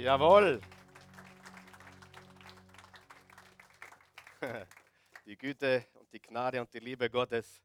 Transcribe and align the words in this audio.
Jawohl. 0.00 0.60
Die 5.26 5.36
Güte 5.36 5.84
und 5.92 6.10
die 6.10 6.22
Gnade 6.22 6.58
und 6.58 6.72
die 6.72 6.78
Liebe 6.78 7.10
Gottes 7.10 7.60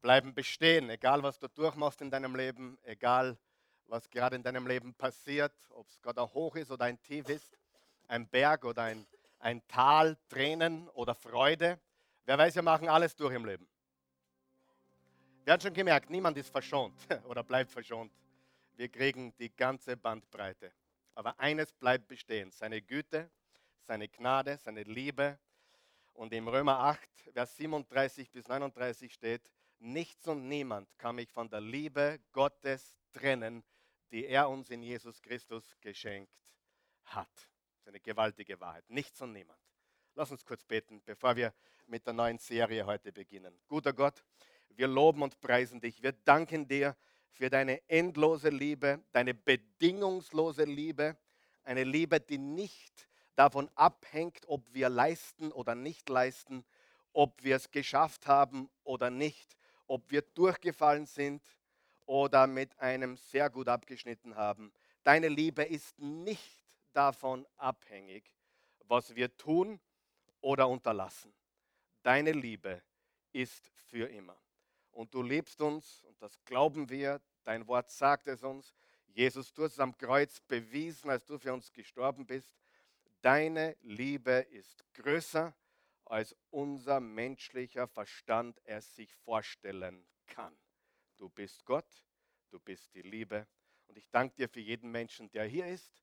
bleiben 0.00 0.34
bestehen, 0.34 0.90
egal 0.90 1.22
was 1.22 1.38
du 1.38 1.46
durchmachst 1.46 2.00
in 2.00 2.10
deinem 2.10 2.34
Leben, 2.34 2.76
egal 2.82 3.38
was 3.86 4.10
gerade 4.10 4.34
in 4.34 4.42
deinem 4.42 4.66
Leben 4.66 4.92
passiert, 4.94 5.52
ob 5.70 5.86
es 5.86 6.02
gerade 6.02 6.22
Hoch 6.34 6.56
ist 6.56 6.72
oder 6.72 6.86
ein 6.86 7.00
Tief 7.02 7.28
ist, 7.28 7.56
ein 8.08 8.26
Berg 8.26 8.64
oder 8.64 8.82
ein, 8.82 9.06
ein 9.38 9.62
Tal, 9.68 10.16
Tränen 10.28 10.88
oder 10.88 11.14
Freude. 11.14 11.78
Wer 12.24 12.36
weiß, 12.36 12.56
wir 12.56 12.62
machen 12.62 12.88
alles 12.88 13.14
durch 13.14 13.32
im 13.32 13.44
Leben. 13.44 13.68
Wir 15.44 15.52
haben 15.52 15.60
schon 15.60 15.72
gemerkt, 15.72 16.10
niemand 16.10 16.36
ist 16.36 16.50
verschont 16.50 16.96
oder 17.28 17.44
bleibt 17.44 17.70
verschont. 17.70 18.10
Wir 18.74 18.88
kriegen 18.88 19.32
die 19.38 19.54
ganze 19.54 19.96
Bandbreite. 19.96 20.72
Aber 21.18 21.40
eines 21.40 21.72
bleibt 21.72 22.06
bestehen, 22.06 22.52
seine 22.52 22.80
Güte, 22.80 23.28
seine 23.80 24.06
Gnade, 24.06 24.56
seine 24.58 24.84
Liebe. 24.84 25.36
Und 26.12 26.32
im 26.32 26.46
Römer 26.46 26.78
8, 26.78 27.00
Vers 27.32 27.56
37 27.56 28.30
bis 28.30 28.46
39 28.46 29.12
steht, 29.12 29.42
nichts 29.80 30.28
und 30.28 30.46
niemand 30.46 30.96
kann 30.96 31.16
mich 31.16 31.28
von 31.32 31.50
der 31.50 31.60
Liebe 31.60 32.20
Gottes 32.30 33.00
trennen, 33.10 33.64
die 34.12 34.26
er 34.26 34.48
uns 34.48 34.70
in 34.70 34.80
Jesus 34.80 35.20
Christus 35.20 35.76
geschenkt 35.80 36.30
hat. 37.06 37.34
Das 37.34 37.80
ist 37.80 37.88
eine 37.88 37.98
gewaltige 37.98 38.60
Wahrheit. 38.60 38.88
Nichts 38.88 39.20
und 39.20 39.32
niemand. 39.32 39.58
Lass 40.14 40.30
uns 40.30 40.44
kurz 40.44 40.64
beten, 40.64 41.02
bevor 41.04 41.34
wir 41.34 41.52
mit 41.88 42.06
der 42.06 42.12
neuen 42.12 42.38
Serie 42.38 42.86
heute 42.86 43.10
beginnen. 43.10 43.58
Guter 43.66 43.92
Gott, 43.92 44.22
wir 44.68 44.86
loben 44.86 45.22
und 45.22 45.40
preisen 45.40 45.80
dich. 45.80 46.00
Wir 46.00 46.12
danken 46.12 46.68
dir 46.68 46.96
für 47.32 47.50
deine 47.50 47.88
endlose 47.88 48.48
Liebe, 48.48 49.02
deine 49.12 49.34
bedingungslose 49.34 50.64
Liebe, 50.64 51.16
eine 51.64 51.84
Liebe, 51.84 52.20
die 52.20 52.38
nicht 52.38 53.08
davon 53.36 53.70
abhängt, 53.74 54.48
ob 54.48 54.72
wir 54.74 54.88
leisten 54.88 55.52
oder 55.52 55.74
nicht 55.74 56.08
leisten, 56.08 56.64
ob 57.12 57.42
wir 57.42 57.56
es 57.56 57.70
geschafft 57.70 58.26
haben 58.26 58.68
oder 58.84 59.10
nicht, 59.10 59.56
ob 59.86 60.10
wir 60.10 60.22
durchgefallen 60.22 61.06
sind 61.06 61.42
oder 62.06 62.46
mit 62.46 62.78
einem 62.80 63.16
sehr 63.16 63.50
gut 63.50 63.68
abgeschnitten 63.68 64.34
haben. 64.34 64.72
Deine 65.04 65.28
Liebe 65.28 65.62
ist 65.62 65.98
nicht 65.98 66.64
davon 66.92 67.46
abhängig, 67.56 68.24
was 68.80 69.14
wir 69.14 69.36
tun 69.36 69.80
oder 70.40 70.68
unterlassen. 70.68 71.32
Deine 72.02 72.32
Liebe 72.32 72.82
ist 73.32 73.70
für 73.90 74.06
immer 74.08 74.36
und 74.98 75.14
du 75.14 75.22
liebst 75.22 75.60
uns 75.60 76.02
und 76.02 76.20
das 76.20 76.44
glauben 76.44 76.90
wir. 76.90 77.20
Dein 77.44 77.68
Wort 77.68 77.88
sagt 77.88 78.26
es 78.26 78.42
uns. 78.42 78.74
Jesus, 79.06 79.54
du 79.54 79.62
hast 79.62 79.74
es 79.74 79.78
am 79.78 79.96
Kreuz 79.96 80.40
bewiesen, 80.40 81.08
als 81.08 81.24
du 81.24 81.38
für 81.38 81.52
uns 81.52 81.72
gestorben 81.72 82.26
bist. 82.26 82.58
Deine 83.20 83.76
Liebe 83.82 84.44
ist 84.50 84.84
größer, 84.94 85.54
als 86.04 86.34
unser 86.50 86.98
menschlicher 86.98 87.86
Verstand 87.86 88.60
es 88.64 88.96
sich 88.96 89.14
vorstellen 89.14 90.04
kann. 90.26 90.58
Du 91.16 91.28
bist 91.28 91.64
Gott, 91.64 92.04
du 92.50 92.58
bist 92.58 92.92
die 92.92 93.02
Liebe. 93.02 93.46
Und 93.86 93.98
ich 93.98 94.10
danke 94.10 94.34
dir 94.34 94.48
für 94.48 94.60
jeden 94.60 94.90
Menschen, 94.90 95.30
der 95.30 95.44
hier 95.44 95.68
ist, 95.68 96.02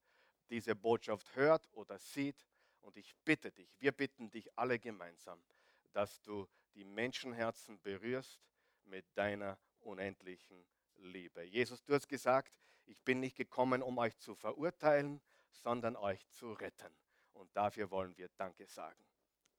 diese 0.49 0.73
Botschaft 0.73 1.35
hört 1.35 1.67
oder 1.73 1.99
sieht. 1.99 2.47
Und 2.79 2.95
ich 2.95 3.13
bitte 3.25 3.51
dich, 3.51 3.75
wir 3.77 3.91
bitten 3.91 4.31
dich 4.31 4.57
alle 4.57 4.79
gemeinsam, 4.79 5.43
dass 5.91 6.21
du 6.21 6.47
die 6.75 6.85
Menschenherzen 6.85 7.77
berührst 7.81 8.39
mit 8.85 9.05
deiner 9.15 9.57
unendlichen 9.81 10.65
Liebe. 10.95 11.43
Jesus, 11.43 11.83
du 11.83 11.93
hast 11.93 12.07
gesagt, 12.07 12.53
ich 12.85 13.01
bin 13.03 13.19
nicht 13.19 13.35
gekommen, 13.35 13.81
um 13.81 13.97
euch 13.97 14.17
zu 14.17 14.35
verurteilen, 14.35 15.21
sondern 15.51 15.95
euch 15.95 16.27
zu 16.29 16.53
retten. 16.53 16.93
Und 17.33 17.55
dafür 17.55 17.91
wollen 17.91 18.15
wir 18.17 18.29
Danke 18.37 18.65
sagen. 18.67 19.03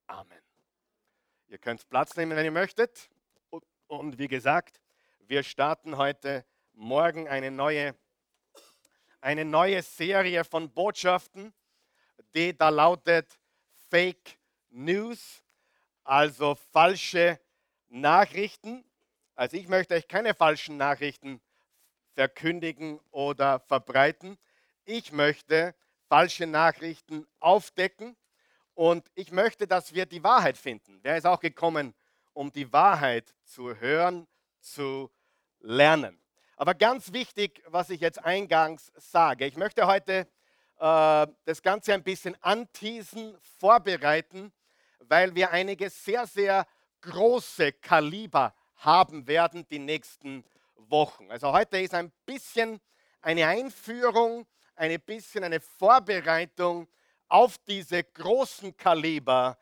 Amen. 0.07 0.43
Ihr 1.49 1.59
könnt 1.59 1.89
Platz 1.89 2.17
nehmen, 2.17 2.37
wenn 2.37 2.45
ihr 2.45 2.51
möchtet. 2.51 3.11
Und 3.87 4.19
wie 4.19 4.29
gesagt, 4.29 4.81
wir 5.21 5.43
starten 5.43 5.97
heute 5.97 6.45
Morgen 6.73 7.29
eine 7.29 7.51
neue, 7.51 7.95
eine 9.21 9.45
neue 9.45 9.83
Serie 9.83 10.45
von 10.45 10.73
Botschaften, 10.73 11.55
die 12.35 12.57
da 12.57 12.69
lautet 12.69 13.39
Fake 13.89 14.39
News, 14.71 15.43
also 16.05 16.55
falsche 16.55 17.41
Nachrichten. 17.89 18.85
Also 19.37 19.59
ich 19.59 19.69
möchte 19.69 19.95
euch 19.95 20.09
keine 20.09 20.35
falschen 20.35 20.79
Nachrichten 20.79 21.43
verkündigen 22.15 22.99
oder 23.11 23.61
verbreiten. 23.61 24.39
Ich 24.87 25.13
möchte 25.13 25.75
falsche 26.09 26.47
Nachrichten 26.47 27.27
aufdecken 27.39 28.17
und 28.73 29.07
ich 29.15 29.33
möchte, 29.33 29.67
dass 29.67 29.93
wir 29.93 30.07
die 30.07 30.25
Wahrheit 30.25 30.57
finden. 30.57 31.01
Wer 31.03 31.19
ist 31.19 31.27
auch 31.27 31.41
gekommen, 31.41 31.95
um 32.33 32.51
die 32.51 32.73
Wahrheit 32.73 33.35
zu 33.45 33.79
hören, 33.79 34.27
zu 34.61 35.11
lernen? 35.61 36.19
Aber 36.57 36.75
ganz 36.75 37.13
wichtig, 37.13 37.63
was 37.67 37.91
ich 37.91 38.01
jetzt 38.01 38.25
eingangs 38.25 38.91
sage, 38.97 39.45
ich 39.45 39.59
möchte 39.59 39.87
heute 39.87 40.27
äh, 40.79 41.27
das 41.45 41.61
Ganze 41.61 41.93
ein 41.93 42.03
bisschen 42.03 42.43
anteasen, 42.43 43.37
vorbereiten, 43.59 44.51
weil 45.01 45.35
wir 45.35 45.51
einige 45.51 45.91
sehr, 45.91 46.27
sehr 46.27 46.67
große 47.03 47.73
Kaliber 47.73 48.45
haben 48.45 48.66
werden 48.85 49.67
die 49.69 49.79
nächsten 49.79 50.45
Wochen. 50.77 51.31
Also 51.31 51.53
heute 51.53 51.79
ist 51.79 51.95
ein 51.95 52.13
bisschen 52.25 52.81
eine 53.21 53.47
Einführung, 53.47 54.47
ein 54.77 55.01
bisschen 55.01 55.45
eine 55.45 55.61
Vorbereitung 55.61 56.89
auf 57.29 57.59
diese 57.59 58.05
großen 58.05 58.77
Kaliber, 58.77 59.59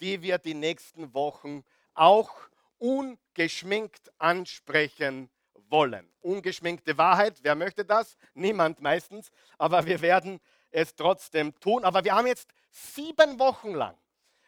die 0.00 0.22
wir 0.22 0.38
die 0.38 0.54
nächsten 0.54 1.12
Wochen 1.14 1.64
auch 1.94 2.30
ungeschminkt 2.78 4.12
ansprechen 4.18 5.30
wollen. 5.68 6.08
Ungeschminkte 6.20 6.96
Wahrheit, 6.96 7.38
wer 7.42 7.54
möchte 7.54 7.84
das? 7.84 8.16
Niemand 8.34 8.80
meistens, 8.80 9.30
aber 9.58 9.84
wir 9.84 10.00
werden 10.00 10.40
es 10.70 10.94
trotzdem 10.94 11.58
tun. 11.60 11.84
Aber 11.84 12.04
wir 12.04 12.14
haben 12.14 12.26
jetzt 12.26 12.48
sieben 12.70 13.38
Wochen 13.38 13.74
lang, 13.74 13.96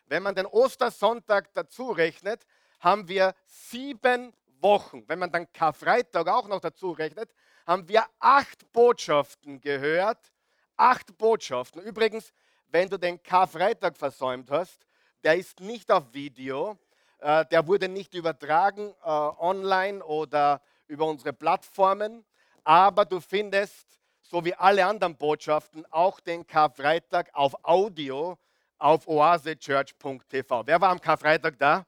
wenn 0.06 0.22
man 0.22 0.34
den 0.34 0.46
Ostersonntag 0.46 1.52
dazu 1.54 1.90
rechnet, 1.90 2.46
haben 2.80 3.08
wir 3.08 3.34
sieben 3.46 4.32
Wochen, 4.60 5.04
wenn 5.06 5.18
man 5.18 5.30
dann 5.30 5.50
Karfreitag 5.52 6.28
auch 6.28 6.48
noch 6.48 6.60
dazu 6.60 6.90
rechnet, 6.90 7.32
haben 7.66 7.88
wir 7.88 8.04
acht 8.18 8.70
Botschaften 8.72 9.60
gehört. 9.60 10.32
Acht 10.76 11.16
Botschaften. 11.16 11.82
Übrigens, 11.82 12.32
wenn 12.68 12.88
du 12.88 12.98
den 12.98 13.22
Karfreitag 13.22 13.96
versäumt 13.96 14.50
hast, 14.50 14.86
der 15.22 15.36
ist 15.36 15.60
nicht 15.60 15.90
auf 15.90 16.12
Video, 16.12 16.78
äh, 17.18 17.44
der 17.46 17.66
wurde 17.66 17.88
nicht 17.88 18.14
übertragen 18.14 18.94
äh, 19.04 19.08
online 19.08 20.02
oder 20.02 20.62
über 20.86 21.06
unsere 21.06 21.32
Plattformen, 21.32 22.24
aber 22.64 23.04
du 23.04 23.20
findest, 23.20 24.00
so 24.22 24.44
wie 24.44 24.54
alle 24.54 24.86
anderen 24.86 25.16
Botschaften, 25.16 25.84
auch 25.90 26.20
den 26.20 26.46
Karfreitag 26.46 27.30
auf 27.34 27.54
Audio 27.62 28.38
auf 28.78 29.06
oasechurch.tv. 29.06 30.62
Wer 30.66 30.80
war 30.80 30.90
am 30.90 31.00
Karfreitag 31.00 31.58
da? 31.58 31.84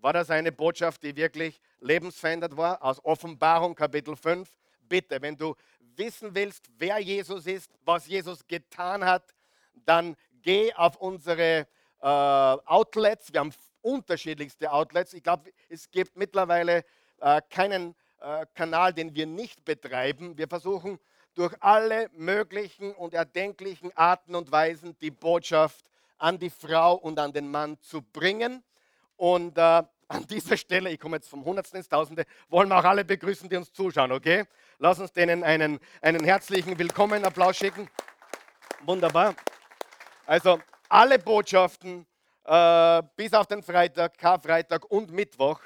War 0.00 0.14
das 0.14 0.30
eine 0.30 0.50
Botschaft, 0.50 1.02
die 1.02 1.14
wirklich 1.14 1.60
lebensverändert 1.80 2.56
war? 2.56 2.82
Aus 2.82 3.04
Offenbarung 3.04 3.74
Kapitel 3.74 4.16
5. 4.16 4.50
Bitte, 4.88 5.20
wenn 5.20 5.36
du 5.36 5.54
wissen 5.96 6.34
willst, 6.34 6.70
wer 6.78 6.98
Jesus 6.98 7.46
ist, 7.46 7.70
was 7.84 8.06
Jesus 8.06 8.46
getan 8.46 9.04
hat, 9.04 9.34
dann 9.84 10.16
geh 10.42 10.72
auf 10.72 10.96
unsere 10.96 11.66
äh, 12.00 12.06
Outlets. 12.06 13.30
Wir 13.30 13.40
haben 13.40 13.52
unterschiedlichste 13.82 14.72
Outlets. 14.72 15.12
Ich 15.12 15.22
glaube, 15.22 15.52
es 15.68 15.90
gibt 15.90 16.16
mittlerweile 16.16 16.84
äh, 17.20 17.42
keinen 17.50 17.94
äh, 18.20 18.46
Kanal, 18.54 18.94
den 18.94 19.14
wir 19.14 19.26
nicht 19.26 19.66
betreiben. 19.66 20.38
Wir 20.38 20.48
versuchen 20.48 20.98
durch 21.34 21.54
alle 21.60 22.08
möglichen 22.14 22.94
und 22.94 23.12
erdenklichen 23.12 23.94
Arten 23.96 24.34
und 24.34 24.50
Weisen 24.50 24.96
die 25.02 25.10
Botschaft 25.10 25.84
an 26.16 26.38
die 26.38 26.50
Frau 26.50 26.94
und 26.94 27.18
an 27.18 27.34
den 27.34 27.50
Mann 27.50 27.78
zu 27.80 28.00
bringen. 28.00 28.64
Und 29.20 29.58
äh, 29.58 29.60
an 29.60 30.26
dieser 30.30 30.56
Stelle, 30.56 30.88
ich 30.88 30.98
komme 30.98 31.16
jetzt 31.16 31.28
vom 31.28 31.44
Hundertsten 31.44 31.76
ins 31.76 31.90
Tausende, 31.90 32.24
wollen 32.48 32.70
wir 32.70 32.78
auch 32.78 32.84
alle 32.84 33.04
begrüßen, 33.04 33.50
die 33.50 33.56
uns 33.56 33.70
zuschauen, 33.70 34.12
okay? 34.12 34.46
Lass 34.78 34.98
uns 34.98 35.12
denen 35.12 35.44
einen, 35.44 35.78
einen 36.00 36.24
herzlichen 36.24 36.78
Willkommen, 36.78 37.22
Applaus 37.26 37.58
schicken. 37.58 37.86
Wunderbar. 38.86 39.34
Also 40.24 40.58
alle 40.88 41.18
Botschaften 41.18 42.06
äh, 42.46 43.02
bis 43.14 43.34
auf 43.34 43.46
den 43.46 43.62
Freitag, 43.62 44.16
Karfreitag 44.16 44.90
und 44.90 45.12
Mittwoch 45.12 45.60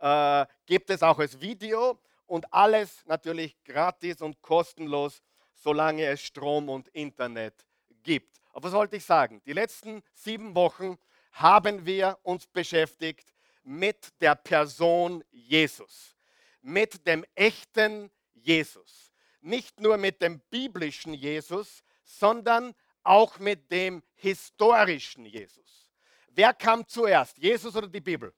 äh, 0.00 0.44
gibt 0.66 0.90
es 0.90 1.00
auch 1.04 1.20
als 1.20 1.40
Video 1.40 2.00
und 2.26 2.52
alles 2.52 3.04
natürlich 3.06 3.56
gratis 3.62 4.20
und 4.20 4.42
kostenlos, 4.42 5.22
solange 5.54 6.06
es 6.06 6.22
Strom 6.22 6.68
und 6.68 6.88
Internet 6.88 7.54
gibt. 8.02 8.40
Aber 8.52 8.64
was 8.64 8.72
wollte 8.72 8.96
ich 8.96 9.04
sagen? 9.04 9.40
Die 9.46 9.52
letzten 9.52 10.02
sieben 10.12 10.56
Wochen 10.56 10.98
haben 11.36 11.84
wir 11.84 12.18
uns 12.22 12.46
beschäftigt 12.46 13.34
mit 13.62 14.20
der 14.20 14.34
Person 14.34 15.22
Jesus, 15.30 16.16
mit 16.62 17.06
dem 17.06 17.24
echten 17.34 18.10
Jesus. 18.32 19.12
Nicht 19.40 19.78
nur 19.80 19.98
mit 19.98 20.22
dem 20.22 20.40
biblischen 20.50 21.12
Jesus, 21.12 21.84
sondern 22.04 22.74
auch 23.02 23.38
mit 23.38 23.70
dem 23.70 24.02
historischen 24.14 25.26
Jesus. 25.26 25.90
Wer 26.28 26.54
kam 26.54 26.86
zuerst, 26.86 27.36
Jesus 27.38 27.76
oder 27.76 27.88
die 27.88 28.00
Bibel? 28.00 28.32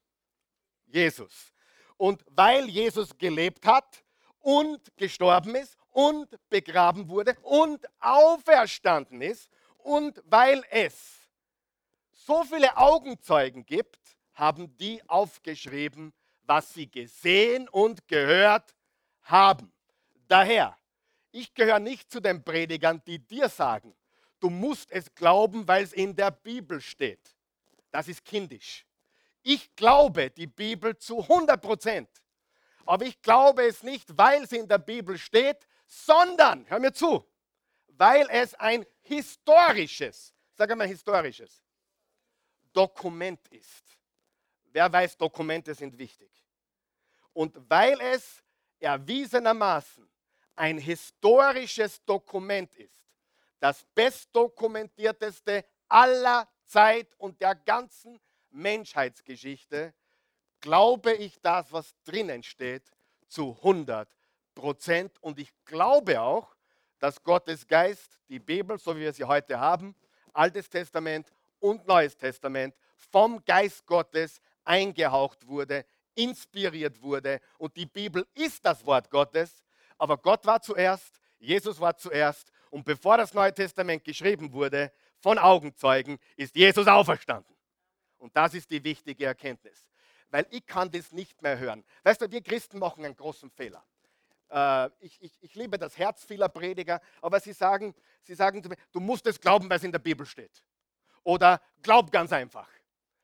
Jesus. 0.86 1.52
Und 1.96 2.24
weil 2.30 2.68
Jesus 2.68 3.16
gelebt 3.16 3.64
hat 3.64 4.04
und 4.40 4.96
gestorben 4.96 5.54
ist 5.54 5.76
und 5.90 6.28
begraben 6.48 7.08
wurde 7.08 7.36
und 7.42 7.86
auferstanden 8.00 9.22
ist 9.22 9.48
und 9.78 10.20
weil 10.26 10.64
es 10.70 11.17
so 12.28 12.44
viele 12.44 12.76
Augenzeugen 12.76 13.64
gibt, 13.64 13.98
haben 14.34 14.76
die 14.76 15.00
aufgeschrieben, 15.08 16.12
was 16.42 16.74
sie 16.74 16.90
gesehen 16.90 17.70
und 17.70 18.06
gehört 18.06 18.76
haben. 19.22 19.72
Daher, 20.28 20.76
ich 21.32 21.54
gehöre 21.54 21.78
nicht 21.78 22.10
zu 22.10 22.20
den 22.20 22.44
Predigern, 22.44 23.00
die 23.06 23.18
dir 23.18 23.48
sagen, 23.48 23.96
du 24.40 24.50
musst 24.50 24.92
es 24.92 25.14
glauben, 25.14 25.66
weil 25.66 25.84
es 25.84 25.94
in 25.94 26.14
der 26.14 26.30
Bibel 26.30 26.82
steht. 26.82 27.34
Das 27.90 28.08
ist 28.08 28.22
kindisch. 28.26 28.84
Ich 29.42 29.74
glaube 29.74 30.28
die 30.28 30.48
Bibel 30.48 30.98
zu 30.98 31.22
100 31.22 31.62
Prozent. 31.62 32.10
Aber 32.84 33.06
ich 33.06 33.22
glaube 33.22 33.66
es 33.66 33.82
nicht, 33.82 34.06
weil 34.18 34.42
es 34.42 34.52
in 34.52 34.68
der 34.68 34.78
Bibel 34.78 35.16
steht, 35.16 35.66
sondern, 35.86 36.68
hör 36.68 36.78
mir 36.78 36.92
zu, 36.92 37.26
weil 37.86 38.26
es 38.28 38.52
ein 38.56 38.84
historisches, 39.00 40.34
sag 40.52 40.70
einmal 40.70 40.88
historisches, 40.88 41.62
Dokument 42.72 43.46
ist. 43.48 43.98
Wer 44.72 44.92
weiß, 44.92 45.16
Dokumente 45.16 45.74
sind 45.74 45.96
wichtig. 45.98 46.30
Und 47.32 47.56
weil 47.68 48.00
es 48.00 48.42
erwiesenermaßen 48.80 50.08
ein 50.56 50.78
historisches 50.78 52.04
Dokument 52.04 52.74
ist, 52.76 53.02
das 53.60 53.84
bestdokumentierteste 53.94 55.64
aller 55.88 56.48
Zeit 56.66 57.14
und 57.16 57.40
der 57.40 57.54
ganzen 57.54 58.20
Menschheitsgeschichte, 58.50 59.94
glaube 60.60 61.12
ich 61.14 61.40
das, 61.40 61.72
was 61.72 61.94
drinnen 62.04 62.42
steht, 62.42 62.90
zu 63.28 63.56
100 63.58 64.08
Prozent. 64.54 65.16
Und 65.22 65.38
ich 65.38 65.52
glaube 65.64 66.20
auch, 66.20 66.54
dass 66.98 67.22
Gottes 67.22 67.66
Geist 67.66 68.18
die 68.28 68.38
Bibel, 68.38 68.78
so 68.78 68.96
wie 68.96 69.00
wir 69.00 69.12
sie 69.12 69.24
heute 69.24 69.58
haben, 69.58 69.94
Altes 70.32 70.68
Testament 70.68 71.32
und 71.60 71.86
Neues 71.86 72.16
Testament, 72.16 72.74
vom 72.96 73.44
Geist 73.44 73.86
Gottes 73.86 74.40
eingehaucht 74.64 75.46
wurde, 75.46 75.84
inspiriert 76.14 77.00
wurde. 77.00 77.40
Und 77.58 77.76
die 77.76 77.86
Bibel 77.86 78.26
ist 78.34 78.64
das 78.64 78.84
Wort 78.84 79.10
Gottes, 79.10 79.64
aber 79.96 80.16
Gott 80.18 80.44
war 80.46 80.60
zuerst, 80.60 81.20
Jesus 81.38 81.80
war 81.80 81.96
zuerst. 81.96 82.50
Und 82.70 82.84
bevor 82.84 83.16
das 83.16 83.34
Neue 83.34 83.54
Testament 83.54 84.04
geschrieben 84.04 84.52
wurde, 84.52 84.92
von 85.20 85.38
Augenzeugen, 85.38 86.18
ist 86.36 86.54
Jesus 86.54 86.86
auferstanden. 86.86 87.56
Und 88.18 88.36
das 88.36 88.54
ist 88.54 88.70
die 88.70 88.82
wichtige 88.82 89.26
Erkenntnis. 89.26 89.88
Weil 90.30 90.46
ich 90.50 90.66
kann 90.66 90.90
das 90.90 91.12
nicht 91.12 91.40
mehr 91.40 91.58
hören. 91.58 91.84
Weißt 92.02 92.20
du, 92.20 92.30
wir 92.30 92.42
Christen 92.42 92.78
machen 92.78 93.04
einen 93.04 93.16
großen 93.16 93.50
Fehler. 93.50 93.84
Äh, 94.50 94.90
ich, 95.00 95.20
ich, 95.22 95.32
ich, 95.40 95.54
liebe 95.54 95.78
das 95.78 95.96
Herz 95.96 96.24
vieler 96.24 96.48
Prediger, 96.48 97.00
aber 97.22 97.40
sie 97.40 97.52
sagen, 97.52 97.94
sie 98.22 98.34
sagen 98.34 98.62
zu 98.62 98.68
mir, 98.68 98.76
du 98.92 99.00
musst 99.00 99.26
es 99.26 99.40
glauben, 99.40 99.68
was 99.70 99.82
in 99.82 99.92
der 99.92 99.98
Bibel 99.98 100.26
steht. 100.26 100.62
Oder 101.24 101.60
glaub 101.82 102.10
ganz 102.10 102.32
einfach. 102.32 102.68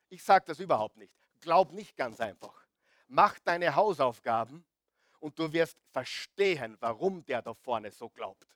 Ich 0.08 0.23
sage 0.23 0.44
das 0.46 0.61
überhaupt 0.61 0.96
nicht. 0.96 1.12
Glaub 1.41 1.73
nicht 1.73 1.96
ganz 1.96 2.20
einfach. 2.20 2.55
Mach 3.08 3.38
deine 3.41 3.75
Hausaufgaben 3.75 4.64
und 5.20 5.38
du 5.38 5.52
wirst 5.52 5.79
verstehen, 5.91 6.76
warum 6.81 7.25
der 7.25 7.43
da 7.43 7.55
vorne 7.55 7.91
so 7.91 8.08
glaubt. 8.08 8.46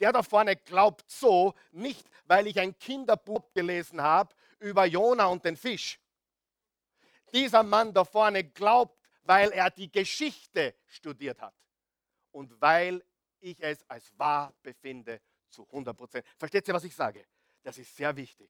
Der 0.00 0.12
da 0.12 0.22
vorne 0.22 0.56
glaubt 0.56 1.08
so, 1.10 1.54
nicht 1.70 2.08
weil 2.24 2.46
ich 2.46 2.58
ein 2.58 2.76
Kinderbuch 2.78 3.52
gelesen 3.52 4.02
habe 4.02 4.34
über 4.58 4.84
Jona 4.86 5.26
und 5.26 5.44
den 5.44 5.56
Fisch. 5.56 6.00
Dieser 7.32 7.62
Mann 7.62 7.92
da 7.92 8.04
vorne 8.04 8.44
glaubt, 8.44 8.98
weil 9.22 9.50
er 9.50 9.70
die 9.70 9.90
Geschichte 9.90 10.74
studiert 10.86 11.40
hat 11.40 11.54
und 12.32 12.60
weil 12.60 13.04
ich 13.40 13.60
es 13.62 13.88
als 13.88 14.16
wahr 14.18 14.52
befinde 14.62 15.20
zu 15.48 15.64
100 15.66 15.96
Prozent. 15.96 16.26
Versteht 16.36 16.66
ihr, 16.68 16.74
was 16.74 16.84
ich 16.84 16.94
sage? 16.94 17.24
Das 17.64 17.78
ist 17.78 17.96
sehr 17.96 18.14
wichtig. 18.16 18.48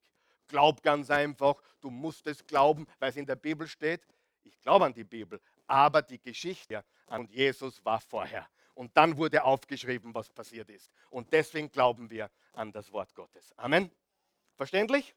Glaub 0.48 0.82
ganz 0.82 1.10
einfach, 1.10 1.54
du 1.80 1.88
musst 1.88 2.26
es 2.26 2.46
glauben, 2.46 2.86
weil 2.98 3.10
es 3.10 3.16
in 3.16 3.24
der 3.24 3.36
Bibel 3.36 3.66
steht. 3.66 4.02
Ich 4.42 4.60
glaube 4.60 4.84
an 4.84 4.92
die 4.92 5.04
Bibel, 5.04 5.40
aber 5.66 6.02
die 6.02 6.20
Geschichte 6.20 6.84
und 7.06 7.30
Jesus 7.30 7.82
war 7.84 8.00
vorher. 8.00 8.46
Und 8.74 8.94
dann 8.96 9.16
wurde 9.16 9.44
aufgeschrieben, 9.44 10.14
was 10.14 10.28
passiert 10.28 10.68
ist. 10.68 10.90
Und 11.08 11.32
deswegen 11.32 11.70
glauben 11.70 12.10
wir 12.10 12.30
an 12.52 12.72
das 12.72 12.92
Wort 12.92 13.14
Gottes. 13.14 13.56
Amen. 13.56 13.90
Verständlich? 14.56 15.14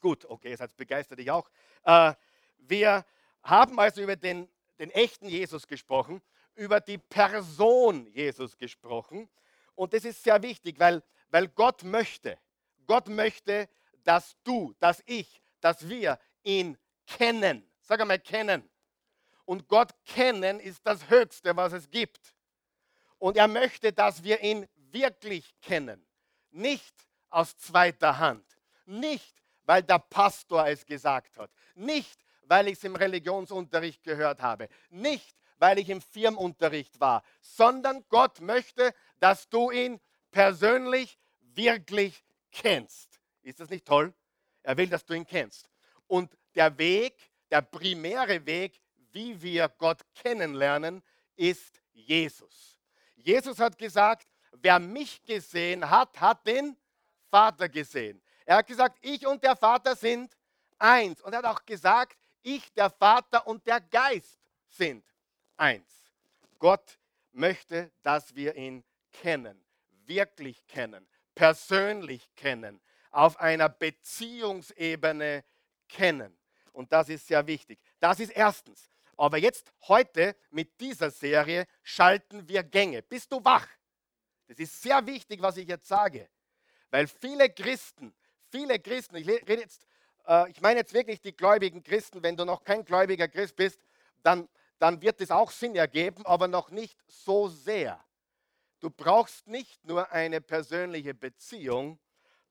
Gut, 0.00 0.24
okay, 0.24 0.50
jetzt 0.50 0.60
hat 0.60 0.76
begeistert 0.76 1.18
dich 1.18 1.30
auch. 1.30 1.48
Äh, 1.84 2.14
wir 2.58 3.04
haben 3.42 3.78
also 3.78 4.02
über 4.02 4.16
den, 4.16 4.48
den 4.78 4.90
echten 4.90 5.28
Jesus 5.28 5.66
gesprochen, 5.66 6.20
über 6.54 6.80
die 6.80 6.98
Person 6.98 8.06
Jesus 8.06 8.56
gesprochen. 8.56 9.28
Und 9.74 9.92
das 9.92 10.04
ist 10.04 10.24
sehr 10.24 10.42
wichtig, 10.42 10.78
weil, 10.78 11.02
weil 11.30 11.48
Gott 11.48 11.84
möchte, 11.84 12.38
Gott 12.86 13.08
möchte, 13.08 13.68
dass 14.04 14.36
du, 14.44 14.74
dass 14.78 15.02
ich, 15.06 15.42
dass 15.60 15.88
wir 15.88 16.18
ihn 16.42 16.76
kennen. 17.06 17.68
Sag 17.80 18.00
einmal 18.00 18.18
kennen. 18.18 18.68
Und 19.44 19.68
Gott 19.68 19.90
kennen 20.04 20.60
ist 20.60 20.86
das 20.86 21.08
Höchste, 21.10 21.56
was 21.56 21.72
es 21.72 21.90
gibt. 21.90 22.34
Und 23.18 23.36
er 23.36 23.48
möchte, 23.48 23.92
dass 23.92 24.22
wir 24.22 24.40
ihn 24.42 24.66
wirklich 24.90 25.54
kennen. 25.60 26.04
Nicht 26.50 26.94
aus 27.30 27.56
zweiter 27.56 28.18
Hand. 28.18 28.44
Nicht, 28.86 29.42
weil 29.64 29.82
der 29.82 29.98
Pastor 29.98 30.66
es 30.66 30.84
gesagt 30.84 31.38
hat. 31.38 31.50
Nicht, 31.74 32.24
weil 32.42 32.68
ich 32.68 32.74
es 32.74 32.84
im 32.84 32.96
Religionsunterricht 32.96 34.02
gehört 34.02 34.42
habe. 34.42 34.68
Nicht, 34.90 35.36
weil 35.58 35.78
ich 35.78 35.88
im 35.88 36.00
Firmenunterricht 36.00 37.00
war. 37.00 37.22
Sondern 37.40 38.04
Gott 38.08 38.40
möchte, 38.40 38.92
dass 39.20 39.48
du 39.48 39.70
ihn 39.70 40.00
persönlich 40.30 41.18
wirklich 41.40 42.24
kennst. 42.52 43.20
Ist 43.42 43.58
das 43.60 43.70
nicht 43.70 43.86
toll? 43.86 44.14
Er 44.62 44.76
will, 44.76 44.88
dass 44.88 45.04
du 45.04 45.14
ihn 45.14 45.26
kennst. 45.26 45.68
Und 46.06 46.36
der 46.54 46.76
Weg, 46.78 47.14
der 47.50 47.62
primäre 47.62 48.44
Weg, 48.46 48.80
wie 49.12 49.40
wir 49.42 49.68
Gott 49.68 50.02
kennenlernen, 50.14 51.02
ist 51.36 51.82
Jesus. 51.92 52.78
Jesus 53.16 53.58
hat 53.58 53.76
gesagt, 53.78 54.28
wer 54.52 54.78
mich 54.78 55.22
gesehen 55.24 55.88
hat, 55.88 56.20
hat 56.20 56.46
den 56.46 56.76
Vater 57.30 57.68
gesehen. 57.68 58.22
Er 58.44 58.56
hat 58.56 58.66
gesagt, 58.66 58.98
ich 59.00 59.26
und 59.26 59.42
der 59.42 59.56
Vater 59.56 59.96
sind 59.96 60.36
eins. 60.78 61.20
Und 61.22 61.32
er 61.32 61.38
hat 61.38 61.46
auch 61.46 61.64
gesagt, 61.64 62.16
ich, 62.42 62.72
der 62.74 62.90
Vater 62.90 63.46
und 63.46 63.66
der 63.66 63.80
Geist 63.80 64.38
sind 64.68 65.04
eins. 65.56 66.10
Gott 66.58 66.98
möchte, 67.32 67.90
dass 68.02 68.34
wir 68.34 68.54
ihn 68.56 68.84
kennen, 69.12 69.64
wirklich 70.06 70.66
kennen, 70.66 71.06
persönlich 71.34 72.28
kennen, 72.34 72.80
auf 73.10 73.38
einer 73.40 73.68
Beziehungsebene 73.68 75.44
kennen. 75.88 76.36
Und 76.72 76.92
das 76.92 77.08
ist 77.08 77.26
sehr 77.26 77.46
wichtig. 77.46 77.78
Das 78.00 78.20
ist 78.20 78.30
erstens. 78.30 78.88
Aber 79.16 79.38
jetzt, 79.38 79.72
heute, 79.88 80.34
mit 80.50 80.80
dieser 80.80 81.10
Serie, 81.10 81.66
schalten 81.82 82.48
wir 82.48 82.62
Gänge. 82.62 83.02
Bist 83.02 83.30
du 83.30 83.44
wach? 83.44 83.68
Das 84.48 84.58
ist 84.58 84.82
sehr 84.82 85.06
wichtig, 85.06 85.40
was 85.42 85.56
ich 85.56 85.68
jetzt 85.68 85.86
sage. 85.86 86.28
Weil 86.90 87.06
viele 87.06 87.48
Christen, 87.50 88.14
viele 88.50 88.78
Christen, 88.78 89.16
ich 89.16 89.26
rede 89.26 89.60
jetzt, 89.60 89.86
äh, 90.26 90.50
ich 90.50 90.60
meine 90.60 90.80
jetzt 90.80 90.92
wirklich 90.92 91.20
die 91.20 91.36
gläubigen 91.36 91.82
Christen, 91.82 92.22
wenn 92.22 92.36
du 92.36 92.44
noch 92.44 92.64
kein 92.64 92.84
gläubiger 92.84 93.28
Christ 93.28 93.56
bist, 93.56 93.80
dann, 94.22 94.48
dann 94.78 95.00
wird 95.00 95.20
es 95.20 95.30
auch 95.30 95.50
Sinn 95.50 95.76
ergeben, 95.76 96.24
aber 96.26 96.48
noch 96.48 96.70
nicht 96.70 96.98
so 97.06 97.48
sehr. 97.48 98.02
Du 98.82 98.90
brauchst 98.90 99.46
nicht 99.46 99.84
nur 99.84 100.10
eine 100.10 100.40
persönliche 100.40 101.14
Beziehung, 101.14 102.00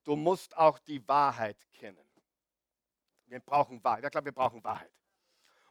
du 0.05 0.15
musst 0.15 0.55
auch 0.55 0.79
die 0.79 1.05
Wahrheit 1.05 1.57
kennen. 1.73 2.07
Wir 3.25 3.41
brauchen 3.41 3.83
Wahrheit. 3.83 4.05
Ich 4.05 4.11
glaube, 4.11 4.25
wir 4.25 4.31
brauchen 4.31 4.63
Wahrheit. 4.63 4.93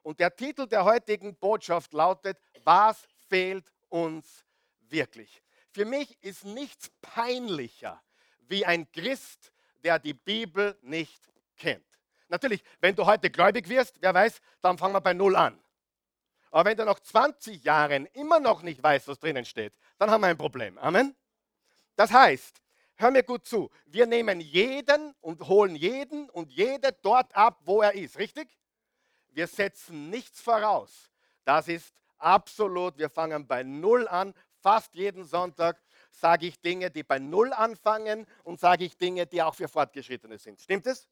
Und 0.02 0.20
der 0.20 0.36
Titel 0.36 0.66
der 0.66 0.84
heutigen 0.84 1.34
Botschaft 1.34 1.94
lautet, 1.94 2.38
was 2.62 3.08
fehlt 3.28 3.72
uns 3.88 4.44
wirklich? 4.80 5.42
Für 5.70 5.86
mich 5.86 6.22
ist 6.22 6.44
nichts 6.44 6.90
peinlicher 7.00 8.02
wie 8.40 8.66
ein 8.66 8.90
Christ, 8.92 9.52
der 9.82 9.98
die 9.98 10.14
Bibel 10.14 10.78
nicht 10.82 11.26
kennt. 11.56 11.86
Natürlich, 12.28 12.62
wenn 12.80 12.94
du 12.94 13.06
heute 13.06 13.30
gläubig 13.30 13.66
wirst, 13.66 13.96
wer 14.02 14.12
weiß, 14.12 14.42
dann 14.60 14.76
fangen 14.76 14.92
wir 14.92 15.00
bei 15.00 15.14
Null 15.14 15.36
an. 15.36 15.58
Aber 16.50 16.68
wenn 16.68 16.76
du 16.76 16.84
nach 16.84 16.98
20 16.98 17.62
Jahren 17.64 18.06
immer 18.06 18.40
noch 18.40 18.62
nicht 18.62 18.82
weißt, 18.82 19.08
was 19.08 19.18
drinnen 19.18 19.44
steht, 19.44 19.72
dann 19.98 20.10
haben 20.10 20.20
wir 20.20 20.28
ein 20.28 20.36
Problem. 20.36 20.78
Amen. 20.78 21.14
Das 21.96 22.12
heißt, 22.12 22.60
hör 22.96 23.10
mir 23.10 23.22
gut 23.22 23.46
zu, 23.46 23.70
wir 23.86 24.06
nehmen 24.06 24.40
jeden 24.40 25.14
und 25.20 25.46
holen 25.46 25.76
jeden 25.76 26.28
und 26.30 26.50
jede 26.50 26.92
dort 27.02 27.34
ab, 27.36 27.60
wo 27.64 27.82
er 27.82 27.94
ist, 27.94 28.18
richtig? 28.18 28.48
Wir 29.28 29.46
setzen 29.46 30.10
nichts 30.10 30.40
voraus. 30.40 31.10
Das 31.44 31.68
ist 31.68 31.94
absolut, 32.18 32.98
wir 32.98 33.10
fangen 33.10 33.46
bei 33.46 33.62
Null 33.62 34.08
an, 34.08 34.34
fast 34.60 34.94
jeden 34.94 35.24
Sonntag. 35.24 35.80
sage 36.10 36.46
ich 36.46 36.60
Dinge, 36.60 36.90
die 36.90 37.04
bei 37.04 37.18
Null 37.18 37.52
anfangen 37.52 38.26
und 38.42 38.58
sage 38.58 38.84
ich 38.84 38.96
Dinge, 38.96 39.26
die 39.26 39.42
auch 39.42 39.54
für 39.54 39.68
Fortgeschrittene 39.68 40.38
sind. 40.38 40.60
Stimmt 40.60 40.86
es? 40.86 41.08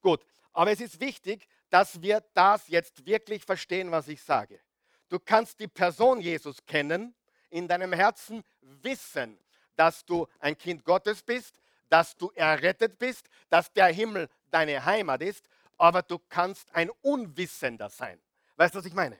Gut, 0.00 0.24
aber 0.52 0.72
es 0.72 0.80
ist 0.80 0.98
wichtig, 1.00 1.46
dass 1.72 2.02
wir 2.02 2.22
das 2.34 2.68
jetzt 2.68 3.06
wirklich 3.06 3.46
verstehen, 3.46 3.90
was 3.90 4.06
ich 4.06 4.22
sage. 4.22 4.60
Du 5.08 5.18
kannst 5.18 5.58
die 5.58 5.68
Person 5.68 6.20
Jesus 6.20 6.58
kennen, 6.66 7.14
in 7.48 7.66
deinem 7.66 7.94
Herzen 7.94 8.44
wissen, 8.60 9.38
dass 9.74 10.04
du 10.04 10.28
ein 10.38 10.56
Kind 10.56 10.84
Gottes 10.84 11.22
bist, 11.22 11.58
dass 11.88 12.14
du 12.14 12.30
errettet 12.34 12.98
bist, 12.98 13.26
dass 13.48 13.72
der 13.72 13.86
Himmel 13.86 14.28
deine 14.50 14.84
Heimat 14.84 15.22
ist, 15.22 15.48
aber 15.78 16.02
du 16.02 16.18
kannst 16.18 16.74
ein 16.74 16.90
Unwissender 17.00 17.88
sein. 17.88 18.20
Weißt 18.56 18.74
du, 18.74 18.78
was 18.78 18.86
ich 18.86 18.94
meine? 18.94 19.18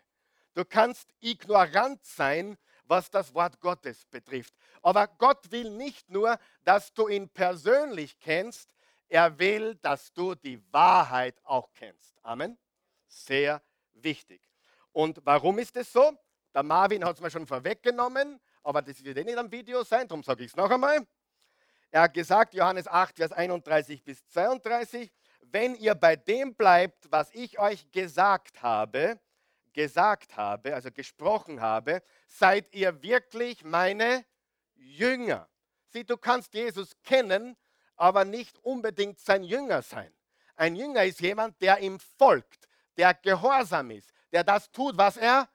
Du 0.53 0.67
kannst 0.67 1.09
ignorant 1.21 2.05
sein, 2.05 2.59
was 2.85 3.11
das 3.11 3.33
Wort 3.33 3.61
Gottes 3.61 4.05
betrifft. 4.05 4.53
Aber 4.83 5.07
Gott 5.07 5.51
will 5.51 5.71
nicht 5.71 6.11
nur, 6.11 6.39
dass 6.65 6.93
du 6.93 7.09
ihn 7.09 7.31
persönlich 7.31 8.19
kennst, 8.21 8.75
er 9.13 9.39
will, 9.39 9.75
dass 9.75 10.11
du 10.15 10.35
die 10.35 10.59
Wahrheit 10.73 11.39
auch 11.45 11.71
kennst. 11.75 12.19
Amen. 12.23 12.57
Sehr 13.07 13.63
wichtig. 13.93 14.41
Und 14.91 15.21
warum 15.25 15.59
ist 15.59 15.77
es 15.77 15.93
so? 15.93 16.19
Der 16.55 16.63
Marvin 16.63 17.05
hat 17.05 17.17
es 17.17 17.21
mir 17.21 17.31
schon 17.31 17.47
vorweggenommen, 17.47 18.41
aber 18.63 18.81
das 18.81 19.05
wird 19.05 19.19
eh 19.19 19.25
nicht 19.25 19.37
am 19.37 19.53
Video 19.53 19.85
sein, 19.85 20.09
darum 20.09 20.23
sage 20.23 20.45
ich 20.45 20.51
es 20.51 20.57
noch 20.57 20.71
einmal. 20.71 21.07
Er 21.91 22.03
hat 22.03 22.15
gesagt, 22.15 22.55
Johannes 22.55 22.89
8, 22.89 23.17
Vers 23.17 23.33
31 23.33 24.03
bis 24.03 24.27
32, 24.29 25.13
wenn 25.43 25.75
ihr 25.75 25.95
bei 25.95 26.17
dem 26.17 26.55
bleibt, 26.55 27.11
was 27.13 27.35
ich 27.35 27.59
euch 27.59 27.91
gesagt 27.91 28.63
habe, 28.63 29.21
gesagt 29.75 30.39
habe, 30.39 30.75
also 30.75 30.91
gesprochen 30.91 31.61
habe, 31.61 32.03
seid 32.29 32.75
ihr 32.75 33.03
wirklich 33.03 33.63
meine 33.63 34.25
Jünger. 34.75 35.51
Sieh, 35.89 36.05
du 36.05 36.17
kannst 36.17 36.55
Jesus 36.55 36.97
kennen, 37.03 37.59
aber 38.03 38.25
nicht 38.25 38.59
unbedingt 38.65 39.21
sein 39.21 39.45
Jünger 39.45 39.81
sein. 39.81 40.13
Ein 40.57 40.75
Jünger 40.75 41.05
ist 41.05 41.21
jemand, 41.21 41.63
der 41.63 41.79
ihm 41.79 42.01
folgt, 42.01 42.69
der 42.97 43.15
gehorsam 43.15 43.93
ist, 43.93 44.13
der 44.33 44.43
das 44.43 44.73
tut, 44.73 44.99
was 44.99 45.17
er 45.17 45.49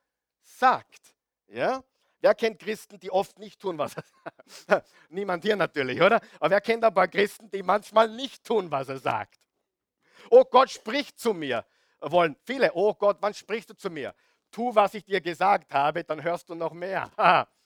sagt. 0.43 1.13
Ja? 1.47 1.83
Wer 2.21 2.33
kennt 2.35 2.59
Christen, 2.59 3.01
die 3.01 3.11
oft 3.11 3.37
nicht 3.37 3.59
tun, 3.59 3.77
was 3.77 3.97
er 3.97 4.03
sagt? 4.45 4.89
Niemand 5.09 5.43
hier 5.43 5.57
natürlich, 5.57 6.01
oder? 6.01 6.21
Aber 6.39 6.51
wer 6.51 6.61
kennt 6.61 6.85
ein 6.85 6.93
paar 6.93 7.09
Christen, 7.09 7.51
die 7.51 7.61
manchmal 7.61 8.07
nicht 8.07 8.45
tun, 8.45 8.71
was 8.71 8.87
er 8.87 8.99
sagt? 8.99 9.41
Oh 10.29 10.45
Gott 10.45 10.69
spricht 10.69 11.19
zu 11.19 11.33
mir. 11.33 11.65
Wollen 11.99 12.37
viele, 12.45 12.71
oh 12.73 12.93
Gott, 12.93 13.17
wann 13.19 13.33
sprichst 13.33 13.71
du 13.71 13.73
zu 13.73 13.89
mir? 13.89 14.15
Tu, 14.51 14.73
was 14.73 14.93
ich 14.93 15.03
dir 15.03 15.19
gesagt 15.19 15.73
habe, 15.73 16.01
dann 16.05 16.23
hörst 16.23 16.47
du 16.47 16.55
noch 16.55 16.71
mehr. 16.71 17.11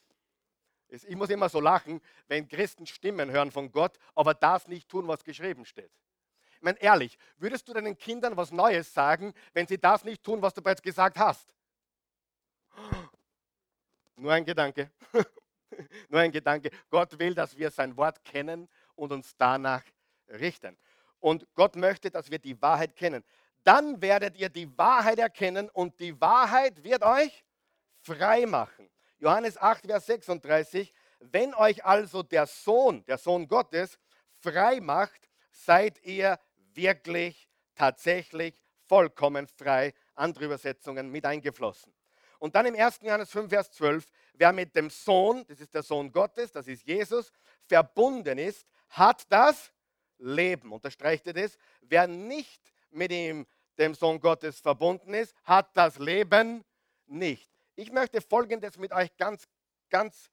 ich 0.91 1.15
muss 1.15 1.29
immer 1.29 1.47
so 1.47 1.59
lachen, 1.59 2.01
wenn 2.27 2.47
Christen 2.47 2.85
Stimmen 2.85 3.31
hören 3.31 3.51
von 3.51 3.71
Gott, 3.71 3.97
aber 4.13 4.33
das 4.33 4.67
nicht 4.67 4.89
tun, 4.89 5.07
was 5.07 5.23
geschrieben 5.23 5.65
steht. 5.65 5.91
Ich 6.55 6.61
meine, 6.61 6.81
ehrlich, 6.81 7.17
würdest 7.37 7.67
du 7.67 7.73
deinen 7.73 7.97
Kindern 7.97 8.35
was 8.37 8.51
Neues 8.51 8.93
sagen, 8.93 9.33
wenn 9.53 9.65
sie 9.67 9.77
das 9.77 10.03
nicht 10.03 10.23
tun, 10.23 10.41
was 10.41 10.53
du 10.53 10.61
bereits 10.61 10.81
gesagt 10.81 11.17
hast? 11.17 11.47
Nur 14.15 14.33
ein 14.33 14.45
Gedanke. 14.45 14.91
Nur 16.09 16.19
ein 16.19 16.31
Gedanke. 16.31 16.69
Gott 16.89 17.17
will, 17.17 17.33
dass 17.33 17.57
wir 17.57 17.71
sein 17.71 17.95
Wort 17.97 18.23
kennen 18.23 18.69
und 18.95 19.11
uns 19.11 19.35
danach 19.37 19.83
richten. 20.27 20.77
Und 21.19 21.47
Gott 21.55 21.75
möchte, 21.75 22.11
dass 22.11 22.29
wir 22.29 22.37
die 22.37 22.61
Wahrheit 22.61 22.95
kennen. 22.95 23.23
Dann 23.63 24.01
werdet 24.01 24.37
ihr 24.37 24.49
die 24.49 24.77
Wahrheit 24.77 25.19
erkennen 25.19 25.69
und 25.69 25.99
die 25.99 26.19
Wahrheit 26.19 26.83
wird 26.83 27.03
euch 27.03 27.43
frei 28.01 28.45
machen. 28.45 28.89
Johannes 29.21 29.55
8, 29.55 29.85
Vers 29.85 30.07
36. 30.07 30.91
Wenn 31.19 31.53
euch 31.53 31.85
also 31.85 32.23
der 32.23 32.47
Sohn, 32.47 33.05
der 33.05 33.19
Sohn 33.19 33.47
Gottes, 33.47 33.99
frei 34.39 34.79
macht, 34.81 35.29
seid 35.51 36.03
ihr 36.03 36.39
wirklich, 36.73 37.47
tatsächlich 37.75 38.59
vollkommen 38.87 39.47
frei. 39.47 39.93
Andere 40.15 40.45
Übersetzungen 40.45 41.11
mit 41.11 41.23
eingeflossen. 41.25 41.93
Und 42.39 42.55
dann 42.55 42.65
im 42.65 42.75
1. 42.75 43.01
Johannes 43.03 43.29
5, 43.29 43.49
Vers 43.49 43.71
12, 43.73 44.07
wer 44.33 44.51
mit 44.51 44.75
dem 44.75 44.89
Sohn, 44.89 45.45
das 45.47 45.59
ist 45.59 45.75
der 45.75 45.83
Sohn 45.83 46.11
Gottes, 46.11 46.51
das 46.51 46.67
ist 46.67 46.83
Jesus, 46.87 47.31
verbunden 47.67 48.39
ist, 48.39 48.65
hat 48.89 49.23
das 49.29 49.71
Leben. 50.17 50.71
Unterstreicht 50.71 51.27
er 51.27 51.33
das? 51.33 51.59
Wer 51.81 52.07
nicht 52.07 52.73
mit 52.89 53.11
ihm, 53.11 53.45
dem 53.77 53.93
Sohn 53.93 54.19
Gottes, 54.19 54.59
verbunden 54.59 55.13
ist, 55.13 55.35
hat 55.43 55.69
das 55.77 55.99
Leben 55.99 56.65
nicht. 57.05 57.50
Ich 57.75 57.91
möchte 57.91 58.21
Folgendes 58.21 58.77
mit 58.77 58.91
euch 58.91 59.15
ganz, 59.17 59.47
ganz 59.89 60.29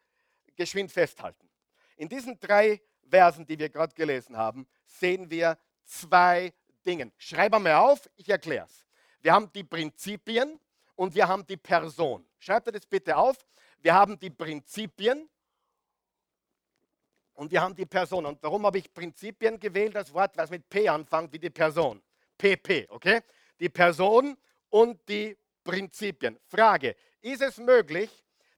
geschwind 0.57 0.91
festhalten. 0.93 1.49
In 1.97 2.09
diesen 2.09 2.39
drei 2.39 2.81
Versen, 3.09 3.47
die 3.47 3.59
wir 3.59 3.69
gerade 3.69 3.95
gelesen 3.95 4.37
haben, 4.37 4.67
sehen 4.87 5.31
wir 5.31 5.59
zwei 5.85 6.53
Dinge. 6.85 7.13
Schreib 7.17 7.55
einmal 7.55 7.75
auf, 7.75 8.09
ich 8.17 8.29
erkläre 8.29 8.67
es. 8.67 8.85
Wir 9.21 9.33
haben 9.33 9.51
die 9.53 9.65
Prinzipien 9.65 10.61
und 10.95 11.15
wir 11.15 11.27
haben 11.27 11.47
die 11.47 11.57
Person. 11.57 12.27
Schreibt 12.39 12.69
ihr 12.69 12.73
das 12.73 12.87
bitte 12.87 13.17
auf. 13.17 13.47
Wir 13.81 13.95
haben 13.95 14.19
die 14.19 14.31
Prinzipien 14.31 15.29
und 17.35 17.51
wir 17.51 17.61
haben 17.61 17.75
die 17.75 17.87
Person. 17.87 18.27
Und 18.27 18.43
warum 18.43 18.67
habe 18.67 18.79
ich 18.79 18.93
Prinzipien 18.93 19.59
gewählt? 19.59 19.95
Das 19.95 20.13
Wort, 20.13 20.37
was 20.37 20.51
mit 20.51 20.69
P 20.69 20.89
anfängt, 20.89 21.33
wie 21.33 21.39
die 21.39 21.51
Person. 21.51 22.03
PP, 22.37 22.87
okay? 22.91 23.21
Die 23.61 23.69
Person 23.69 24.37
und 24.71 25.09
die 25.09 25.37
Prinzipien. 25.63 26.39
Frage, 26.47 26.97
ist 27.21 27.43
es 27.43 27.59
möglich, 27.59 28.11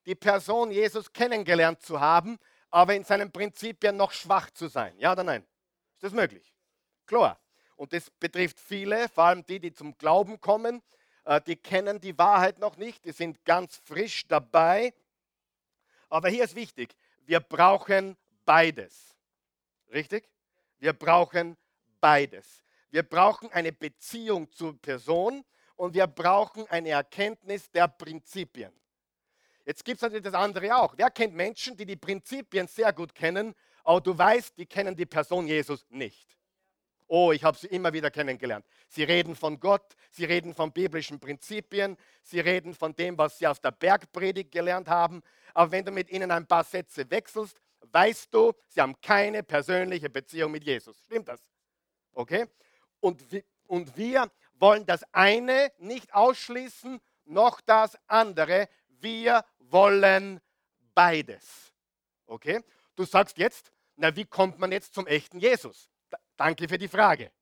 die 0.06 0.14
Person 0.14 0.70
Jesus 0.70 1.12
kennengelernt 1.12 1.82
zu 1.82 2.00
haben, 2.00 2.38
aber 2.70 2.94
in 2.94 3.04
seinen 3.04 3.30
Prinzipien 3.30 3.96
noch 3.96 4.12
schwach 4.12 4.50
zu 4.50 4.68
sein? 4.68 4.96
Ja 4.98 5.12
oder 5.12 5.24
nein? 5.24 5.46
Ist 5.94 6.04
das 6.04 6.12
möglich? 6.12 6.54
Klar. 7.06 7.38
Und 7.76 7.92
das 7.92 8.10
betrifft 8.10 8.60
viele, 8.60 9.08
vor 9.08 9.24
allem 9.24 9.44
die, 9.46 9.58
die 9.58 9.72
zum 9.72 9.96
Glauben 9.96 10.40
kommen, 10.40 10.82
äh, 11.24 11.40
die 11.40 11.56
kennen 11.56 12.00
die 12.00 12.16
Wahrheit 12.18 12.58
noch 12.58 12.76
nicht, 12.76 13.04
die 13.04 13.12
sind 13.12 13.44
ganz 13.44 13.76
frisch 13.84 14.26
dabei. 14.28 14.92
Aber 16.08 16.28
hier 16.28 16.44
ist 16.44 16.54
wichtig, 16.54 16.94
wir 17.24 17.40
brauchen 17.40 18.16
beides. 18.44 19.16
Richtig? 19.92 20.28
Wir 20.78 20.92
brauchen 20.92 21.56
beides. 22.00 22.64
Wir 22.90 23.02
brauchen 23.02 23.50
eine 23.52 23.72
Beziehung 23.72 24.50
zur 24.52 24.80
Person 24.80 25.44
und 25.80 25.94
wir 25.94 26.06
brauchen 26.06 26.66
eine 26.68 26.90
Erkenntnis 26.90 27.70
der 27.70 27.88
Prinzipien. 27.88 28.70
Jetzt 29.64 29.82
gibt 29.82 29.96
es 29.96 30.02
natürlich 30.02 30.24
das 30.24 30.34
andere 30.34 30.76
auch. 30.76 30.92
Wer 30.98 31.10
kennt 31.10 31.34
Menschen, 31.34 31.74
die 31.74 31.86
die 31.86 31.96
Prinzipien 31.96 32.66
sehr 32.66 32.92
gut 32.92 33.14
kennen, 33.14 33.54
aber 33.82 34.02
du 34.02 34.16
weißt, 34.16 34.58
die 34.58 34.66
kennen 34.66 34.94
die 34.94 35.06
Person 35.06 35.46
Jesus 35.46 35.86
nicht? 35.88 36.36
Oh, 37.06 37.32
ich 37.32 37.42
habe 37.44 37.56
sie 37.56 37.68
immer 37.68 37.94
wieder 37.94 38.10
kennengelernt. 38.10 38.66
Sie 38.88 39.04
reden 39.04 39.34
von 39.34 39.58
Gott, 39.58 39.96
sie 40.10 40.26
reden 40.26 40.54
von 40.54 40.70
biblischen 40.70 41.18
Prinzipien, 41.18 41.96
sie 42.22 42.40
reden 42.40 42.74
von 42.74 42.94
dem, 42.94 43.16
was 43.16 43.38
sie 43.38 43.46
aus 43.46 43.58
der 43.58 43.70
Bergpredigt 43.70 44.52
gelernt 44.52 44.86
haben. 44.86 45.22
Aber 45.54 45.72
wenn 45.72 45.86
du 45.86 45.92
mit 45.92 46.10
ihnen 46.10 46.30
ein 46.30 46.46
paar 46.46 46.64
Sätze 46.64 47.10
wechselst, 47.10 47.58
weißt 47.90 48.34
du, 48.34 48.52
sie 48.68 48.82
haben 48.82 49.00
keine 49.00 49.42
persönliche 49.42 50.10
Beziehung 50.10 50.52
mit 50.52 50.62
Jesus. 50.62 51.00
Stimmt 51.06 51.28
das? 51.28 51.40
Okay? 52.12 52.44
Und, 53.00 53.24
und 53.66 53.96
wir 53.96 54.30
wollen 54.60 54.86
das 54.86 55.02
eine 55.12 55.72
nicht 55.78 56.12
ausschließen, 56.14 57.00
noch 57.24 57.60
das 57.60 57.98
andere. 58.06 58.68
Wir 58.88 59.44
wollen 59.58 60.40
beides. 60.94 61.72
Okay? 62.26 62.62
Du 62.94 63.04
sagst 63.04 63.38
jetzt, 63.38 63.72
na, 63.96 64.14
wie 64.14 64.24
kommt 64.24 64.58
man 64.58 64.72
jetzt 64.72 64.94
zum 64.94 65.06
echten 65.06 65.38
Jesus? 65.38 65.90
Da, 66.10 66.18
danke 66.36 66.68
für 66.68 66.78
die 66.78 66.88
Frage. 66.88 67.32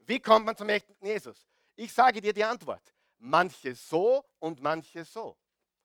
Wie 0.00 0.20
kommt 0.20 0.46
man 0.46 0.56
zum 0.56 0.68
echten 0.68 0.94
Jesus? 1.04 1.46
Ich 1.76 1.92
sage 1.92 2.20
dir 2.20 2.32
die 2.32 2.44
Antwort. 2.44 2.82
Manche 3.18 3.74
so 3.74 4.24
und 4.38 4.60
manche 4.62 5.04
so. 5.04 5.36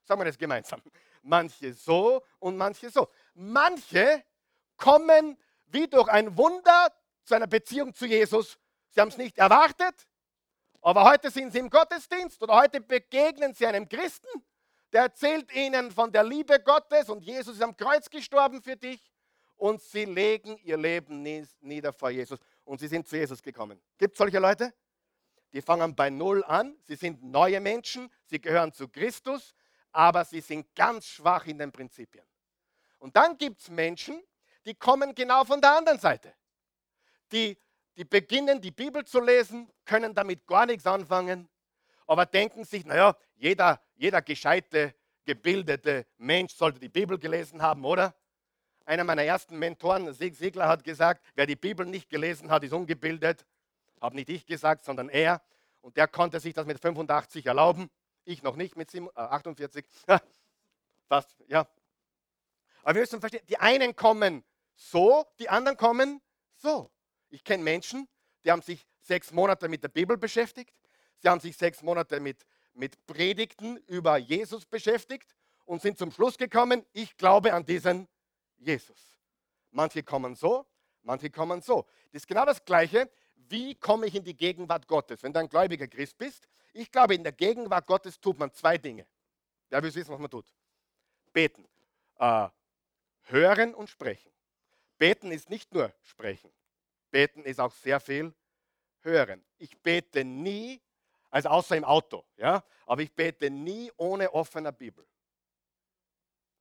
Sagen 0.04 0.22
wir 0.22 0.26
das 0.26 0.38
gemeinsam. 0.38 0.82
Manche 1.22 1.74
so 1.74 2.24
und 2.40 2.58
manche 2.58 2.90
so. 2.90 3.10
Manche 3.34 4.24
kommen 4.78 5.38
wie 5.68 5.88
durch 5.88 6.08
ein 6.10 6.38
Wunder 6.38 6.94
zu 7.24 7.36
einer 7.36 7.48
Beziehung 7.48 7.94
zu 7.94 8.06
Jesus. 8.06 8.58
Sie 8.94 9.02
haben 9.02 9.10
es 9.10 9.18
nicht 9.18 9.40
erwartet, 9.40 10.08
aber 10.82 11.04
heute 11.04 11.32
sind 11.32 11.52
sie 11.52 11.60
im 11.60 11.70
Gottesdienst 11.70 12.42
oder 12.44 12.54
heute 12.54 12.80
begegnen 12.80 13.54
sie 13.56 13.66
einem 13.66 13.90
Christen, 13.90 14.28
der 14.92 15.04
erzählt 15.04 15.52
ihnen 15.52 15.92
von 15.92 16.12
der 16.12 16.24
Liebe 16.24 16.60
Gottes 16.62 17.10
und 17.10 17.24
Jesus 17.24 17.56
ist 17.56 17.64
am 17.64 17.76
Kreuz 17.76 18.08
gestorben 18.08 18.62
für 18.62 18.76
dich 18.76 19.12
und 19.56 19.82
sie 19.82 20.06
legen 20.06 20.58
ihr 20.58 20.78
Leben 20.78 21.24
nieder 21.62 21.92
vor 21.92 22.12
Jesus 22.12 22.40
und 22.66 22.80
sie 22.80 22.88
sind 22.88 23.08
zu 23.08 23.18
Jesus 23.18 23.42
gekommen. 23.42 23.82
Gibt 23.98 24.14
es 24.14 24.20
solche 24.20 24.38
Leute? 24.38 24.72
Die 25.54 25.62
fangen 25.62 25.96
bei 25.96 26.12
Null 26.12 26.44
an, 26.44 26.78
sie 26.84 26.96
sind 26.96 27.24
neue 27.24 27.60
Menschen, 27.60 28.12
sie 28.26 28.40
gehören 28.40 28.74
zu 28.74 28.88
Christus, 28.88 29.56
aber 29.92 30.24
sie 30.24 30.42
sind 30.42 30.76
ganz 30.76 31.08
schwach 31.08 31.48
in 31.48 31.58
den 31.58 31.72
Prinzipien. 31.72 32.26
Und 33.00 33.16
dann 33.16 33.38
gibt 33.40 33.60
es 33.62 33.70
Menschen, 33.70 34.22
die 34.66 34.76
kommen 34.76 35.16
genau 35.16 35.44
von 35.46 35.60
der 35.60 35.78
anderen 35.78 36.00
Seite 36.00 36.36
die, 37.34 37.58
die 37.98 38.06
beginnen, 38.06 38.62
die 38.62 38.72
Bibel 38.72 39.06
zu 39.06 39.20
lesen, 39.20 39.70
können 39.86 40.14
damit 40.14 40.46
gar 40.48 40.66
nichts 40.66 40.86
anfangen, 40.86 41.50
aber 42.08 42.26
denken 42.26 42.64
sich, 42.66 42.86
naja, 42.86 43.16
jeder, 43.36 43.82
jeder 43.96 44.22
gescheite, 44.22 44.96
gebildete 45.26 46.06
Mensch 46.18 46.54
sollte 46.54 46.80
die 46.80 46.90
Bibel 46.90 47.18
gelesen 47.18 47.62
haben, 47.62 47.86
oder? 47.86 48.14
einer 48.86 49.04
meiner 49.04 49.24
ersten 49.24 49.58
Mentoren, 49.58 50.14
Sig 50.14 50.36
Sigler, 50.36 50.68
hat 50.68 50.84
gesagt, 50.84 51.24
wer 51.36 51.46
die 51.46 51.56
Bibel 51.56 51.86
nicht 51.86 52.10
gelesen 52.10 52.52
hat, 52.52 52.64
ist 52.64 52.74
ungebildet. 52.74 53.46
Habe 54.02 54.16
nicht 54.16 54.30
ich 54.30 54.46
gesagt, 54.46 54.84
sondern 54.84 55.10
er. 55.10 55.42
Und 55.82 55.98
der 55.98 56.08
konnte 56.08 56.40
sich 56.40 56.54
das 56.54 56.66
mit 56.66 56.80
85 56.80 57.46
erlauben. 57.46 57.90
Ich 58.26 58.44
noch 58.44 58.56
nicht 58.56 58.76
mit 58.76 58.94
48. 59.16 59.86
Äh, 60.08 60.20
fast, 61.08 61.36
ja. 61.48 61.68
Aber 62.84 62.96
wir 62.96 63.02
müssen 63.02 63.20
verstehen, 63.20 63.46
die 63.48 63.58
einen 63.58 63.96
kommen 63.96 64.44
so, 64.76 65.26
die 65.40 65.50
anderen 65.50 65.78
kommen 65.78 66.22
so. 66.56 66.92
Ich 67.34 67.44
kenne 67.44 67.64
Menschen, 67.64 68.08
die 68.44 68.52
haben 68.52 68.62
sich 68.62 68.86
sechs 69.00 69.32
Monate 69.32 69.68
mit 69.68 69.82
der 69.82 69.88
Bibel 69.88 70.18
beschäftigt. 70.18 70.72
Sie 71.18 71.28
haben 71.28 71.40
sich 71.40 71.58
sechs 71.58 71.82
Monate 71.82 72.20
mit, 72.20 72.46
mit 72.76 73.04
Predigten 73.08 73.78
über 73.88 74.18
Jesus 74.18 74.68
beschäftigt 74.68 75.34
und 75.66 75.82
sind 75.82 75.98
zum 75.98 76.12
Schluss 76.12 76.38
gekommen, 76.38 76.86
ich 76.94 77.18
glaube 77.18 77.52
an 77.52 77.66
diesen 77.66 78.08
Jesus. 78.58 79.18
Manche 79.72 80.04
kommen 80.04 80.36
so, 80.36 80.68
manche 81.02 81.32
kommen 81.32 81.64
so. 81.64 81.88
Das 82.12 82.22
ist 82.22 82.28
genau 82.28 82.46
das 82.46 82.64
Gleiche. 82.64 83.10
Wie 83.36 83.74
komme 83.74 84.06
ich 84.06 84.14
in 84.14 84.24
die 84.24 84.38
Gegenwart 84.38 84.88
Gottes? 84.88 85.24
Wenn 85.24 85.34
du 85.34 85.40
ein 85.40 85.50
gläubiger 85.50 85.88
Christ 85.88 86.20
bist, 86.20 86.48
ich 86.72 86.92
glaube, 86.92 87.16
in 87.16 87.24
der 87.24 87.34
Gegenwart 87.34 87.88
Gottes 87.88 88.20
tut 88.22 88.38
man 88.38 88.54
zwei 88.54 88.78
Dinge. 88.78 89.08
Wer 89.70 89.82
will 89.82 89.96
wissen, 89.96 90.14
was 90.14 90.20
man 90.20 90.30
tut? 90.30 90.46
Beten. 91.32 91.68
Äh, 92.20 92.50
hören 93.24 93.74
und 93.74 93.90
sprechen. 93.90 94.32
Beten 95.00 95.32
ist 95.32 95.50
nicht 95.50 95.74
nur 95.74 95.92
sprechen. 96.04 96.52
Beten 97.14 97.44
ist 97.46 97.60
auch 97.60 97.72
sehr 97.72 98.00
viel 98.00 98.34
hören. 99.02 99.46
Ich 99.60 99.78
bete 99.78 100.24
nie, 100.26 100.82
also 101.30 101.50
außer 101.50 101.78
im 101.78 101.84
Auto, 101.84 102.26
ja, 102.38 102.64
aber 102.88 103.04
ich 103.04 103.14
bete 103.14 103.52
nie 103.52 103.92
ohne 103.98 104.34
offener 104.34 104.72
Bibel. 104.72 105.06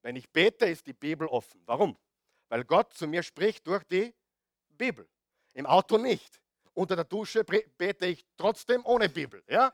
Wenn 0.02 0.14
ich 0.14 0.30
bete, 0.30 0.66
ist 0.66 0.86
die 0.86 0.92
Bibel 0.92 1.26
offen. 1.26 1.62
Warum? 1.64 1.96
Weil 2.50 2.64
Gott 2.64 2.92
zu 2.92 3.06
mir 3.06 3.22
spricht 3.22 3.66
durch 3.66 3.82
die 3.84 4.14
Bibel. 4.68 5.08
Im 5.54 5.64
Auto 5.64 5.96
nicht. 5.96 6.38
Unter 6.74 6.96
der 6.96 7.06
Dusche 7.06 7.44
bete 7.44 8.06
ich 8.06 8.26
trotzdem 8.36 8.84
ohne 8.84 9.08
Bibel. 9.08 9.42
Ja? 9.48 9.72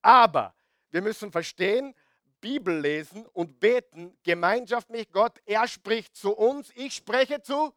Aber 0.00 0.54
wir 0.90 1.02
müssen 1.02 1.30
verstehen, 1.30 1.94
Bibel 2.40 2.80
lesen 2.80 3.26
und 3.26 3.60
beten, 3.60 4.16
Gemeinschaft 4.22 4.88
mit 4.88 5.12
Gott, 5.12 5.38
er 5.44 5.68
spricht 5.68 6.16
zu 6.16 6.34
uns, 6.34 6.70
ich 6.76 6.94
spreche 6.94 7.42
zu 7.42 7.74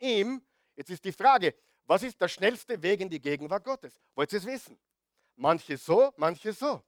ihm. 0.00 0.42
Jetzt 0.76 0.90
ist 0.90 1.04
die 1.04 1.12
Frage, 1.12 1.54
was 1.84 2.02
ist 2.02 2.20
der 2.20 2.28
schnellste 2.28 2.80
Weg 2.82 3.00
in 3.00 3.10
die 3.10 3.20
Gegenwart 3.20 3.64
Gottes? 3.64 4.00
Wollt 4.14 4.32
ihr 4.32 4.38
es 4.38 4.46
wissen? 4.46 4.78
Manche 5.36 5.76
so, 5.76 6.12
manche 6.16 6.52
so. 6.52 6.82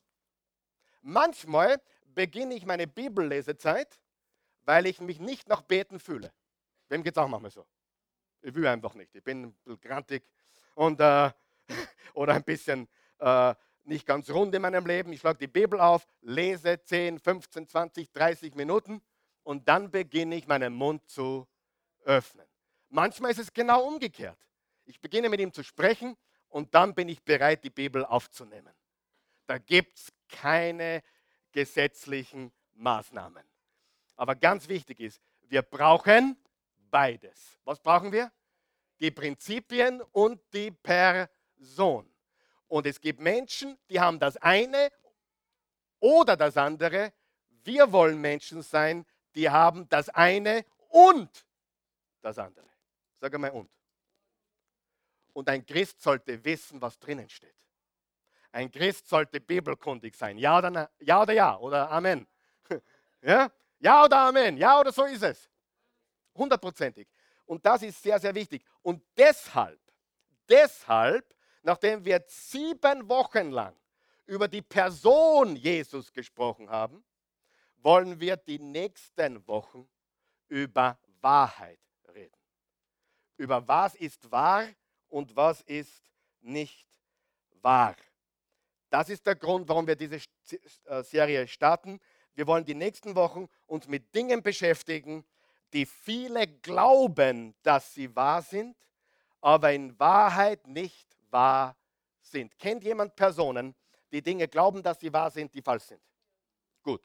Manchmal 1.03 1.81
beginne 2.14 2.55
ich 2.55 2.64
meine 2.64 2.87
Bibellesezeit 2.87 3.99
weil 4.64 4.87
ich 4.87 5.00
mich 5.00 5.21
nicht 5.21 5.49
nach 5.49 5.62
Beten 5.62 6.00
fühle. 6.00 6.33
Wem 6.88 7.03
geht 7.03 7.17
es 7.17 7.19
auch 7.19 7.29
manchmal 7.29 7.50
so? 7.50 7.67
Ich 8.43 8.55
will 8.55 8.67
einfach 8.67 8.95
nicht. 8.95 9.14
Ich 9.14 9.23
bin 9.23 9.45
ein 9.45 9.53
bisschen 9.53 9.81
grantig 9.81 10.25
und, 10.75 11.00
äh, 11.00 11.31
oder 12.14 12.35
ein 12.35 12.45
bisschen 12.45 12.88
äh, 13.19 13.55
nicht 13.85 14.07
ganz 14.07 14.31
rund 14.31 14.55
in 14.55 14.62
meinem 14.62 14.87
Leben. 14.87 15.12
Ich 15.12 15.21
schlage 15.21 15.38
die 15.38 15.47
Bibel 15.47 15.81
auf, 15.81 16.07
lese 16.23 16.83
10, 16.83 17.19
15, 17.19 17.69
20, 17.69 18.12
30 18.12 18.55
Minuten 18.55 19.03
und 19.43 19.69
dann 19.69 19.91
beginne 19.91 20.37
ich 20.37 20.47
meinen 20.47 20.75
Mund 20.75 21.09
zu 21.09 21.47
öffnen. 22.05 22.44
Manchmal 22.95 23.33
ist 23.33 23.41
es 23.41 23.53
genau 23.53 23.89
umgekehrt. 23.89 24.39
Ich 24.85 25.01
beginne 25.01 25.29
mit 25.29 25.41
ihm 25.41 25.53
zu 25.53 25.65
sprechen 25.65 26.17
und 26.49 26.77
dann 26.77 26.95
bin 26.95 27.09
ich 27.09 27.25
bereit, 27.25 27.65
die 27.65 27.71
Bibel 27.71 28.05
aufzunehmen. 28.05 28.73
Da 29.47 29.59
gibt 29.59 29.99
es 29.99 30.13
keine 30.29 31.03
gesetzlichen 31.51 32.53
Maßnahmen. 32.75 33.43
Aber 34.15 34.37
ganz 34.37 34.69
wichtig 34.69 35.01
ist, 35.01 35.21
wir 35.41 35.63
brauchen 35.63 36.37
beides. 36.89 37.59
Was 37.65 37.81
brauchen 37.81 38.13
wir? 38.13 38.31
Die 39.01 39.11
Prinzipien 39.11 40.01
und 40.13 40.41
die 40.53 40.71
Person. 40.71 42.09
Und 42.69 42.87
es 42.87 43.00
gibt 43.00 43.19
Menschen, 43.19 43.76
die 43.91 43.99
haben 43.99 44.21
das 44.21 44.37
eine 44.37 44.93
oder 45.99 46.37
das 46.37 46.57
andere. 46.57 47.13
Wir 47.65 47.91
wollen 47.91 48.21
Menschen 48.21 48.63
sein, 48.63 49.04
die 49.35 49.50
haben 49.50 49.89
das 49.89 50.11
eine 50.11 50.65
und 50.91 51.45
das 52.21 52.39
andere. 52.39 52.74
Sag 53.25 53.39
mal 53.39 53.50
und. 53.52 53.71
Und 55.32 55.49
ein 55.49 55.65
Christ 55.65 56.02
sollte 56.02 56.45
wissen, 56.45 56.78
was 56.82 56.99
drinnen 56.99 57.26
steht. 57.30 57.56
Ein 58.52 58.71
Christ 58.71 59.08
sollte 59.08 59.41
bibelkundig 59.41 60.15
sein. 60.15 60.37
Ja 60.37 60.58
oder, 60.58 60.91
ja 61.00 61.23
oder 61.23 61.32
ja 61.32 61.56
oder 61.56 61.91
Amen. 61.91 62.26
Ja? 63.23 63.50
Ja 63.78 64.04
oder 64.04 64.19
Amen? 64.19 64.58
Ja 64.58 64.78
oder 64.78 64.93
so 64.93 65.06
ist 65.06 65.23
es? 65.23 65.49
Hundertprozentig. 66.34 67.08
Und 67.47 67.65
das 67.65 67.80
ist 67.80 68.02
sehr, 68.02 68.19
sehr 68.19 68.34
wichtig. 68.34 68.63
Und 68.82 69.02
deshalb, 69.17 69.80
deshalb, 70.47 71.34
nachdem 71.63 72.04
wir 72.04 72.23
sieben 72.26 73.08
Wochen 73.08 73.52
lang 73.52 73.75
über 74.26 74.49
die 74.49 74.60
Person 74.60 75.56
Jesus 75.56 76.13
gesprochen 76.13 76.69
haben, 76.69 77.02
wollen 77.78 78.21
wir 78.21 78.37
die 78.37 78.58
nächsten 78.58 79.49
Wochen 79.49 79.89
über 80.49 80.99
Wahrheit. 81.23 81.83
Über 83.36 83.66
was 83.66 83.94
ist 83.94 84.30
wahr 84.30 84.66
und 85.08 85.34
was 85.34 85.60
ist 85.62 86.10
nicht 86.40 86.86
wahr. 87.62 87.97
Das 88.90 89.08
ist 89.08 89.26
der 89.26 89.34
Grund, 89.34 89.68
warum 89.68 89.86
wir 89.86 89.97
diese 89.97 90.20
äh, 90.84 91.02
Serie 91.02 91.49
starten. 91.49 92.00
Wir 92.34 92.47
wollen 92.47 92.64
die 92.64 92.75
nächsten 92.75 93.14
Wochen 93.16 93.49
uns 93.66 93.88
mit 93.88 94.14
Dingen 94.14 94.42
beschäftigen, 94.42 95.25
die 95.73 95.86
viele 95.86 96.47
glauben, 96.47 97.54
dass 97.62 97.92
sie 97.92 98.14
wahr 98.14 98.42
sind, 98.42 98.76
aber 99.40 99.73
in 99.73 99.99
Wahrheit 99.99 100.66
nicht 100.66 101.16
wahr 101.30 101.76
sind. 102.20 102.56
Kennt 102.58 102.84
jemand 102.84 103.16
Personen, 103.16 103.75
die 104.12 104.23
Dinge 104.23 104.47
glauben, 104.47 104.82
dass 104.82 105.00
sie 105.00 105.12
wahr 105.12 105.30
sind, 105.30 105.52
die 105.52 105.62
falsch 105.62 105.84
sind? 105.84 106.00
Gut. 106.82 107.02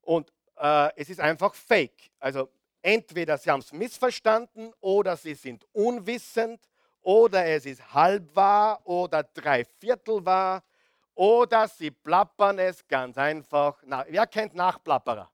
Und 0.00 0.32
äh, 0.56 0.90
es 0.96 1.10
ist 1.10 1.20
einfach 1.20 1.54
fake. 1.54 2.10
Also 2.18 2.48
entweder 2.82 3.38
sie 3.38 3.50
haben 3.50 3.60
es 3.60 3.72
missverstanden 3.72 4.72
oder 4.80 5.16
sie 5.16 5.34
sind 5.34 5.66
unwissend 5.72 6.60
oder 7.00 7.44
es 7.46 7.64
ist 7.66 7.94
halb 7.94 8.34
wahr 8.34 8.80
oder 8.84 9.22
drei 9.22 9.64
Viertel 9.64 10.24
wahr 10.24 10.62
oder 11.14 11.68
sie 11.68 11.90
plappern 11.90 12.58
es 12.58 12.86
ganz 12.86 13.16
einfach. 13.18 13.82
Na, 13.86 14.04
wer 14.08 14.26
kennt 14.26 14.54
Nachplapperer? 14.54 15.30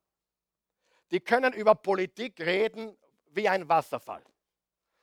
Die 1.10 1.20
können 1.20 1.52
über 1.54 1.74
Politik 1.74 2.40
reden 2.40 2.96
wie 3.30 3.48
ein 3.48 3.68
Wasserfall. 3.68 4.22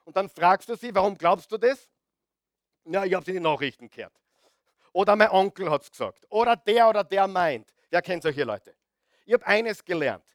Und 0.03 0.15
dann 0.15 0.29
fragst 0.29 0.69
du 0.69 0.75
sie, 0.75 0.93
warum 0.93 1.17
glaubst 1.17 1.51
du 1.51 1.57
das? 1.57 1.89
Ja, 2.85 3.03
ich 3.03 3.13
habe 3.13 3.23
es 3.23 3.27
in 3.27 3.35
die 3.35 3.39
Nachrichten 3.39 3.89
gehört. 3.89 4.13
Oder 4.93 5.15
mein 5.15 5.29
Onkel 5.29 5.69
hat 5.69 5.81
es 5.81 5.91
gesagt. 5.91 6.25
Oder 6.29 6.55
der 6.55 6.89
oder 6.89 7.03
der 7.03 7.27
meint. 7.27 7.73
Wer 7.89 8.01
kennt 8.01 8.23
solche 8.23 8.43
Leute? 8.43 8.75
Ich 9.25 9.33
habe 9.33 9.45
eines 9.47 9.83
gelernt. 9.83 10.34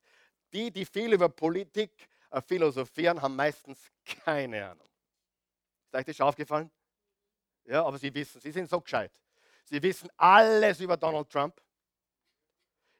Die, 0.52 0.70
die 0.70 0.84
viel 0.84 1.12
über 1.12 1.28
Politik 1.28 2.08
äh, 2.30 2.40
philosophieren, 2.40 3.20
haben 3.20 3.36
meistens 3.36 3.90
keine 4.24 4.70
Ahnung. 4.70 4.88
Ist 5.86 5.94
euch 5.94 6.04
das 6.04 6.16
schon 6.16 6.26
aufgefallen? 6.26 6.70
Ja, 7.64 7.84
aber 7.84 7.98
sie 7.98 8.12
wissen, 8.14 8.40
sie 8.40 8.52
sind 8.52 8.68
so 8.68 8.80
gescheit. 8.80 9.12
Sie 9.64 9.82
wissen 9.82 10.08
alles 10.16 10.80
über 10.80 10.96
Donald 10.96 11.30
Trump. 11.30 11.60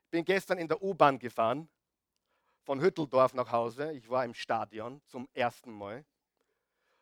Ich 0.04 0.10
bin 0.10 0.24
gestern 0.24 0.58
in 0.58 0.68
der 0.68 0.82
U-Bahn 0.82 1.18
gefahren, 1.18 1.68
von 2.62 2.80
Hütteldorf 2.80 3.34
nach 3.34 3.50
Hause. 3.50 3.92
Ich 3.92 4.08
war 4.08 4.24
im 4.24 4.34
Stadion 4.34 5.00
zum 5.06 5.28
ersten 5.32 5.72
Mal. 5.72 6.04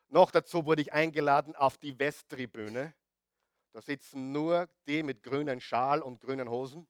Noch 0.08 0.30
dazu 0.30 0.64
wurde 0.64 0.82
ich 0.82 0.92
eingeladen 0.92 1.54
auf 1.54 1.76
die 1.76 1.98
Westtribüne. 1.98 2.94
Da 3.72 3.82
sitzen 3.82 4.32
nur 4.32 4.68
die 4.86 5.02
mit 5.02 5.22
grünen 5.22 5.60
Schal 5.60 6.00
und 6.00 6.20
grünen 6.20 6.48
Hosen. 6.48 6.86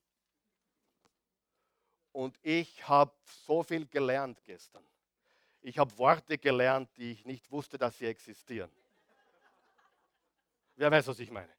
Und 2.18 2.36
ich 2.42 2.88
habe 2.88 3.12
so 3.46 3.62
viel 3.62 3.86
gelernt 3.86 4.42
gestern. 4.42 4.82
Ich 5.60 5.78
habe 5.78 5.96
Worte 5.98 6.36
gelernt, 6.36 6.90
die 6.96 7.12
ich 7.12 7.24
nicht 7.24 7.48
wusste, 7.52 7.78
dass 7.78 7.96
sie 7.96 8.06
existieren. 8.06 8.68
Wer 10.74 10.90
weiß, 10.90 11.06
was 11.06 11.20
ich 11.20 11.30
meine? 11.30 11.54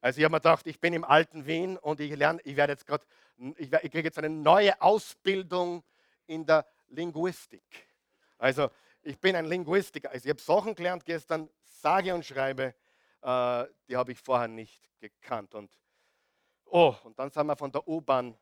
Also 0.00 0.18
ich 0.18 0.24
habe 0.24 0.30
mir 0.30 0.38
gedacht, 0.38 0.64
ich 0.68 0.78
bin 0.78 0.92
im 0.92 1.02
alten 1.02 1.44
Wien 1.44 1.76
und 1.76 1.98
ich 1.98 2.14
lerne, 2.14 2.40
ich 2.44 2.54
werde 2.54 2.74
jetzt 2.74 2.86
gerade, 2.86 3.04
ich, 3.56 3.72
ich 3.72 3.90
kriege 3.90 4.04
jetzt 4.04 4.18
eine 4.18 4.30
neue 4.30 4.80
Ausbildung 4.80 5.82
in 6.28 6.46
der 6.46 6.64
Linguistik. 6.86 7.64
Also 8.38 8.70
ich 9.02 9.18
bin 9.18 9.34
ein 9.34 9.46
Linguistiker. 9.46 10.12
Also 10.12 10.26
ich 10.26 10.30
habe 10.30 10.40
Sachen 10.40 10.76
gelernt 10.76 11.04
gestern, 11.04 11.50
sage 11.64 12.14
und 12.14 12.24
schreibe, 12.24 12.76
äh, 13.22 13.64
die 13.88 13.96
habe 13.96 14.12
ich 14.12 14.20
vorher 14.20 14.46
nicht 14.46 14.88
gekannt. 15.00 15.52
Und 15.56 15.76
oh, 16.66 16.94
und 17.02 17.18
dann 17.18 17.28
sind 17.28 17.44
wir 17.44 17.56
von 17.56 17.72
der 17.72 17.88
U-Bahn 17.88 18.38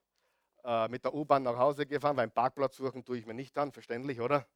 äh, 0.64 0.88
mit 0.88 1.04
der 1.04 1.14
U-Bahn 1.14 1.42
nach 1.42 1.56
Hause 1.56 1.86
gefahren, 1.86 2.16
weil 2.16 2.24
einen 2.24 2.32
Parkplatz 2.32 2.76
suchen 2.76 3.04
tue 3.04 3.18
ich 3.18 3.26
mir 3.26 3.34
nicht 3.34 3.56
an, 3.58 3.72
verständlich, 3.72 4.20
oder? 4.20 4.46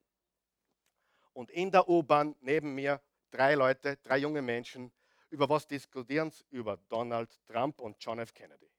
Und 1.32 1.50
in 1.50 1.70
der 1.70 1.88
U-Bahn 1.88 2.34
neben 2.40 2.74
mir 2.74 3.00
drei 3.30 3.54
Leute, 3.54 3.96
drei 3.98 4.18
junge 4.18 4.42
Menschen, 4.42 4.90
über 5.30 5.48
was 5.48 5.66
diskutieren 5.66 6.30
sie? 6.30 6.44
Über 6.50 6.78
Donald 6.88 7.30
Trump 7.46 7.80
und 7.80 7.96
John 8.00 8.18
F. 8.18 8.32
Kennedy. 8.32 8.70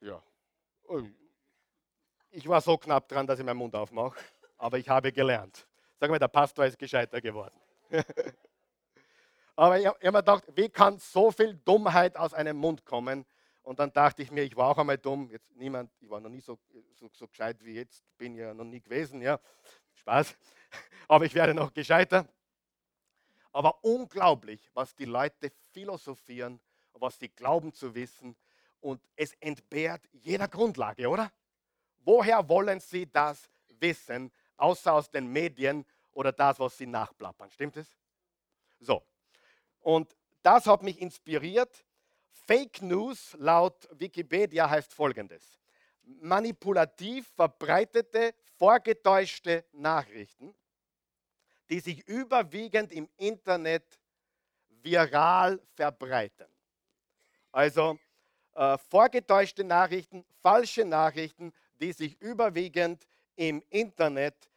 Ja. 0.00 0.22
Ich 2.30 2.48
war 2.48 2.60
so 2.60 2.76
knapp 2.76 3.08
dran, 3.08 3.26
dass 3.26 3.38
ich 3.38 3.44
meinen 3.44 3.56
Mund 3.56 3.74
aufmache. 3.74 4.18
aber 4.58 4.78
ich 4.78 4.88
habe 4.88 5.10
gelernt. 5.12 5.66
Sag 5.98 6.10
mal, 6.10 6.18
der 6.18 6.28
Pastor 6.28 6.66
ist 6.66 6.78
gescheiter 6.78 7.20
geworden. 7.20 7.58
aber 9.56 9.78
ich 9.78 9.86
habe 9.86 9.98
mir 10.02 10.18
gedacht, 10.18 10.44
wie 10.54 10.68
kann 10.68 10.98
so 10.98 11.30
viel 11.30 11.54
Dummheit 11.54 12.16
aus 12.16 12.34
einem 12.34 12.56
Mund 12.56 12.84
kommen? 12.84 13.24
Und 13.70 13.78
dann 13.78 13.92
dachte 13.92 14.20
ich 14.20 14.32
mir, 14.32 14.42
ich 14.42 14.56
war 14.56 14.66
auch 14.66 14.78
einmal 14.78 14.98
dumm. 14.98 15.30
Jetzt 15.30 15.48
niemand, 15.54 15.92
ich 16.00 16.10
war 16.10 16.18
noch 16.18 16.28
nie 16.28 16.40
so, 16.40 16.58
so, 16.96 17.08
so 17.12 17.28
gescheit 17.28 17.64
wie 17.64 17.74
jetzt, 17.74 18.02
bin 18.18 18.34
ja 18.34 18.52
noch 18.52 18.64
nie 18.64 18.80
gewesen, 18.80 19.22
ja. 19.22 19.38
Spaß. 19.94 20.34
Aber 21.06 21.24
ich 21.24 21.36
werde 21.36 21.54
noch 21.54 21.72
gescheiter. 21.72 22.26
Aber 23.52 23.84
unglaublich, 23.84 24.68
was 24.74 24.96
die 24.96 25.04
Leute 25.04 25.52
philosophieren, 25.70 26.58
was 26.94 27.16
sie 27.20 27.28
glauben 27.28 27.72
zu 27.72 27.94
wissen. 27.94 28.34
Und 28.80 29.00
es 29.14 29.34
entbehrt 29.34 30.02
jeder 30.14 30.48
Grundlage, 30.48 31.08
oder? 31.08 31.30
Woher 32.00 32.48
wollen 32.48 32.80
sie 32.80 33.08
das 33.08 33.48
wissen, 33.78 34.32
außer 34.56 34.94
aus 34.94 35.08
den 35.12 35.28
Medien 35.28 35.86
oder 36.10 36.32
das, 36.32 36.58
was 36.58 36.76
sie 36.76 36.88
nachplappern? 36.88 37.52
Stimmt 37.52 37.76
es? 37.76 37.96
So. 38.80 39.06
Und 39.78 40.16
das 40.42 40.66
hat 40.66 40.82
mich 40.82 41.00
inspiriert. 41.00 41.84
Fake 42.30 42.82
News 42.82 43.36
laut 43.38 43.88
Wikipedia 43.92 44.68
heißt 44.68 44.92
folgendes. 44.92 45.58
Manipulativ 46.02 47.28
verbreitete, 47.36 48.34
vorgetäuschte 48.56 49.64
Nachrichten, 49.72 50.54
die 51.68 51.80
sich 51.80 52.06
überwiegend 52.08 52.92
im 52.92 53.08
Internet 53.16 54.00
viral 54.82 55.60
verbreiten. 55.74 56.46
Also 57.52 57.98
äh, 58.54 58.76
vorgetäuschte 58.78 59.64
Nachrichten, 59.64 60.24
falsche 60.42 60.84
Nachrichten, 60.84 61.52
die 61.80 61.92
sich 61.92 62.20
überwiegend 62.20 63.06
im 63.36 63.62
Internet 63.70 64.50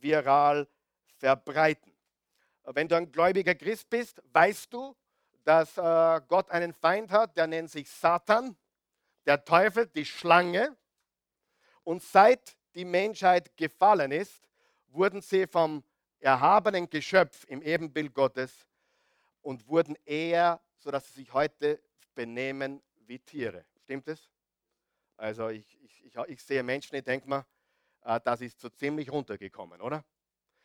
viral 0.00 0.66
verbreiten. 1.18 1.92
Wenn 2.64 2.88
du 2.88 2.96
ein 2.96 3.12
gläubiger 3.12 3.54
Christ 3.54 3.88
bist, 3.90 4.22
weißt 4.32 4.72
du, 4.72 4.96
dass 5.44 5.76
äh, 5.76 6.20
Gott 6.28 6.50
einen 6.50 6.72
Feind 6.72 7.10
hat, 7.10 7.36
der 7.36 7.46
nennt 7.46 7.70
sich 7.70 7.88
Satan, 7.90 8.56
der 9.26 9.44
Teufel, 9.44 9.86
die 9.86 10.04
Schlange. 10.04 10.76
Und 11.82 12.02
seit 12.02 12.56
die 12.74 12.84
Menschheit 12.84 13.56
gefallen 13.56 14.10
ist, 14.10 14.48
wurden 14.88 15.20
sie 15.20 15.46
vom 15.46 15.84
erhabenen 16.18 16.88
Geschöpf 16.88 17.44
im 17.48 17.62
Ebenbild 17.62 18.14
Gottes 18.14 18.66
und 19.42 19.66
wurden 19.68 19.96
eher, 20.04 20.60
sodass 20.78 21.06
sie 21.08 21.20
sich 21.20 21.32
heute 21.32 21.80
benehmen 22.14 22.82
wie 23.06 23.18
Tiere. 23.18 23.66
Stimmt 23.82 24.08
es? 24.08 24.30
Also 25.16 25.48
ich, 25.48 25.78
ich, 25.82 26.04
ich, 26.06 26.16
ich 26.28 26.42
sehe 26.42 26.62
Menschen, 26.62 26.96
ich 26.96 27.04
denke 27.04 27.28
mal, 27.28 27.44
äh, 28.04 28.18
das 28.24 28.40
ist 28.40 28.60
so 28.60 28.68
ziemlich 28.70 29.10
runtergekommen, 29.10 29.80
oder? 29.80 30.04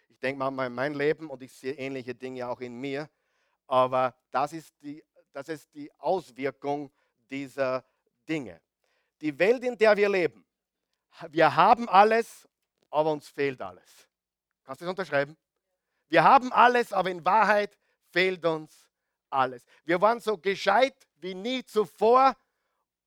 Ich 0.07 0.19
denke 0.19 0.39
mal 0.39 0.65
an 0.65 0.73
mein 0.73 0.93
Leben 0.93 1.29
und 1.29 1.43
ich 1.43 1.53
sehe 1.53 1.73
ähnliche 1.73 2.15
Dinge 2.15 2.47
auch 2.47 2.61
in 2.61 2.75
mir. 2.75 3.09
Aber 3.69 4.15
das 4.31 4.51
ist 4.53 4.73
die, 4.81 5.03
das 5.31 5.47
ist 5.47 5.71
die 5.75 5.91
Auswirkung 5.99 6.91
dieser 7.29 7.85
Dinge. 8.27 8.59
Die 9.21 9.37
Welt, 9.37 9.63
in 9.63 9.77
der 9.77 9.95
wir 9.95 10.09
leben, 10.09 10.43
wir 11.29 11.55
haben 11.55 11.87
alles, 11.87 12.49
aber 12.89 13.11
uns 13.11 13.27
fehlt 13.29 13.61
alles. 13.61 14.09
Kannst 14.63 14.81
du 14.81 14.85
das 14.85 14.89
unterschreiben? 14.89 15.37
Wir 16.07 16.23
haben 16.23 16.51
alles, 16.51 16.91
aber 16.91 17.11
in 17.11 17.23
Wahrheit 17.23 17.77
fehlt 18.09 18.43
uns 18.43 18.89
alles. 19.29 19.63
Wir 19.85 20.01
waren 20.01 20.19
so 20.19 20.35
gescheit 20.35 20.95
wie 21.17 21.35
nie 21.35 21.63
zuvor 21.63 22.35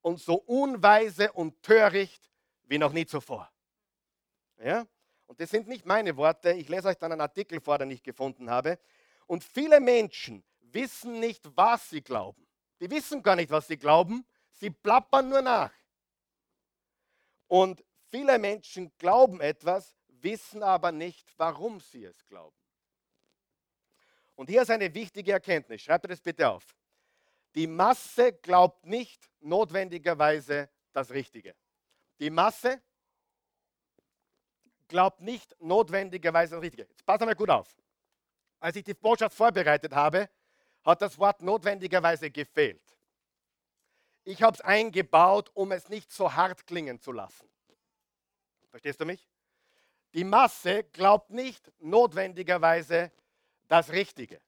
und 0.01 0.21
so 0.21 0.35
unweise 0.35 1.33
und 1.33 1.61
töricht 1.61 2.31
wie 2.69 2.79
noch 2.79 2.93
nie 2.93 3.05
zuvor. 3.05 3.51
Ja? 4.63 4.87
Und 5.27 5.41
das 5.41 5.51
sind 5.51 5.67
nicht 5.67 5.87
meine 5.87 6.17
Worte. 6.17 6.53
Ich 6.53 6.69
lese 6.69 6.87
euch 6.87 6.99
dann 6.99 7.11
einen 7.11 7.21
Artikel 7.21 7.61
vor, 7.61 7.79
den 7.79 7.91
ich 7.91 8.05
gefunden 8.05 8.49
habe. 8.49 8.79
Und 9.27 9.43
viele 9.43 9.81
Menschen 9.81 10.45
wissen 10.75 11.21
nicht, 11.21 11.57
was 11.57 11.91
sie 11.91 12.03
glauben. 12.03 12.47
Die 12.81 12.91
wissen 12.91 13.23
gar 13.23 13.37
nicht, 13.37 13.51
was 13.51 13.67
sie 13.67 13.77
glauben. 13.77 14.27
Sie 14.53 14.71
plappern 14.71 15.29
nur 15.29 15.43
nach. 15.43 15.73
Und 17.47 17.85
viele 18.11 18.39
Menschen 18.39 18.93
glauben 18.99 19.41
etwas, 19.41 19.97
wissen 20.09 20.63
aber 20.63 20.93
nicht, 20.93 21.33
warum 21.37 21.81
sie 21.81 22.05
es 22.05 22.25
glauben. 22.27 22.57
Und 24.35 24.49
hier 24.49 24.63
ist 24.63 24.71
eine 24.71 24.93
wichtige 24.95 25.33
Erkenntnis. 25.33 25.83
Schreibt 25.83 26.11
das 26.11 26.21
bitte 26.21 26.49
auf. 26.49 26.65
Die 27.55 27.67
Masse 27.67 28.33
glaubt 28.33 28.87
nicht 28.87 29.31
notwendigerweise 29.41 30.71
das 30.93 31.11
Richtige. 31.11 31.55
Die 32.19 32.31
Masse 32.31 32.83
glaubt 34.89 35.21
nicht 35.21 35.55
notwendigerweise 35.61 36.55
das 36.55 36.63
Richtige. 36.63 36.89
Jetzt 36.89 37.05
pass 37.05 37.21
einmal 37.21 37.35
gut 37.35 37.51
auf. 37.51 37.77
Als 38.61 38.77
ich 38.77 38.85
die 38.85 38.95
Botschaft 38.95 39.37
vorbereitet 39.37 39.93
habe, 39.93 40.29
hat 40.85 41.03
das 41.03 41.19
Wort 41.19 41.43
notwendigerweise 41.43 42.31
gefehlt. 42.31 42.83
Ich 44.25 44.43
habe 44.43 44.55
es 44.55 44.61
eingebaut, 44.61 45.51
um 45.55 45.73
es 45.73 45.89
nicht 45.89 46.13
so 46.13 46.33
hart 46.35 46.67
klingen 46.67 47.01
zu 47.01 47.13
lassen. 47.13 47.49
Verstehst 48.71 49.01
du 49.01 49.05
mich? 49.05 49.29
Die 50.15 50.25
Masse 50.25 50.85
glaubt 50.85 51.31
nicht 51.31 51.73
notwendigerweise 51.81 53.11
das 53.69 53.91
Richtige. 53.91 54.41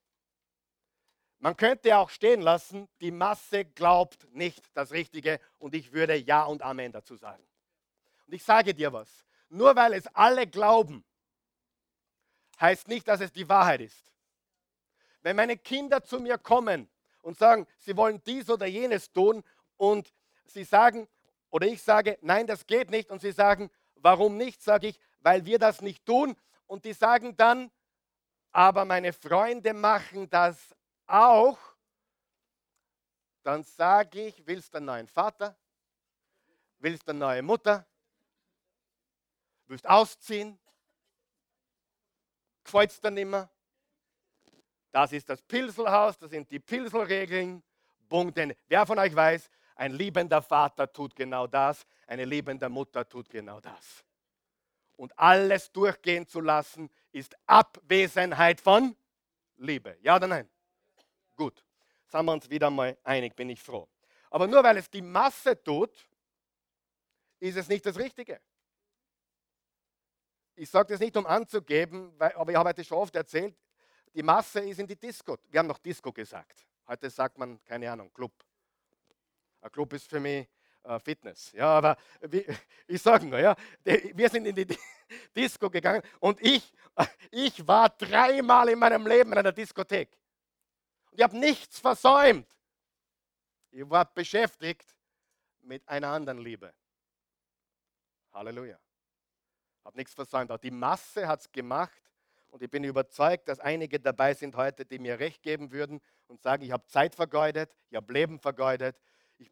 Man 1.38 1.56
könnte 1.56 1.96
auch 1.98 2.10
stehen 2.10 2.40
lassen, 2.40 2.88
die 3.00 3.10
Masse 3.10 3.64
glaubt 3.64 4.26
nicht 4.32 4.64
das 4.74 4.92
Richtige 4.92 5.40
und 5.58 5.74
ich 5.74 5.92
würde 5.92 6.14
Ja 6.14 6.44
und 6.44 6.62
Amen 6.62 6.92
dazu 6.92 7.16
sagen. 7.16 7.44
Und 8.26 8.32
ich 8.32 8.42
sage 8.42 8.74
dir 8.74 8.92
was, 8.92 9.24
nur 9.48 9.76
weil 9.76 9.92
es 9.92 10.06
alle 10.08 10.46
glauben, 10.46 11.04
heißt 12.60 12.88
nicht, 12.88 13.06
dass 13.08 13.20
es 13.20 13.32
die 13.32 13.48
Wahrheit 13.48 13.80
ist. 13.80 14.13
Wenn 15.24 15.36
meine 15.36 15.56
Kinder 15.56 16.04
zu 16.04 16.20
mir 16.20 16.36
kommen 16.36 16.86
und 17.22 17.38
sagen, 17.38 17.66
sie 17.78 17.96
wollen 17.96 18.22
dies 18.24 18.50
oder 18.50 18.66
jenes 18.66 19.10
tun 19.10 19.42
und 19.78 20.12
sie 20.44 20.64
sagen, 20.64 21.08
oder 21.48 21.66
ich 21.66 21.82
sage, 21.82 22.18
nein, 22.20 22.46
das 22.46 22.66
geht 22.66 22.90
nicht 22.90 23.10
und 23.10 23.22
sie 23.22 23.32
sagen, 23.32 23.70
warum 23.94 24.36
nicht, 24.36 24.62
sage 24.62 24.88
ich, 24.88 25.00
weil 25.20 25.46
wir 25.46 25.58
das 25.58 25.80
nicht 25.80 26.04
tun 26.04 26.36
und 26.66 26.84
die 26.84 26.92
sagen 26.92 27.34
dann, 27.38 27.70
aber 28.52 28.84
meine 28.84 29.14
Freunde 29.14 29.72
machen 29.72 30.28
das 30.28 30.76
auch, 31.06 31.58
dann 33.44 33.64
sage 33.64 34.26
ich, 34.26 34.46
willst 34.46 34.74
du 34.74 34.76
einen 34.76 34.86
neuen 34.86 35.08
Vater? 35.08 35.56
Willst 36.80 37.08
du 37.08 37.12
eine 37.12 37.20
neue 37.20 37.42
Mutter? 37.42 37.86
Willst 39.68 39.88
ausziehen? 39.88 40.58
Gefällt 42.62 42.90
es 42.90 43.00
dir 43.00 43.10
nicht? 43.10 43.53
Das 44.94 45.10
ist 45.10 45.28
das 45.28 45.42
Pilselhaus, 45.42 46.16
das 46.18 46.30
sind 46.30 46.48
die 46.52 46.60
Pilselregeln. 46.60 47.64
Punkte. 48.08 48.56
Wer 48.68 48.86
von 48.86 48.96
euch 49.00 49.12
weiß, 49.12 49.50
ein 49.74 49.92
liebender 49.92 50.40
Vater 50.40 50.92
tut 50.92 51.16
genau 51.16 51.48
das, 51.48 51.84
eine 52.06 52.24
liebende 52.24 52.68
Mutter 52.68 53.08
tut 53.08 53.28
genau 53.28 53.58
das. 53.60 54.04
Und 54.96 55.18
alles 55.18 55.72
durchgehen 55.72 56.28
zu 56.28 56.40
lassen, 56.40 56.88
ist 57.10 57.34
Abwesenheit 57.46 58.60
von 58.60 58.94
Liebe. 59.56 59.98
Ja 60.00 60.14
oder 60.14 60.28
nein? 60.28 60.48
Gut, 61.34 61.64
sind 62.06 62.24
wir 62.24 62.32
uns 62.32 62.48
wieder 62.48 62.70
mal 62.70 62.96
einig, 63.02 63.34
bin 63.34 63.48
ich 63.50 63.60
froh. 63.60 63.88
Aber 64.30 64.46
nur 64.46 64.62
weil 64.62 64.76
es 64.76 64.88
die 64.88 65.02
Masse 65.02 65.60
tut, 65.60 66.08
ist 67.40 67.56
es 67.56 67.66
nicht 67.66 67.84
das 67.84 67.98
Richtige. 67.98 68.40
Ich 70.54 70.70
sage 70.70 70.92
das 70.92 71.00
nicht, 71.00 71.16
um 71.16 71.26
anzugeben, 71.26 72.12
weil, 72.16 72.32
aber 72.34 72.52
ich 72.52 72.56
habe 72.56 72.68
heute 72.68 72.84
schon 72.84 72.98
oft 72.98 73.16
erzählt, 73.16 73.56
die 74.14 74.22
Masse 74.22 74.60
ist 74.60 74.78
in 74.78 74.86
die 74.86 74.96
Disco. 74.96 75.36
Wir 75.50 75.58
haben 75.58 75.66
noch 75.66 75.78
Disco 75.78 76.12
gesagt. 76.12 76.66
Heute 76.86 77.10
sagt 77.10 77.36
man, 77.36 77.62
keine 77.64 77.90
Ahnung, 77.90 78.12
Club. 78.12 78.32
Ein 79.60 79.72
Club 79.72 79.92
ist 79.94 80.08
für 80.08 80.20
mich 80.20 80.46
äh, 80.84 80.98
Fitness. 81.00 81.50
Ja, 81.52 81.78
aber 81.78 81.96
wie, 82.20 82.46
ich 82.86 83.02
sage 83.02 83.26
nur, 83.26 83.40
ja, 83.40 83.56
wir 83.82 84.28
sind 84.28 84.46
in 84.46 84.54
die 84.54 84.66
Disco 85.36 85.68
gegangen 85.68 86.02
und 86.20 86.40
ich, 86.40 86.72
ich 87.30 87.66
war 87.66 87.88
dreimal 87.88 88.68
in 88.68 88.78
meinem 88.78 89.06
Leben 89.06 89.32
in 89.32 89.38
einer 89.38 89.52
Diskothek. 89.52 90.16
Und 91.10 91.18
ich 91.18 91.24
habe 91.24 91.36
nichts 91.36 91.80
versäumt. 91.80 92.46
Ich 93.70 93.88
war 93.90 94.04
beschäftigt 94.04 94.94
mit 95.62 95.88
einer 95.88 96.08
anderen 96.08 96.38
Liebe. 96.38 96.72
Halleluja. 98.32 98.78
Habe 99.84 99.96
nichts 99.96 100.14
versäumt. 100.14 100.52
Die 100.62 100.70
Masse 100.70 101.26
hat 101.26 101.40
es 101.40 101.50
gemacht. 101.50 102.03
Und 102.54 102.62
ich 102.62 102.70
bin 102.70 102.84
überzeugt, 102.84 103.48
dass 103.48 103.58
einige 103.58 103.98
dabei 103.98 104.32
sind 104.32 104.54
heute, 104.54 104.84
die 104.84 105.00
mir 105.00 105.18
recht 105.18 105.42
geben 105.42 105.72
würden 105.72 106.00
und 106.28 106.40
sagen, 106.40 106.62
ich 106.62 106.70
habe 106.70 106.86
Zeit 106.86 107.16
vergeudet, 107.16 107.74
ich 107.90 107.96
habe 107.96 108.12
Leben 108.12 108.38
vergeudet. 108.38 108.96
Ich, 109.38 109.50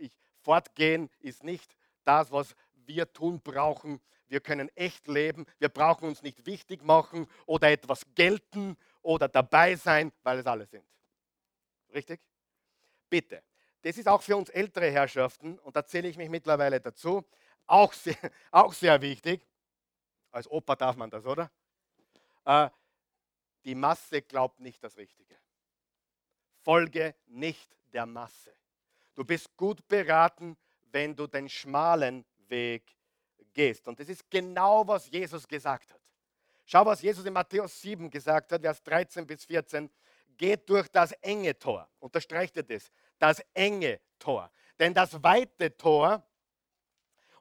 ich 0.00 0.10
Fortgehen 0.40 1.10
ist 1.20 1.44
nicht 1.44 1.76
das, 2.04 2.32
was 2.32 2.56
wir 2.74 3.12
tun 3.12 3.40
brauchen. 3.40 4.00
Wir 4.26 4.40
können 4.40 4.68
echt 4.74 5.06
leben. 5.06 5.46
Wir 5.60 5.68
brauchen 5.68 6.08
uns 6.08 6.24
nicht 6.24 6.44
wichtig 6.44 6.82
machen 6.82 7.28
oder 7.46 7.70
etwas 7.70 8.04
gelten 8.16 8.76
oder 9.00 9.28
dabei 9.28 9.76
sein, 9.76 10.10
weil 10.24 10.40
es 10.40 10.46
alle 10.46 10.66
sind. 10.66 10.84
Richtig? 11.94 12.20
Bitte. 13.08 13.44
Das 13.82 13.96
ist 13.96 14.08
auch 14.08 14.22
für 14.22 14.36
uns 14.36 14.48
ältere 14.48 14.90
Herrschaften, 14.90 15.56
und 15.60 15.76
da 15.76 15.86
zähle 15.86 16.08
ich 16.08 16.16
mich 16.16 16.28
mittlerweile 16.28 16.80
dazu, 16.80 17.24
auch 17.68 17.92
sehr, 17.92 18.16
auch 18.50 18.72
sehr 18.72 19.00
wichtig. 19.02 19.46
Als 20.32 20.50
Opa 20.50 20.74
darf 20.74 20.96
man 20.96 21.10
das, 21.10 21.24
oder? 21.24 21.48
Äh, 22.44 22.70
die 23.64 23.74
Masse 23.74 24.22
glaubt 24.22 24.60
nicht 24.60 24.82
das 24.82 24.96
Richtige. 24.96 25.36
Folge 26.62 27.14
nicht 27.26 27.76
der 27.92 28.06
Masse. 28.06 28.54
Du 29.14 29.24
bist 29.24 29.56
gut 29.56 29.86
beraten, 29.88 30.56
wenn 30.92 31.14
du 31.14 31.26
den 31.26 31.48
schmalen 31.48 32.24
Weg 32.48 32.96
gehst. 33.52 33.86
Und 33.88 33.98
das 34.00 34.08
ist 34.08 34.30
genau, 34.30 34.86
was 34.86 35.10
Jesus 35.10 35.46
gesagt 35.46 35.92
hat. 35.92 36.00
Schau, 36.64 36.86
was 36.86 37.02
Jesus 37.02 37.24
in 37.24 37.32
Matthäus 37.32 37.80
7 37.80 38.08
gesagt 38.10 38.52
hat, 38.52 38.60
Vers 38.60 38.82
13 38.82 39.26
bis 39.26 39.44
14. 39.44 39.90
Geht 40.36 40.68
durch 40.70 40.88
das 40.88 41.12
enge 41.20 41.58
Tor. 41.58 41.88
Unterstreicht 41.98 42.56
ihr 42.56 42.62
das? 42.62 42.90
Das 43.18 43.44
enge 43.52 44.00
Tor. 44.18 44.50
Denn 44.78 44.94
das 44.94 45.22
weite 45.22 45.76
Tor 45.76 46.22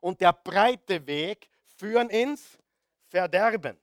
und 0.02 0.20
der 0.20 0.34
breite 0.34 1.06
Weg 1.06 1.50
führen 1.78 2.10
ins 2.10 2.58
Verderben. 3.08 3.78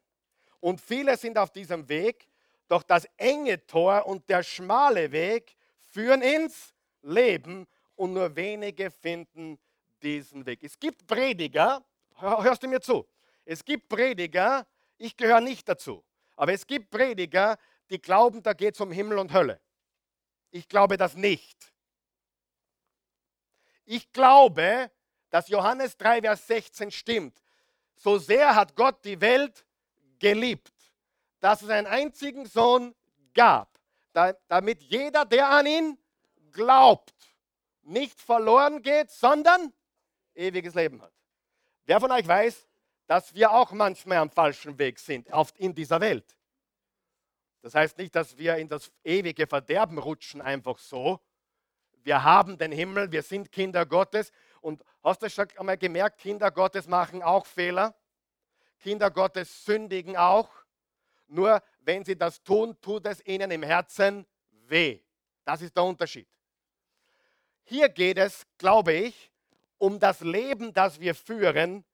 Und 0.60 0.80
viele 0.80 1.16
sind 1.16 1.38
auf 1.38 1.50
diesem 1.50 1.88
Weg, 1.88 2.28
doch 2.68 2.82
das 2.82 3.06
enge 3.16 3.64
Tor 3.66 4.06
und 4.06 4.28
der 4.28 4.42
schmale 4.42 5.12
Weg 5.12 5.56
führen 5.78 6.22
ins 6.22 6.74
Leben 7.02 7.66
und 7.94 8.12
nur 8.12 8.34
wenige 8.34 8.90
finden 8.90 9.58
diesen 10.02 10.44
Weg. 10.46 10.62
Es 10.62 10.78
gibt 10.78 11.06
Prediger, 11.06 11.84
hörst 12.18 12.62
du 12.62 12.68
mir 12.68 12.80
zu? 12.80 13.06
Es 13.44 13.64
gibt 13.64 13.88
Prediger, 13.88 14.66
ich 14.98 15.16
gehöre 15.16 15.40
nicht 15.40 15.68
dazu, 15.68 16.04
aber 16.34 16.52
es 16.52 16.66
gibt 16.66 16.90
Prediger, 16.90 17.56
die 17.90 18.00
glauben, 18.00 18.42
da 18.42 18.52
geht 18.52 18.74
es 18.74 18.80
um 18.80 18.90
Himmel 18.90 19.18
und 19.18 19.32
Hölle. 19.32 19.60
Ich 20.50 20.68
glaube 20.68 20.96
das 20.96 21.14
nicht. 21.14 21.72
Ich 23.84 24.12
glaube, 24.12 24.90
dass 25.30 25.48
Johannes 25.48 25.96
3, 25.96 26.22
Vers 26.22 26.46
16 26.46 26.90
stimmt. 26.90 27.42
So 27.94 28.18
sehr 28.18 28.54
hat 28.54 28.74
Gott 28.74 29.04
die 29.04 29.20
Welt 29.20 29.64
geliebt, 30.18 30.72
dass 31.40 31.62
es 31.62 31.70
einen 31.70 31.86
einzigen 31.86 32.46
Sohn 32.46 32.94
gab, 33.34 33.78
damit 34.12 34.82
jeder, 34.82 35.24
der 35.24 35.50
an 35.50 35.66
ihn 35.66 35.98
glaubt, 36.52 37.14
nicht 37.82 38.20
verloren 38.20 38.82
geht, 38.82 39.10
sondern 39.10 39.72
ewiges 40.34 40.74
Leben 40.74 41.02
hat. 41.02 41.12
Wer 41.84 42.00
von 42.00 42.10
euch 42.10 42.26
weiß, 42.26 42.66
dass 43.06 43.34
wir 43.34 43.52
auch 43.52 43.70
manchmal 43.72 44.18
am 44.18 44.30
falschen 44.30 44.78
Weg 44.78 44.98
sind 44.98 45.30
oft 45.32 45.56
in 45.58 45.74
dieser 45.74 46.00
Welt? 46.00 46.36
Das 47.62 47.74
heißt 47.74 47.98
nicht, 47.98 48.14
dass 48.14 48.36
wir 48.36 48.56
in 48.56 48.68
das 48.68 48.90
ewige 49.04 49.46
Verderben 49.46 49.98
rutschen, 49.98 50.40
einfach 50.40 50.78
so. 50.78 51.20
Wir 52.02 52.22
haben 52.22 52.58
den 52.58 52.72
Himmel, 52.72 53.10
wir 53.10 53.22
sind 53.22 53.50
Kinder 53.50 53.84
Gottes. 53.84 54.30
Und 54.60 54.84
hast 55.02 55.22
du 55.22 55.30
schon 55.30 55.48
einmal 55.56 55.76
gemerkt, 55.76 56.18
Kinder 56.18 56.50
Gottes 56.50 56.86
machen 56.86 57.22
auch 57.22 57.44
Fehler? 57.44 57.94
Kinder 58.78 59.10
Gottes 59.10 59.64
sündigen 59.64 60.16
auch. 60.16 60.50
Nur 61.28 61.62
wenn 61.80 62.04
sie 62.04 62.16
das 62.16 62.42
tun, 62.42 62.80
tut 62.80 63.06
es 63.06 63.24
ihnen 63.26 63.50
im 63.50 63.62
Herzen 63.62 64.26
weh. 64.68 65.00
Das 65.44 65.62
ist 65.62 65.76
der 65.76 65.84
Unterschied. 65.84 66.28
Hier 67.64 67.88
geht 67.88 68.18
es, 68.18 68.46
glaube 68.58 68.92
ich, 68.92 69.32
um 69.78 69.98
das 69.98 70.20
Leben, 70.20 70.72
das 70.72 71.00
wir 71.00 71.14
führen 71.14 71.84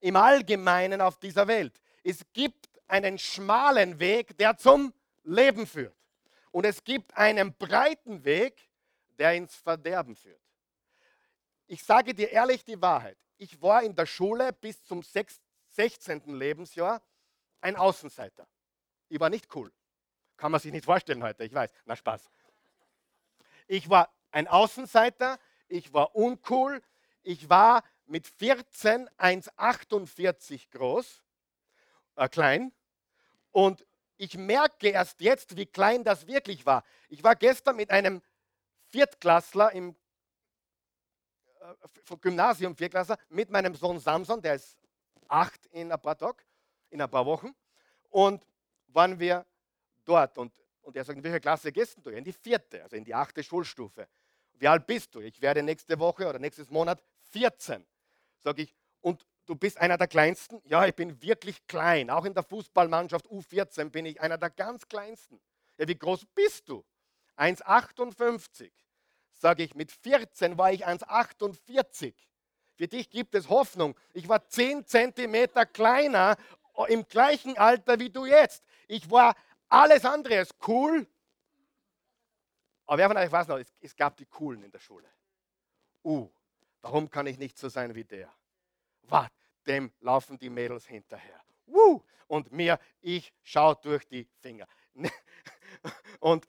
im 0.00 0.16
Allgemeinen 0.16 1.00
auf 1.00 1.18
dieser 1.18 1.46
Welt. 1.46 1.80
Es 2.02 2.20
gibt 2.32 2.68
einen 2.88 3.18
schmalen 3.18 3.98
Weg, 4.00 4.36
der 4.38 4.56
zum 4.56 4.92
Leben 5.24 5.66
führt. 5.66 5.94
Und 6.50 6.66
es 6.66 6.82
gibt 6.82 7.16
einen 7.16 7.54
breiten 7.54 8.24
Weg, 8.24 8.68
der 9.18 9.34
ins 9.34 9.54
Verderben 9.54 10.16
führt. 10.16 10.40
Ich 11.66 11.84
sage 11.84 12.14
dir 12.14 12.30
ehrlich 12.30 12.64
die 12.64 12.80
Wahrheit. 12.80 13.16
Ich 13.36 13.60
war 13.62 13.82
in 13.82 13.94
der 13.94 14.06
Schule 14.06 14.52
bis 14.52 14.82
zum 14.82 15.02
16. 15.80 16.36
Lebensjahr 16.36 17.00
ein 17.62 17.74
Außenseiter. 17.74 18.46
Ich 19.08 19.18
war 19.18 19.30
nicht 19.30 19.54
cool. 19.54 19.72
Kann 20.36 20.52
man 20.52 20.60
sich 20.60 20.72
nicht 20.72 20.84
vorstellen 20.84 21.22
heute, 21.22 21.42
ich 21.42 21.54
weiß. 21.54 21.72
Na 21.86 21.96
Spaß. 21.96 22.30
Ich 23.66 23.88
war 23.88 24.14
ein 24.30 24.46
Außenseiter, 24.46 25.38
ich 25.68 25.94
war 25.94 26.14
uncool, 26.14 26.82
ich 27.22 27.48
war 27.48 27.82
mit 28.04 28.26
14 28.26 29.08
1,48 29.16 30.70
groß, 30.70 31.22
äh, 32.16 32.28
klein. 32.28 32.72
Und 33.50 33.86
ich 34.18 34.36
merke 34.36 34.88
erst 34.88 35.22
jetzt, 35.22 35.56
wie 35.56 35.64
klein 35.64 36.04
das 36.04 36.26
wirklich 36.26 36.66
war. 36.66 36.84
Ich 37.08 37.24
war 37.24 37.36
gestern 37.36 37.76
mit 37.76 37.90
einem 37.90 38.20
Viertklassler 38.90 39.72
im 39.72 39.96
äh, 41.60 42.16
Gymnasium, 42.20 42.76
Viertklassler, 42.76 43.16
mit 43.30 43.48
meinem 43.48 43.74
Sohn 43.74 43.98
Samson, 43.98 44.42
der 44.42 44.56
ist 44.56 44.76
acht 45.30 45.66
in 45.66 45.92
ein 45.92 46.00
paar 46.00 46.16
Tagen, 46.16 46.42
in 46.90 47.00
ein 47.00 47.10
paar 47.10 47.26
Wochen. 47.26 47.54
Und 48.10 48.44
waren 48.88 49.18
wir 49.18 49.46
dort. 50.04 50.36
Und, 50.38 50.52
und 50.82 50.96
er 50.96 51.04
sagt, 51.04 51.18
in 51.18 51.24
welcher 51.24 51.40
Klasse 51.40 51.72
gehst 51.72 51.98
du? 52.02 52.10
In 52.10 52.24
die 52.24 52.32
vierte, 52.32 52.82
also 52.82 52.96
in 52.96 53.04
die 53.04 53.14
achte 53.14 53.42
Schulstufe. 53.42 54.08
Wie 54.54 54.68
alt 54.68 54.86
bist 54.86 55.14
du? 55.14 55.20
Ich 55.20 55.40
werde 55.40 55.62
nächste 55.62 55.98
Woche 55.98 56.28
oder 56.28 56.38
nächstes 56.38 56.70
Monat 56.70 57.02
14. 57.30 57.86
Sage 58.38 58.62
ich, 58.62 58.74
und 59.00 59.24
du 59.46 59.54
bist 59.54 59.78
einer 59.78 59.96
der 59.96 60.08
kleinsten? 60.08 60.60
Ja, 60.64 60.84
ich 60.86 60.94
bin 60.94 61.20
wirklich 61.22 61.66
klein. 61.66 62.10
Auch 62.10 62.24
in 62.24 62.34
der 62.34 62.42
Fußballmannschaft 62.42 63.26
U14 63.28 63.90
bin 63.90 64.06
ich 64.06 64.20
einer 64.20 64.36
der 64.36 64.50
ganz 64.50 64.86
kleinsten. 64.86 65.40
Ja, 65.78 65.88
wie 65.88 65.96
groß 65.96 66.26
bist 66.34 66.68
du? 66.68 66.84
1,58. 67.36 68.70
Sage 69.32 69.62
ich, 69.62 69.74
mit 69.74 69.90
14 69.90 70.58
war 70.58 70.72
ich 70.72 70.86
1,48. 70.86 72.14
Für 72.80 72.88
dich 72.88 73.10
gibt 73.10 73.34
es 73.34 73.50
Hoffnung. 73.50 73.94
Ich 74.14 74.26
war 74.26 74.48
10 74.48 74.86
Zentimeter 74.86 75.66
kleiner 75.66 76.38
im 76.88 77.06
gleichen 77.06 77.58
Alter 77.58 78.00
wie 78.00 78.08
du 78.08 78.24
jetzt. 78.24 78.64
Ich 78.88 79.10
war 79.10 79.36
alles 79.68 80.06
andere 80.06 80.38
als 80.38 80.54
cool, 80.66 81.06
aber 82.86 82.96
wer 82.96 83.08
von 83.08 83.16
euch 83.18 83.30
weiß 83.30 83.48
noch, 83.48 83.58
es, 83.58 83.70
es 83.82 83.94
gab 83.94 84.16
die 84.16 84.24
Coolen 84.24 84.62
in 84.62 84.70
der 84.70 84.78
Schule. 84.78 85.06
Uh, 86.02 86.30
warum 86.80 87.10
kann 87.10 87.26
ich 87.26 87.36
nicht 87.36 87.58
so 87.58 87.68
sein 87.68 87.94
wie 87.94 88.04
der? 88.04 88.32
Wart, 89.02 89.34
dem 89.66 89.92
laufen 90.00 90.38
die 90.38 90.48
Mädels 90.48 90.86
hinterher. 90.86 91.38
Uh, 91.66 92.00
und 92.28 92.50
mir, 92.50 92.80
ich 93.02 93.30
schaue 93.42 93.76
durch 93.82 94.08
die 94.08 94.26
Finger. 94.40 94.66
und, 96.20 96.48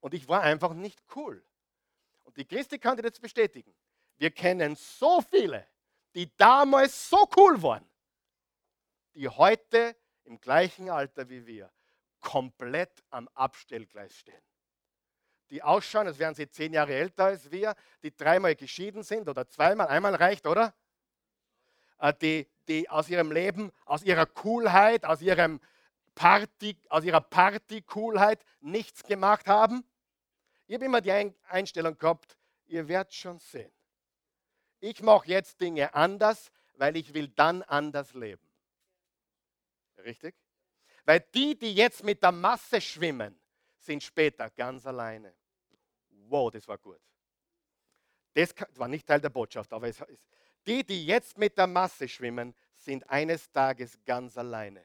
und 0.00 0.14
ich 0.14 0.28
war 0.28 0.42
einfach 0.42 0.74
nicht 0.74 1.00
cool. 1.14 1.44
Und 2.24 2.36
die 2.36 2.44
Christi 2.44 2.80
kann 2.80 2.96
dir 2.96 3.04
das 3.04 3.20
bestätigen. 3.20 3.72
Wir 4.18 4.30
kennen 4.30 4.76
so 4.76 5.20
viele, 5.22 5.66
die 6.14 6.30
damals 6.36 7.08
so 7.08 7.28
cool 7.36 7.62
waren, 7.62 7.88
die 9.14 9.28
heute 9.28 9.96
im 10.24 10.40
gleichen 10.40 10.90
Alter 10.90 11.28
wie 11.28 11.46
wir 11.46 11.72
komplett 12.20 13.02
am 13.10 13.28
Abstellgleis 13.28 14.14
stehen 14.14 14.42
die 15.50 15.62
ausschauen, 15.62 16.06
als 16.06 16.18
wären 16.18 16.34
sie 16.34 16.48
zehn 16.48 16.72
Jahre 16.72 16.94
älter 16.94 17.26
als 17.26 17.50
wir, 17.50 17.74
die 18.02 18.14
dreimal 18.14 18.54
geschieden 18.54 19.02
sind 19.02 19.28
oder 19.28 19.48
zweimal, 19.48 19.88
einmal 19.88 20.14
reicht, 20.14 20.46
oder? 20.46 20.74
Äh, 21.98 22.12
die, 22.20 22.46
die 22.68 22.88
aus 22.88 23.08
ihrem 23.08 23.32
Leben, 23.32 23.72
aus 23.84 24.02
ihrer 24.02 24.26
Coolheit, 24.26 25.04
aus, 25.04 25.22
ihrem 25.22 25.60
Party, 26.14 26.76
aus 26.88 27.04
ihrer 27.04 27.20
Party-Coolheit 27.20 28.44
nichts 28.60 29.02
gemacht 29.02 29.46
haben. 29.46 29.84
Ich 30.66 30.74
habe 30.74 30.84
immer 30.84 31.00
die 31.00 31.32
Einstellung 31.48 31.96
gehabt, 31.96 32.36
ihr 32.66 32.86
werdet 32.88 33.14
schon 33.14 33.38
sehen. 33.38 33.72
Ich 34.80 35.02
mache 35.02 35.28
jetzt 35.28 35.60
Dinge 35.60 35.92
anders, 35.94 36.50
weil 36.76 36.96
ich 36.96 37.12
will 37.14 37.28
dann 37.28 37.62
anders 37.62 38.14
leben. 38.14 38.46
Richtig? 39.98 40.34
Weil 41.04 41.20
die, 41.34 41.58
die 41.58 41.74
jetzt 41.74 42.04
mit 42.04 42.22
der 42.22 42.32
Masse 42.32 42.80
schwimmen, 42.80 43.38
sind 43.78 44.02
später 44.02 44.50
ganz 44.50 44.86
alleine. 44.86 45.34
Wow, 46.28 46.50
das 46.50 46.68
war 46.68 46.78
gut. 46.78 47.00
Das 48.34 48.54
war 48.74 48.88
nicht 48.88 49.06
Teil 49.06 49.20
der 49.20 49.30
Botschaft, 49.30 49.72
aber 49.72 49.88
es 49.88 50.00
ist, 50.00 50.28
die, 50.66 50.84
die 50.84 51.06
jetzt 51.06 51.38
mit 51.38 51.56
der 51.56 51.66
Masse 51.66 52.06
schwimmen, 52.08 52.54
sind 52.76 53.08
eines 53.08 53.50
Tages 53.50 53.98
ganz 54.04 54.36
alleine. 54.36 54.84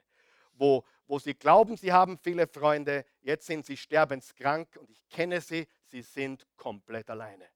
Wo, 0.53 0.83
wo 1.07 1.19
sie 1.19 1.33
glauben, 1.33 1.75
sie 1.77 1.91
haben 1.91 2.17
viele 2.17 2.47
Freunde, 2.47 3.05
jetzt 3.21 3.45
sind 3.45 3.65
sie 3.65 3.77
sterbenskrank 3.77 4.77
und 4.77 4.89
ich 4.89 5.07
kenne 5.09 5.41
sie, 5.41 5.67
sie 5.85 6.01
sind 6.01 6.47
komplett 6.55 7.09
alleine. 7.09 7.52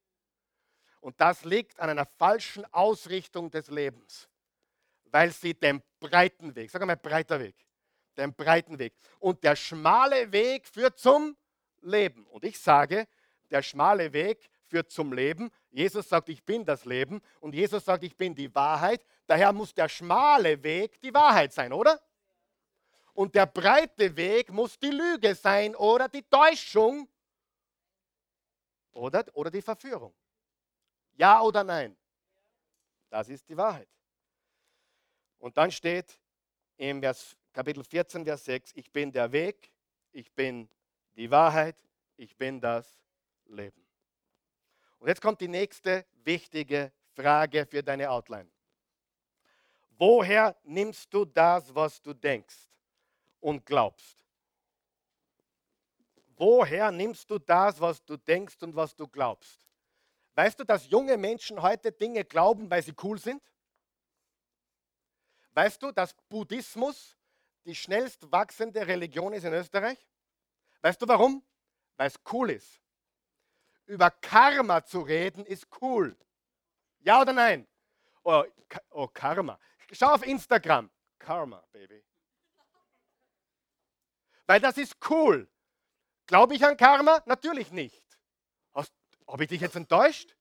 Und 1.02 1.20
das 1.22 1.46
liegt 1.46 1.80
an 1.80 1.90
einer 1.90 2.06
falschen 2.06 2.66
Ausrichtung 2.74 3.50
des 3.52 3.70
Lebens, 3.70 4.28
weil 5.06 5.32
sie 5.32 5.54
den 5.54 5.82
breiten 6.00 6.56
Weg, 6.56 6.72
sag 6.72 6.86
mal 6.86 6.98
breiter 6.98 7.40
Weg, 7.40 7.56
den 8.18 8.34
breiten 8.34 8.78
Weg. 8.80 8.94
Und 9.20 9.44
der 9.44 9.56
schmale 9.56 10.32
Weg 10.32 10.68
führt 10.68 10.98
zum 10.98 11.38
Leben. 11.82 12.26
Und 12.28 12.44
ich 12.44 12.60
sage, 12.60 13.08
der 13.50 13.62
schmale 13.62 14.12
Weg 14.12 14.50
führt 14.66 14.92
zum 14.92 15.14
Leben. 15.14 15.50
Jesus 15.72 16.10
sagt, 16.10 16.30
ich 16.30 16.44
bin 16.44 16.66
das 16.66 16.86
Leben. 16.86 17.22
Und 17.40 17.54
Jesus 17.56 17.86
sagt, 17.86 18.04
ich 18.04 18.16
bin 18.16 18.36
die 18.36 18.54
Wahrheit. 18.54 19.06
Daher 19.26 19.54
muss 19.54 19.74
der 19.74 19.90
schmale 19.90 20.62
Weg 20.64 21.00
die 21.02 21.14
Wahrheit 21.14 21.54
sein, 21.54 21.72
oder? 21.72 22.02
Und 23.14 23.34
der 23.34 23.46
breite 23.48 24.16
Weg 24.16 24.52
muss 24.52 24.78
die 24.78 24.92
Lüge 24.92 25.34
sein 25.34 25.76
oder 25.76 26.08
die 26.08 26.24
Täuschung 26.24 27.08
oder, 28.92 29.26
oder 29.34 29.50
die 29.50 29.62
Verführung. 29.62 30.14
Ja 31.18 31.42
oder 31.42 31.64
nein? 31.64 31.98
Das 33.10 33.28
ist 33.28 33.50
die 33.50 33.58
Wahrheit. 33.58 33.90
Und 35.40 35.58
dann 35.58 35.72
steht, 35.72 36.20
im 36.78 37.02
Vers, 37.02 37.36
Kapitel 37.52 37.84
14, 37.84 38.24
Vers 38.24 38.46
6, 38.46 38.72
ich 38.76 38.92
bin 38.92 39.12
der 39.12 39.32
Weg, 39.32 39.72
ich 40.12 40.32
bin 40.32 40.70
die 41.16 41.30
Wahrheit, 41.30 41.76
ich 42.18 42.38
bin 42.38 42.62
das 42.62 43.02
Leben. 43.46 43.84
Und 45.00 45.08
jetzt 45.08 45.22
kommt 45.22 45.42
die 45.42 45.48
nächste 45.48 46.06
wichtige 46.24 46.92
Frage 47.14 47.66
für 47.66 47.82
deine 47.82 48.10
Outline. 48.10 48.50
Woher 49.98 50.56
nimmst 50.64 51.12
du 51.12 51.26
das, 51.26 51.74
was 51.74 52.00
du 52.02 52.14
denkst 52.14 52.70
und 53.40 53.66
glaubst? 53.66 54.24
Woher 56.36 56.92
nimmst 56.92 57.30
du 57.32 57.40
das, 57.40 57.82
was 57.82 58.04
du 58.06 58.18
denkst 58.18 58.62
und 58.62 58.76
was 58.76 58.96
du 58.96 59.08
glaubst? 59.08 59.67
Weißt 60.38 60.60
du, 60.60 60.64
dass 60.64 60.88
junge 60.88 61.18
Menschen 61.18 61.64
heute 61.64 61.92
Dinge 61.92 62.24
glauben, 62.24 62.70
weil 62.70 62.84
sie 62.84 62.94
cool 63.02 63.18
sind? 63.18 63.42
Weißt 65.54 65.82
du, 65.82 65.92
dass 65.92 66.14
Buddhismus 66.30 67.18
die 67.66 67.74
schnellst 67.74 68.32
wachsende 68.32 68.86
Religion 68.86 69.34
ist 69.34 69.46
in 69.46 69.54
Österreich? 69.54 69.98
Weißt 70.84 71.02
du 71.02 71.08
warum? 71.08 71.44
Weil 71.96 72.10
es 72.10 72.20
cool 72.32 72.52
ist. 72.52 72.80
Über 73.88 74.12
Karma 74.12 74.86
zu 74.86 75.02
reden 75.02 75.44
ist 75.44 75.66
cool. 75.82 76.16
Ja 77.00 77.20
oder 77.20 77.34
nein? 77.34 77.68
Oh, 78.24 78.44
oh 78.92 79.08
Karma. 79.08 79.60
Schau 79.92 80.14
auf 80.14 80.24
Instagram. 80.24 80.92
Karma, 81.18 81.66
Baby. 81.72 82.06
Weil 84.46 84.60
das 84.60 84.78
ist 84.78 84.98
cool. 85.10 85.50
Glaube 86.28 86.54
ich 86.54 86.64
an 86.64 86.78
Karma? 86.78 87.24
Natürlich 87.26 87.72
nicht. 87.72 88.07
Habe 89.28 89.44
ich 89.44 89.50
dich 89.50 89.62
jetzt 89.62 89.76
enttäuscht? 89.76 90.36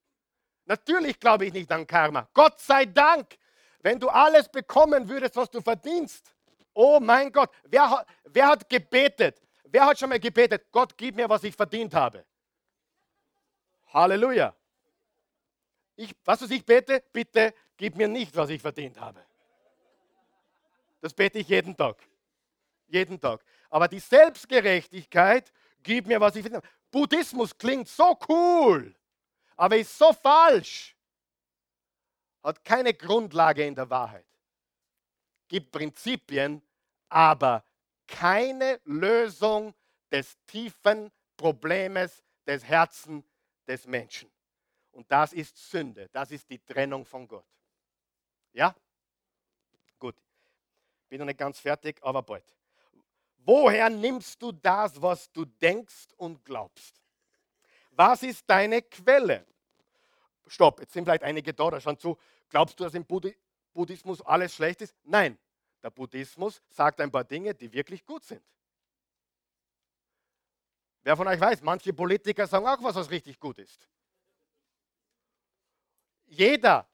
Natürlich 0.65 1.19
glaube 1.19 1.45
ich 1.45 1.53
nicht 1.53 1.71
an 1.71 1.87
Karma. 1.87 2.27
Gott 2.33 2.59
sei 2.59 2.85
Dank, 2.85 3.37
wenn 3.79 3.99
du 3.99 4.09
alles 4.09 4.49
bekommen 4.49 5.07
würdest, 5.07 5.35
was 5.35 5.49
du 5.49 5.61
verdienst. 5.61 6.33
Oh 6.73 6.99
mein 6.99 7.31
Gott, 7.31 7.49
wer, 7.63 8.05
wer 8.25 8.47
hat 8.47 8.69
gebetet? 8.69 9.41
Wer 9.63 9.85
hat 9.85 9.99
schon 9.99 10.09
mal 10.09 10.19
gebetet? 10.19 10.67
Gott, 10.71 10.97
gib 10.97 11.15
mir, 11.15 11.29
was 11.29 11.43
ich 11.43 11.55
verdient 11.55 11.93
habe. 11.93 12.25
Halleluja. 13.87 14.55
Ich, 15.95 16.15
was 16.23 16.41
ich 16.43 16.65
bete? 16.65 17.03
Bitte 17.11 17.53
gib 17.75 17.95
mir 17.95 18.07
nicht, 18.07 18.35
was 18.35 18.49
ich 18.49 18.61
verdient 18.61 18.99
habe. 18.99 19.23
Das 21.01 21.13
bete 21.13 21.39
ich 21.39 21.47
jeden 21.47 21.75
Tag. 21.75 21.97
Jeden 22.87 23.19
Tag. 23.19 23.43
Aber 23.69 23.87
die 23.87 23.99
Selbstgerechtigkeit, 23.99 25.51
gib 25.83 26.07
mir, 26.07 26.19
was 26.19 26.35
ich 26.35 26.41
verdient 26.43 26.63
habe. 26.63 26.76
Buddhismus 26.91 27.57
klingt 27.57 27.87
so 27.87 28.17
cool, 28.29 28.95
aber 29.55 29.77
ist 29.77 29.97
so 29.97 30.13
falsch. 30.13 30.95
Hat 32.43 32.63
keine 32.63 32.93
Grundlage 32.93 33.65
in 33.65 33.75
der 33.75 33.89
Wahrheit. 33.89 34.25
Gibt 35.47 35.71
Prinzipien, 35.71 36.61
aber 37.09 37.63
keine 38.07 38.79
Lösung 38.85 39.73
des 40.11 40.37
tiefen 40.45 41.11
Problems 41.35 42.23
des 42.45 42.63
Herzens 42.63 43.25
des 43.67 43.85
Menschen. 43.85 44.31
Und 44.91 45.11
das 45.11 45.33
ist 45.33 45.57
Sünde. 45.69 46.09
Das 46.11 46.31
ist 46.31 46.49
die 46.49 46.59
Trennung 46.59 47.05
von 47.05 47.27
Gott. 47.27 47.45
Ja? 48.53 48.75
Gut. 49.99 50.15
Bin 51.09 51.19
noch 51.19 51.25
nicht 51.25 51.37
ganz 51.37 51.59
fertig, 51.59 51.99
aber 52.01 52.23
bald. 52.23 52.56
Woher 53.47 53.89
nimmst 53.89 54.41
du 54.41 54.51
das, 54.51 55.01
was 55.01 55.31
du 55.31 55.45
denkst 55.45 56.07
und 56.17 56.43
glaubst? 56.43 57.01
Was 57.91 58.21
ist 58.21 58.43
deine 58.45 58.81
Quelle? 58.81 59.45
Stopp, 60.47 60.81
jetzt 60.81 60.91
sind 60.91 61.05
vielleicht 61.05 61.23
einige 61.23 61.53
da, 61.53 61.69
da 61.71 61.79
schauen 61.79 61.97
zu. 61.97 62.17
Glaubst 62.49 62.77
du, 62.77 62.83
dass 62.83 62.93
im 62.93 63.05
Buddhismus 63.73 64.21
alles 64.21 64.53
schlecht 64.53 64.81
ist? 64.81 64.93
Nein, 65.05 65.37
der 65.81 65.91
Buddhismus 65.91 66.61
sagt 66.67 66.99
ein 66.99 67.09
paar 67.09 67.23
Dinge, 67.23 67.55
die 67.55 67.71
wirklich 67.71 68.05
gut 68.05 68.25
sind. 68.25 68.43
Wer 71.03 71.15
von 71.15 71.27
euch 71.29 71.39
weiß, 71.39 71.61
manche 71.61 71.93
Politiker 71.93 72.47
sagen 72.47 72.67
auch 72.67 72.83
was, 72.83 72.95
was 72.95 73.09
richtig 73.09 73.39
gut 73.39 73.59
ist. 73.59 73.87
Jeder. 76.25 76.85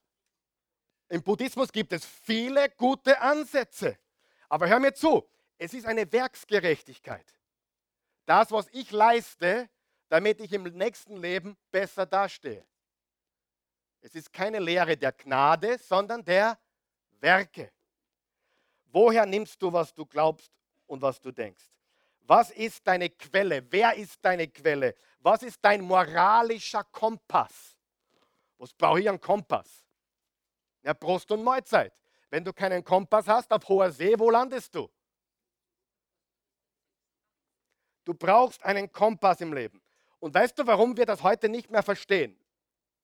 Im 1.10 1.24
Buddhismus 1.24 1.72
gibt 1.72 1.94
es 1.94 2.06
viele 2.06 2.70
gute 2.70 3.20
Ansätze. 3.20 3.98
Aber 4.50 4.68
hör 4.68 4.80
mir 4.80 4.94
zu, 4.94 5.28
es 5.64 5.74
ist 5.74 5.86
eine 5.86 6.12
Werksgerechtigkeit. 6.12 7.26
Das, 8.26 8.52
was 8.52 8.68
ich 8.74 8.92
leiste, 8.92 9.70
damit 10.10 10.42
ich 10.42 10.52
im 10.52 10.64
nächsten 10.64 11.16
Leben 11.16 11.56
besser 11.72 12.06
dastehe. 12.06 12.66
Es 14.02 14.14
ist 14.14 14.34
keine 14.34 14.60
Lehre 14.60 14.98
der 14.98 15.14
Gnade, 15.14 15.78
sondern 15.78 16.22
der 16.22 16.60
Werke. 17.22 17.72
Woher 18.88 19.26
nimmst 19.26 19.62
du, 19.62 19.72
was 19.72 19.94
du 19.94 20.06
glaubst 20.06 20.52
und 20.86 21.02
was 21.02 21.22
du 21.22 21.32
denkst? 21.32 21.64
Was 22.24 22.52
ist 22.52 22.86
deine 22.86 23.10
Quelle? 23.10 23.66
Wer 23.72 23.96
ist 23.96 24.20
deine 24.22 24.50
Quelle? 24.50 24.94
Was 25.20 25.44
ist 25.44 25.60
dein 25.62 25.80
moralischer 25.80 26.84
Kompass? 26.84 27.78
Was 28.58 28.74
brauche 28.74 29.00
ich 29.00 29.08
einen 29.08 29.22
Kompass? 29.22 29.86
Ja, 30.82 30.94
Prost 30.94 31.32
und 31.32 31.42
Mahlzeit. 31.42 31.94
Wenn 32.30 32.44
du 32.44 32.52
keinen 32.52 32.84
Kompass 32.84 33.30
hast 33.30 33.50
auf 33.54 33.66
hoher 33.70 33.92
See, 33.92 34.14
wo 34.20 34.30
landest 34.30 34.76
du? 34.76 34.90
Du 38.06 38.14
brauchst 38.14 38.64
einen 38.64 38.92
Kompass 38.92 39.42
im 39.42 39.54
Leben. 39.54 39.82
Und 40.20 40.34
weißt 40.34 40.58
du, 40.58 40.68
warum 40.68 40.96
wir 40.98 41.06
das 41.06 41.24
heute 41.24 41.50
nicht 41.50 41.70
mehr 41.70 41.84
verstehen? 41.84 42.38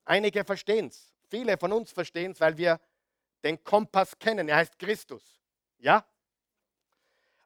Einige 0.04 0.44
verstehen 0.44 0.88
es. 0.88 1.12
Viele 1.28 1.56
von 1.58 1.72
uns 1.72 1.92
verstehen 1.92 2.32
es, 2.32 2.40
weil 2.40 2.56
wir 2.56 2.80
den 3.44 3.62
Kompass 3.62 4.18
kennen. 4.18 4.48
Er 4.48 4.56
heißt 4.56 4.78
Christus. 4.78 5.40
Ja? 5.78 6.04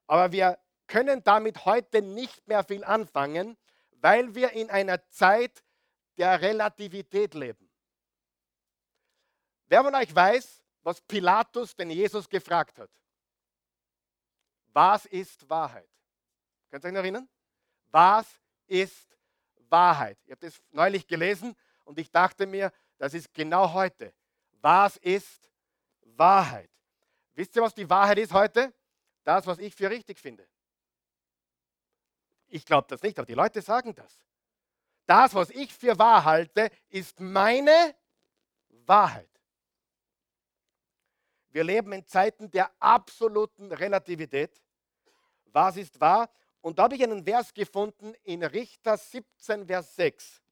Aber 0.06 0.32
wir 0.32 0.58
können 0.86 1.22
damit 1.22 1.64
heute 1.64 2.02
nicht 2.02 2.46
mehr 2.46 2.64
viel 2.64 2.84
anfangen, 2.84 3.56
weil 4.00 4.34
wir 4.34 4.52
in 4.52 4.70
einer 4.70 5.06
Zeit 5.08 5.62
der 6.16 6.40
Relativität 6.40 7.34
leben. 7.34 7.70
Wer 9.66 9.82
von 9.82 9.94
euch 9.94 10.14
weiß, 10.14 10.62
was 10.82 11.00
Pilatus 11.00 11.74
den 11.74 11.90
Jesus 11.90 12.28
gefragt 12.28 12.78
hat? 12.78 12.90
Was 14.66 15.06
ist 15.06 15.48
Wahrheit? 15.48 15.88
Könnt 16.70 16.84
ihr 16.84 16.88
euch 16.88 16.92
noch 16.92 17.00
erinnern? 17.00 17.28
Was 17.94 18.26
ist 18.66 19.16
Wahrheit? 19.68 20.18
Ich 20.24 20.32
habe 20.32 20.40
das 20.40 20.60
neulich 20.72 21.06
gelesen 21.06 21.54
und 21.84 21.96
ich 21.96 22.10
dachte 22.10 22.44
mir, 22.44 22.72
das 22.98 23.14
ist 23.14 23.32
genau 23.32 23.72
heute. 23.72 24.12
Was 24.60 24.96
ist 24.96 25.48
Wahrheit? 26.02 26.70
Wisst 27.34 27.54
ihr, 27.54 27.62
was 27.62 27.72
die 27.72 27.88
Wahrheit 27.88 28.18
ist 28.18 28.32
heute? 28.32 28.74
Das, 29.22 29.46
was 29.46 29.60
ich 29.60 29.76
für 29.76 29.88
richtig 29.88 30.18
finde. 30.18 30.44
Ich 32.48 32.66
glaube 32.66 32.88
das 32.88 33.00
nicht, 33.00 33.16
aber 33.16 33.26
die 33.26 33.34
Leute 33.34 33.62
sagen 33.62 33.94
das. 33.94 34.18
Das, 35.06 35.32
was 35.32 35.50
ich 35.50 35.72
für 35.72 35.96
wahr 35.96 36.24
halte, 36.24 36.72
ist 36.88 37.20
meine 37.20 37.94
Wahrheit. 38.70 39.30
Wir 41.50 41.62
leben 41.62 41.92
in 41.92 42.04
Zeiten 42.04 42.50
der 42.50 42.72
absoluten 42.80 43.70
Relativität. 43.70 44.60
Was 45.44 45.76
ist 45.76 46.00
wahr? 46.00 46.28
Und 46.64 46.78
da 46.78 46.84
habe 46.84 46.94
ich 46.94 47.02
einen 47.02 47.22
Vers 47.22 47.52
gefunden 47.52 48.14
in 48.22 48.42
Richter 48.42 48.96
17, 48.96 49.66
Vers 49.66 49.96
6. 49.96 50.42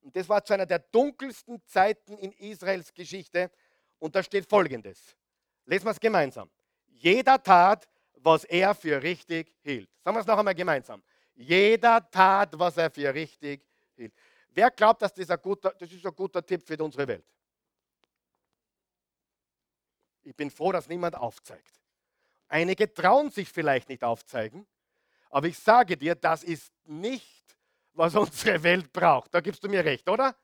Und 0.00 0.16
das 0.16 0.26
war 0.26 0.42
zu 0.42 0.54
einer 0.54 0.64
der 0.64 0.78
dunkelsten 0.78 1.62
Zeiten 1.66 2.16
in 2.16 2.32
Israels 2.32 2.94
Geschichte. 2.94 3.50
Und 3.98 4.16
da 4.16 4.22
steht 4.22 4.48
folgendes. 4.48 5.14
Lesen 5.66 5.84
wir 5.84 5.90
es 5.90 6.00
gemeinsam. 6.00 6.50
Jeder 6.86 7.42
tat, 7.42 7.86
was 8.14 8.44
er 8.44 8.74
für 8.74 9.02
richtig 9.02 9.54
hielt. 9.60 9.90
Sagen 10.02 10.16
wir 10.16 10.20
es 10.22 10.26
noch 10.26 10.38
einmal 10.38 10.54
gemeinsam. 10.54 11.02
Jeder 11.34 12.10
tat, 12.10 12.58
was 12.58 12.78
er 12.78 12.90
für 12.90 13.12
richtig 13.12 13.62
hielt. 13.96 14.14
Wer 14.48 14.70
glaubt, 14.70 15.02
dass 15.02 15.12
das 15.12 15.28
ein 15.28 15.42
guter, 15.42 15.74
das 15.78 15.92
ist 15.92 16.06
ein 16.06 16.14
guter 16.14 16.42
Tipp 16.42 16.66
für 16.66 16.82
unsere 16.82 17.06
Welt? 17.06 17.26
Ich 20.22 20.34
bin 20.34 20.50
froh, 20.50 20.72
dass 20.72 20.88
niemand 20.88 21.16
aufzeigt. 21.16 21.82
Einige 22.48 22.94
trauen 22.94 23.30
sich 23.30 23.50
vielleicht 23.50 23.90
nicht 23.90 24.02
aufzeigen, 24.02 24.66
aber 25.30 25.46
ich 25.46 25.58
sage 25.58 25.96
dir, 25.96 26.14
das 26.14 26.42
ist 26.42 26.72
nicht, 26.84 27.56
was 27.92 28.14
unsere 28.14 28.62
Welt 28.62 28.92
braucht. 28.92 29.32
Da 29.32 29.40
gibst 29.40 29.62
du 29.64 29.68
mir 29.68 29.84
recht, 29.84 30.08
oder? 30.08 30.36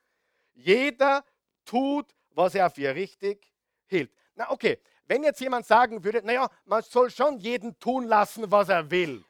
Jeder 0.55 1.25
tut, 1.65 2.15
was 2.31 2.55
er 2.55 2.71
für 2.71 2.95
richtig 2.95 3.53
hielt. 3.87 4.13
Na 4.35 4.51
okay, 4.51 4.81
wenn 5.07 5.23
jetzt 5.23 5.41
jemand 5.41 5.67
sagen 5.67 6.03
würde, 6.03 6.23
naja, 6.23 6.49
man 6.65 6.83
soll 6.83 7.11
schon 7.11 7.39
jeden 7.39 7.79
tun 7.79 8.07
lassen, 8.07 8.51
was 8.51 8.69
er 8.69 8.91
will, 8.91 9.25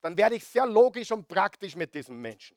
dann 0.00 0.16
werde 0.16 0.36
ich 0.36 0.44
sehr 0.44 0.66
logisch 0.66 1.10
und 1.10 1.26
praktisch 1.26 1.74
mit 1.74 1.94
diesem 1.94 2.20
Menschen. 2.20 2.56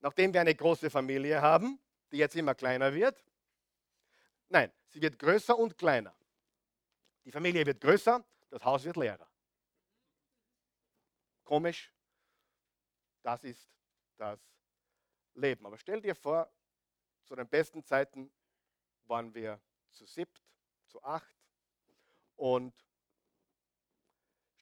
Nachdem 0.00 0.32
wir 0.32 0.40
eine 0.40 0.54
große 0.54 0.90
Familie 0.90 1.40
haben, 1.40 1.78
die 2.10 2.18
jetzt 2.18 2.36
immer 2.36 2.54
kleiner 2.54 2.92
wird, 2.92 3.22
nein, 4.48 4.70
sie 4.88 5.00
wird 5.00 5.18
größer 5.18 5.56
und 5.58 5.78
kleiner. 5.78 6.14
Die 7.24 7.30
Familie 7.30 7.64
wird 7.64 7.80
größer, 7.80 8.24
das 8.50 8.64
Haus 8.64 8.84
wird 8.84 8.96
leerer. 8.96 9.31
Komisch, 11.44 11.92
das 13.22 13.44
ist 13.44 13.68
das 14.16 14.40
Leben. 15.34 15.66
Aber 15.66 15.78
stell 15.78 16.00
dir 16.00 16.14
vor, 16.14 16.50
zu 17.24 17.34
den 17.34 17.48
besten 17.48 17.84
Zeiten 17.84 18.32
waren 19.04 19.34
wir 19.34 19.60
zu 19.90 20.06
siebt, 20.06 20.42
zu 20.86 21.02
acht 21.02 21.36
und 22.36 22.74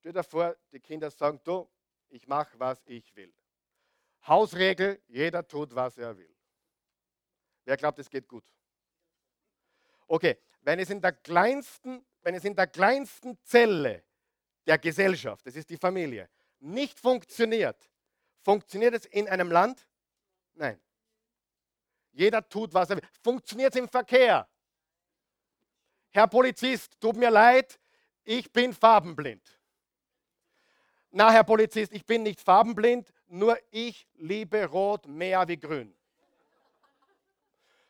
Stell 0.00 0.14
dir 0.14 0.24
vor, 0.24 0.56
die 0.72 0.80
Kinder 0.80 1.10
sagen, 1.10 1.38
du, 1.44 1.68
ich 2.08 2.26
mache, 2.26 2.58
was 2.58 2.82
ich 2.86 3.14
will. 3.14 3.34
Hausregel, 4.26 4.98
jeder 5.08 5.46
tut, 5.46 5.74
was 5.74 5.98
er 5.98 6.16
will. 6.16 6.34
Wer 7.66 7.76
glaubt, 7.76 7.98
es 7.98 8.08
geht 8.08 8.26
gut? 8.26 8.44
Okay, 10.06 10.38
wenn 10.62 10.78
es 10.78 10.88
in 10.88 11.02
der 11.02 11.12
kleinsten, 11.12 12.02
wenn 12.22 12.34
es 12.34 12.44
in 12.44 12.56
der 12.56 12.66
kleinsten 12.66 13.38
Zelle 13.44 14.02
der 14.66 14.78
Gesellschaft, 14.78 15.46
das 15.46 15.54
ist 15.54 15.68
die 15.68 15.76
Familie, 15.76 16.30
nicht 16.60 17.00
funktioniert, 17.00 17.90
funktioniert 18.42 18.94
es 18.94 19.06
in 19.06 19.28
einem 19.28 19.50
Land? 19.50 19.86
Nein. 20.54 20.80
Jeder 22.12 22.46
tut, 22.48 22.74
was 22.74 22.90
er 22.90 22.96
will. 22.96 23.08
Funktioniert 23.22 23.74
es 23.74 23.80
im 23.80 23.88
Verkehr? 23.88 24.48
Herr 26.10 26.26
Polizist, 26.26 27.00
tut 27.00 27.16
mir 27.16 27.30
leid, 27.30 27.78
ich 28.24 28.52
bin 28.52 28.74
farbenblind. 28.74 29.58
Na, 31.12 31.30
Herr 31.30 31.44
Polizist, 31.44 31.92
ich 31.92 32.04
bin 32.04 32.22
nicht 32.22 32.40
farbenblind, 32.40 33.12
nur 33.26 33.58
ich 33.70 34.06
liebe 34.14 34.64
Rot 34.66 35.06
mehr 35.06 35.46
wie 35.48 35.58
Grün. 35.58 35.96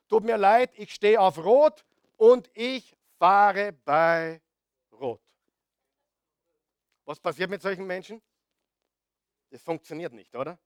Tut 0.08 0.24
mir 0.24 0.36
leid, 0.36 0.72
ich 0.74 0.92
stehe 0.92 1.20
auf 1.20 1.38
Rot 1.38 1.84
und 2.16 2.50
ich 2.54 2.96
fahre 3.18 3.72
bei 3.72 4.40
Rot. 4.92 5.20
Was 7.04 7.20
passiert 7.20 7.50
mit 7.50 7.62
solchen 7.62 7.86
Menschen? 7.86 8.22
Das 9.50 9.62
funktioniert 9.62 10.12
nicht, 10.12 10.34
oder? 10.34 10.58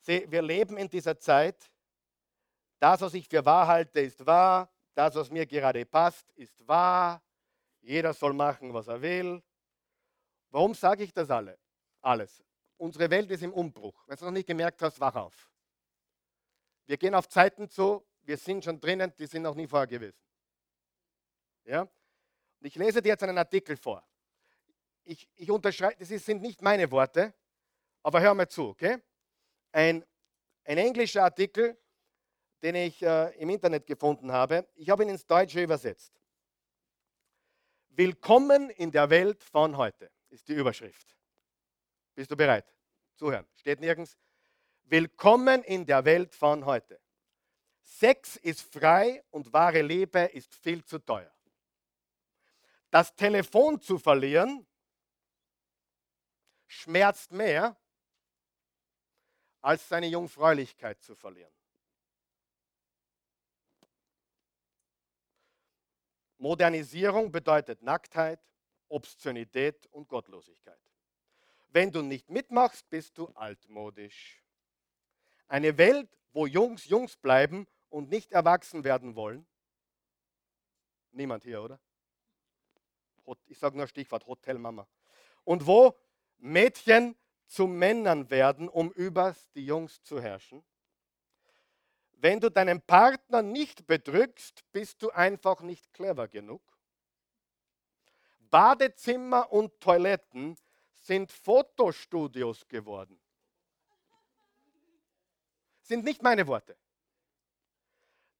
Sie, 0.00 0.30
wir 0.30 0.42
leben 0.42 0.76
in 0.76 0.88
dieser 0.88 1.18
Zeit. 1.18 1.70
Das, 2.78 3.00
was 3.00 3.14
ich 3.14 3.28
für 3.28 3.44
wahr 3.44 3.68
halte, 3.68 4.00
ist 4.00 4.26
wahr. 4.26 4.72
Das, 4.94 5.14
was 5.14 5.30
mir 5.30 5.46
gerade 5.46 5.86
passt, 5.86 6.28
ist 6.30 6.66
wahr. 6.66 7.22
Jeder 7.80 8.12
soll 8.12 8.32
machen, 8.32 8.74
was 8.74 8.88
er 8.88 9.00
will. 9.00 9.42
Warum 10.50 10.74
sage 10.74 11.04
ich 11.04 11.12
das 11.12 11.30
alle? 11.30 11.58
Alles? 12.00 12.42
Unsere 12.76 13.08
Welt 13.10 13.30
ist 13.30 13.42
im 13.42 13.52
Umbruch. 13.52 14.02
Wenn 14.06 14.16
du 14.16 14.24
es 14.24 14.26
noch 14.26 14.32
nicht 14.32 14.46
gemerkt 14.46 14.82
hast, 14.82 14.98
wach 14.98 15.14
auf. 15.14 15.50
Wir 16.86 16.96
gehen 16.96 17.14
auf 17.14 17.28
Zeiten 17.28 17.68
zu, 17.68 18.04
wir 18.22 18.36
sind 18.36 18.64
schon 18.64 18.80
drinnen, 18.80 19.12
die 19.16 19.26
sind 19.26 19.42
noch 19.42 19.54
nie 19.54 19.66
vorher 19.66 19.86
gewesen. 19.86 20.18
Ja? 21.64 21.82
Und 21.82 22.66
ich 22.66 22.74
lese 22.74 23.00
dir 23.00 23.10
jetzt 23.10 23.22
einen 23.22 23.38
Artikel 23.38 23.76
vor. 23.76 24.04
Ich, 25.04 25.28
ich 25.34 25.50
unterschreibe, 25.50 25.96
das 25.98 26.08
sind 26.08 26.42
nicht 26.42 26.62
meine 26.62 26.90
Worte, 26.90 27.34
aber 28.02 28.20
hör 28.20 28.34
mal 28.34 28.48
zu, 28.48 28.68
okay? 28.68 28.98
Ein, 29.72 30.04
ein 30.64 30.78
englischer 30.78 31.24
Artikel, 31.24 31.76
den 32.62 32.76
ich 32.76 33.02
äh, 33.02 33.30
im 33.40 33.50
Internet 33.50 33.86
gefunden 33.86 34.30
habe. 34.30 34.68
Ich 34.74 34.88
habe 34.90 35.02
ihn 35.02 35.08
ins 35.08 35.26
Deutsche 35.26 35.62
übersetzt. 35.62 36.12
Willkommen 37.88 38.70
in 38.70 38.90
der 38.90 39.10
Welt 39.10 39.42
von 39.42 39.76
heute 39.76 40.10
ist 40.32 40.48
die 40.48 40.54
Überschrift. 40.54 41.14
Bist 42.14 42.30
du 42.30 42.36
bereit? 42.36 42.64
Zuhören. 43.16 43.46
Steht 43.54 43.80
nirgends. 43.80 44.16
Willkommen 44.84 45.62
in 45.64 45.84
der 45.84 46.04
Welt 46.04 46.34
von 46.34 46.64
heute. 46.64 47.00
Sex 47.82 48.36
ist 48.36 48.62
frei 48.72 49.22
und 49.30 49.52
wahre 49.52 49.82
Liebe 49.82 50.20
ist 50.20 50.54
viel 50.54 50.84
zu 50.84 50.98
teuer. 50.98 51.32
Das 52.90 53.14
Telefon 53.14 53.80
zu 53.80 53.98
verlieren 53.98 54.66
schmerzt 56.72 57.32
mehr, 57.32 57.76
als 59.60 59.88
seine 59.88 60.06
Jungfräulichkeit 60.06 61.00
zu 61.02 61.14
verlieren. 61.14 61.52
Modernisierung 66.38 67.30
bedeutet 67.30 67.82
Nacktheit, 67.82 68.40
Obszönität 68.88 69.86
und 69.88 70.08
Gottlosigkeit. 70.08 70.80
Wenn 71.68 71.92
du 71.92 72.02
nicht 72.02 72.28
mitmachst, 72.30 72.88
bist 72.90 73.16
du 73.16 73.28
altmodisch. 73.28 74.42
Eine 75.46 75.78
Welt, 75.78 76.10
wo 76.32 76.46
Jungs 76.46 76.86
Jungs 76.86 77.16
bleiben 77.16 77.68
und 77.90 78.10
nicht 78.10 78.32
erwachsen 78.32 78.82
werden 78.82 79.14
wollen. 79.14 79.46
Niemand 81.12 81.44
hier, 81.44 81.62
oder? 81.62 81.78
Ich 83.46 83.58
sage 83.58 83.76
nur 83.76 83.86
Stichwort 83.86 84.26
Hotelmama. 84.26 84.88
Und 85.44 85.66
wo 85.66 85.96
Mädchen 86.42 87.16
zu 87.46 87.68
Männern 87.68 88.28
werden, 88.30 88.68
um 88.68 88.90
über 88.92 89.36
die 89.54 89.64
Jungs 89.64 90.02
zu 90.02 90.20
herrschen. 90.20 90.64
Wenn 92.14 92.40
du 92.40 92.50
deinen 92.50 92.80
Partner 92.80 93.42
nicht 93.42 93.86
bedrückst, 93.86 94.64
bist 94.72 95.02
du 95.02 95.10
einfach 95.10 95.60
nicht 95.60 95.92
clever 95.92 96.26
genug. 96.26 96.62
Badezimmer 98.50 99.52
und 99.52 99.80
Toiletten 99.80 100.56
sind 100.92 101.30
Fotostudios 101.30 102.66
geworden. 102.66 103.20
Sind 105.80 106.04
nicht 106.04 106.22
meine 106.22 106.46
Worte. 106.46 106.76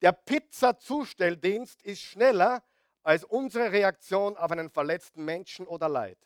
Der 0.01 0.13
Pizza-Zustelldienst 0.13 1.83
ist 1.83 2.03
schneller 2.03 2.65
als 3.05 3.23
unsere 3.23 3.71
Reaktion 3.71 4.37
auf 4.37 4.51
einen 4.51 4.71
verletzten 4.71 5.25
Menschen 5.25 5.67
oder 5.67 5.89
Leid. 5.89 6.19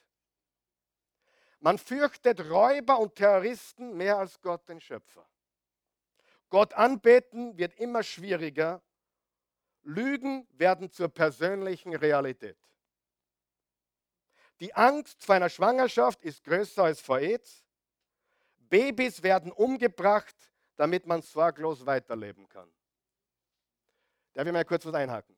Man 1.67 1.79
fürchtet 1.79 2.49
Räuber 2.49 3.01
und 3.01 3.17
Terroristen 3.17 3.97
mehr 3.97 4.19
als 4.19 4.41
Gott 4.41 4.69
den 4.69 4.81
Schöpfer. 4.81 5.29
Gott 6.49 6.73
anbeten 6.75 7.59
wird 7.59 7.75
immer 7.81 8.05
schwieriger. 8.05 8.81
Lügen 9.83 10.47
werden 10.53 10.93
zur 10.93 11.09
persönlichen 11.09 11.97
Realität. 11.97 12.57
Die 14.61 14.73
Angst 14.75 15.25
vor 15.25 15.35
einer 15.35 15.49
Schwangerschaft 15.49 16.23
ist 16.23 16.45
größer 16.45 16.85
als 16.85 17.01
vor 17.01 17.19
AIDS. 17.19 17.65
Babys 18.59 19.25
werden 19.25 19.51
umgebracht, 19.51 20.37
damit 20.77 21.05
man 21.05 21.21
sorglos 21.21 21.85
weiterleben 21.85 22.49
kann. 22.49 22.73
Darf 24.35 24.47
ich 24.47 24.53
mal 24.53 24.65
kurz 24.65 24.87
was 24.87 24.95
einhaken? 24.95 25.37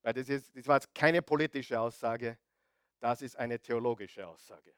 Weil 0.00 0.14
das, 0.14 0.30
ist, 0.30 0.56
das 0.56 0.66
war 0.66 0.76
jetzt 0.76 0.94
keine 0.94 1.20
politische 1.20 1.78
Aussage, 1.78 2.38
das 3.00 3.20
ist 3.20 3.36
eine 3.36 3.60
theologische 3.60 4.26
Aussage. 4.26 4.74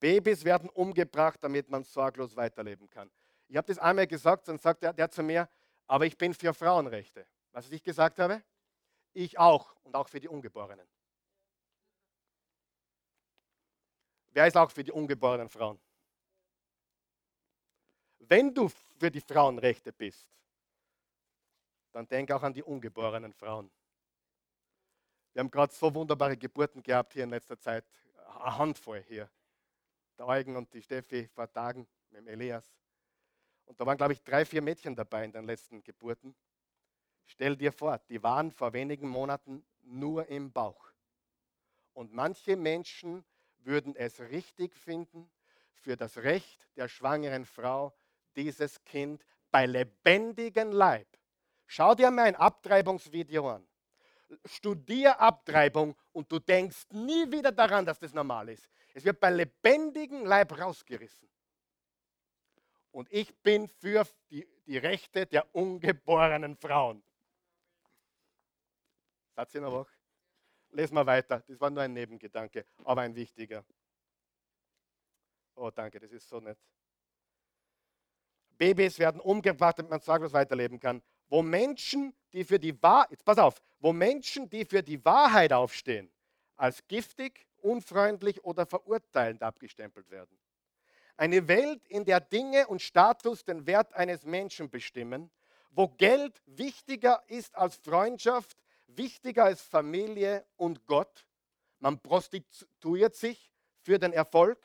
Babys 0.00 0.44
werden 0.44 0.68
umgebracht, 0.70 1.38
damit 1.42 1.68
man 1.68 1.84
sorglos 1.84 2.36
weiterleben 2.36 2.88
kann. 2.88 3.10
Ich 3.48 3.56
habe 3.56 3.66
das 3.66 3.78
einmal 3.78 4.06
gesagt, 4.06 4.48
dann 4.48 4.58
sagt 4.58 4.82
er, 4.82 4.92
der 4.92 5.10
zu 5.10 5.22
mir, 5.22 5.48
aber 5.86 6.06
ich 6.06 6.16
bin 6.16 6.34
für 6.34 6.52
Frauenrechte. 6.52 7.26
Was 7.52 7.70
ich 7.70 7.82
gesagt 7.82 8.18
habe? 8.18 8.42
Ich 9.12 9.38
auch 9.38 9.74
und 9.84 9.94
auch 9.94 10.08
für 10.08 10.20
die 10.20 10.28
Ungeborenen. 10.28 10.86
Wer 14.32 14.46
ist 14.46 14.56
auch 14.56 14.70
für 14.70 14.84
die 14.84 14.92
ungeborenen 14.92 15.48
Frauen? 15.48 15.80
Wenn 18.18 18.52
du 18.52 18.68
für 18.68 19.10
die 19.10 19.20
Frauenrechte 19.20 19.92
bist, 19.92 20.28
dann 21.92 22.06
denk 22.06 22.30
auch 22.30 22.42
an 22.42 22.52
die 22.52 22.62
ungeborenen 22.62 23.32
Frauen. 23.32 23.70
Wir 25.32 25.40
haben 25.40 25.50
gerade 25.50 25.72
so 25.72 25.94
wunderbare 25.94 26.36
Geburten 26.36 26.82
gehabt 26.82 27.14
hier 27.14 27.24
in 27.24 27.30
letzter 27.30 27.58
Zeit, 27.58 27.86
eine 28.40 28.58
Handvoll 28.58 29.02
hier. 29.02 29.30
Der 30.18 30.26
Eugen 30.26 30.56
und 30.56 30.72
die 30.72 30.82
Steffi 30.82 31.28
vor 31.28 31.50
Tagen 31.52 31.86
mit 32.10 32.20
dem 32.20 32.28
Elias. 32.28 32.74
Und 33.66 33.80
da 33.80 33.86
waren, 33.86 33.96
glaube 33.96 34.12
ich, 34.12 34.22
drei, 34.22 34.44
vier 34.44 34.62
Mädchen 34.62 34.94
dabei 34.94 35.24
in 35.24 35.32
den 35.32 35.44
letzten 35.44 35.82
Geburten. 35.82 36.34
Stell 37.26 37.56
dir 37.56 37.72
vor, 37.72 37.98
die 38.08 38.22
waren 38.22 38.50
vor 38.50 38.72
wenigen 38.72 39.08
Monaten 39.08 39.64
nur 39.82 40.26
im 40.28 40.52
Bauch. 40.52 40.92
Und 41.92 42.12
manche 42.12 42.56
Menschen 42.56 43.24
würden 43.58 43.96
es 43.96 44.20
richtig 44.20 44.74
finden, 44.74 45.30
für 45.86 45.96
das 45.96 46.18
Recht 46.18 46.68
der 46.76 46.88
schwangeren 46.88 47.44
Frau 47.44 47.92
dieses 48.34 48.82
Kind 48.84 49.24
bei 49.50 49.66
lebendigem 49.66 50.72
Leib. 50.72 51.06
Schau 51.66 51.94
dir 51.94 52.10
mein 52.10 52.34
Abtreibungsvideo 52.34 53.48
an. 53.48 53.66
Studier 54.44 55.20
Abtreibung 55.20 55.94
und 56.12 56.30
du 56.30 56.38
denkst 56.38 56.86
nie 56.90 57.30
wieder 57.30 57.52
daran, 57.52 57.86
dass 57.86 57.98
das 57.98 58.12
normal 58.12 58.48
ist. 58.48 58.68
Es 58.96 59.04
wird 59.04 59.20
bei 59.20 59.28
lebendigem 59.28 60.24
Leib 60.24 60.58
rausgerissen. 60.58 61.28
Und 62.92 63.12
ich 63.12 63.36
bin 63.42 63.68
für 63.68 64.06
die, 64.30 64.48
die 64.64 64.78
Rechte 64.78 65.26
der 65.26 65.54
ungeborenen 65.54 66.56
Frauen. 66.56 67.02
Satz 69.34 69.54
ihr 69.54 69.60
noch 69.60 69.80
was? 69.80 69.88
Lesen 70.70 70.94
wir 70.94 71.04
weiter. 71.04 71.44
Das 71.46 71.60
war 71.60 71.68
nur 71.68 71.82
ein 71.82 71.92
Nebengedanke, 71.92 72.64
aber 72.84 73.02
ein 73.02 73.14
wichtiger. 73.14 73.66
Oh, 75.56 75.70
danke, 75.70 76.00
das 76.00 76.12
ist 76.12 76.26
so 76.26 76.40
nett. 76.40 76.58
Babys 78.56 78.98
werden 78.98 79.20
umgebracht, 79.20 79.78
damit 79.78 79.90
man 79.90 80.00
sorglos 80.00 80.32
weiterleben 80.32 80.80
kann. 80.80 81.02
Wo 81.28 81.42
Menschen, 81.42 82.14
die 82.32 82.44
für 82.44 82.58
die 82.58 82.82
Wahrheit, 82.82 83.22
pass 83.26 83.36
auf, 83.36 83.60
wo 83.78 83.92
Menschen, 83.92 84.48
die 84.48 84.64
für 84.64 84.82
die 84.82 85.04
Wahrheit 85.04 85.52
aufstehen, 85.52 86.10
als 86.56 86.86
giftig, 86.88 87.46
unfreundlich 87.62 88.44
oder 88.44 88.66
verurteilend 88.66 89.42
abgestempelt 89.42 90.10
werden. 90.10 90.38
Eine 91.16 91.48
Welt, 91.48 91.86
in 91.88 92.04
der 92.04 92.20
Dinge 92.20 92.66
und 92.66 92.82
Status 92.82 93.44
den 93.44 93.66
Wert 93.66 93.94
eines 93.94 94.24
Menschen 94.24 94.68
bestimmen, 94.68 95.30
wo 95.70 95.88
Geld 95.88 96.42
wichtiger 96.46 97.22
ist 97.26 97.54
als 97.56 97.76
Freundschaft, 97.76 98.56
wichtiger 98.86 99.44
als 99.44 99.62
Familie 99.62 100.44
und 100.56 100.86
Gott, 100.86 101.26
Man 101.78 102.00
prostituiert 102.00 103.14
sich 103.14 103.50
für 103.82 103.98
den 103.98 104.12
Erfolg. 104.12 104.58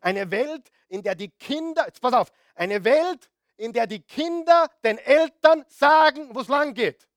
Eine 0.00 0.30
Welt, 0.30 0.70
in 0.88 1.02
der 1.02 1.14
die 1.14 1.30
Kinder, 1.30 1.86
jetzt 1.86 2.00
pass 2.00 2.12
auf, 2.12 2.32
eine 2.54 2.84
Welt, 2.84 3.30
in 3.56 3.72
der 3.72 3.86
die 3.86 4.00
Kinder 4.02 4.70
den 4.84 4.98
Eltern 4.98 5.64
sagen, 5.68 6.34
wo 6.34 6.40
es 6.40 6.48
lang 6.48 6.74
geht. 6.74 7.08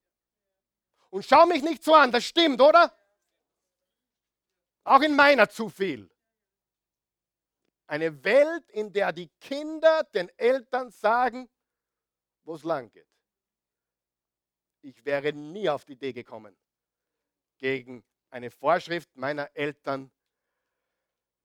Und 1.09 1.25
schau 1.25 1.45
mich 1.45 1.61
nicht 1.61 1.83
so 1.83 1.93
an, 1.93 2.11
das 2.11 2.23
stimmt, 2.23 2.61
oder? 2.61 2.93
Auch 4.83 5.01
in 5.01 5.15
meiner 5.15 5.49
zu 5.49 5.69
viel. 5.69 6.09
Eine 7.87 8.23
Welt, 8.23 8.69
in 8.71 8.91
der 8.93 9.11
die 9.11 9.29
Kinder 9.39 10.03
den 10.13 10.29
Eltern 10.37 10.91
sagen, 10.91 11.49
wo 12.43 12.55
es 12.55 12.63
lang 12.63 12.89
geht. 12.91 13.07
Ich 14.81 15.03
wäre 15.05 15.33
nie 15.33 15.69
auf 15.69 15.85
die 15.85 15.93
Idee 15.93 16.13
gekommen, 16.13 16.55
gegen 17.57 18.03
eine 18.29 18.51
Vorschrift 18.51 19.15
meiner 19.17 19.49
Eltern 19.55 20.11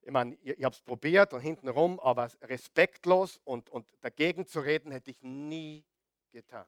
ich 0.07 0.11
meine, 0.11 0.35
ich, 0.43 0.59
ich 0.59 0.65
habe 0.65 0.75
es 0.75 0.83
probiert 0.83 1.33
und 1.33 1.41
hintenrum, 1.41 1.99
aber 2.01 2.31
respektlos 2.43 3.41
und, 3.45 3.71
und 3.71 3.87
dagegen 4.03 4.47
zu 4.47 4.61
reden, 4.61 4.93
hätte 4.93 5.11
ich 5.11 5.23
nie 5.23 5.85
getan. 6.31 6.67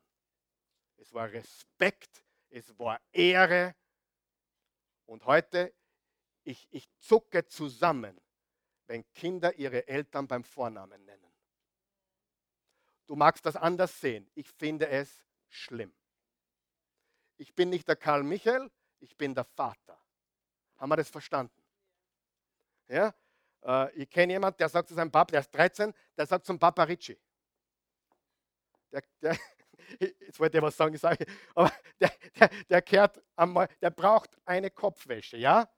Es 0.97 1.13
war 1.13 1.31
Respekt, 1.31 2.25
es 2.49 2.79
war 2.79 2.99
Ehre. 3.13 3.75
Und 5.05 5.27
heute, 5.27 5.75
ich, 6.47 6.69
ich 6.71 6.89
zucke 6.99 7.47
zusammen, 7.47 8.21
wenn 8.87 9.05
Kinder 9.15 9.59
ihre 9.59 9.89
Eltern 9.89 10.29
beim 10.29 10.45
Vornamen 10.45 11.05
nennen. 11.05 11.33
Du 13.07 13.17
magst 13.17 13.45
das 13.47 13.57
anders 13.57 14.01
sehen. 14.01 14.31
Ich 14.35 14.49
finde 14.49 14.89
es 14.89 15.25
schlimm. 15.49 15.95
Ich 17.37 17.55
bin 17.55 17.69
nicht 17.71 17.87
der 17.89 17.97
Karl 17.97 18.23
Michael, 18.23 18.71
ich 19.01 19.17
bin 19.17 19.35
der 19.35 19.45
Vater. 19.45 20.01
Haben 20.77 20.89
wir 20.89 20.97
das 20.97 21.11
verstanden? 21.11 21.63
Ja? 22.89 23.15
Äh, 23.63 23.93
ich 23.95 24.11
kenne 24.11 24.33
jemanden, 24.33 24.59
der 24.59 24.69
sagt 24.69 24.89
zu 24.89 24.95
seinem 24.95 25.11
Papa, 25.11 25.33
der 25.33 25.41
ist 25.41 25.51
13, 25.51 25.93
der 26.17 26.27
sagt 26.27 26.47
zum 26.47 26.59
Papa 26.59 26.85
Ricci. 26.85 27.19
Der, 28.93 29.03
der, 29.21 29.37
jetzt 30.01 30.39
wollte 30.39 30.59
ich 30.59 30.63
was 30.63 30.77
sagen, 30.77 30.95
ich 30.95 31.01
sage, 31.01 31.27
aber 31.55 31.73
der, 32.01 32.13
der, 32.39 32.49
der 32.69 32.83
kehrt 32.83 33.23
einmal, 33.35 33.69
der 33.81 33.91
braucht 33.91 34.37
eine 34.45 34.71
Kopfwäsche, 34.71 35.37
ja? 35.37 35.69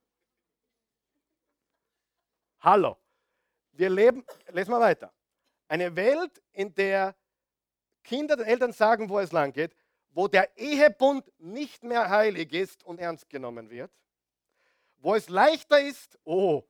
Hallo. 2.60 2.96
Wir 3.72 3.88
leben, 3.88 4.24
lesen 4.48 4.72
wir 4.72 4.80
weiter. 4.80 5.12
Eine 5.68 5.94
Welt, 5.94 6.42
in 6.52 6.74
der 6.74 7.14
Kinder 8.02 8.36
den 8.36 8.46
Eltern 8.46 8.72
sagen, 8.72 9.08
wo 9.08 9.20
es 9.20 9.30
lang 9.30 9.52
geht, 9.52 9.76
wo 10.10 10.26
der 10.26 10.56
Ehebund 10.58 11.30
nicht 11.38 11.84
mehr 11.84 12.10
heilig 12.10 12.52
ist 12.52 12.82
und 12.82 12.98
ernst 12.98 13.28
genommen 13.28 13.70
wird, 13.70 13.92
wo 14.96 15.14
es 15.14 15.28
leichter 15.28 15.80
ist, 15.80 16.18
oh, 16.24 16.64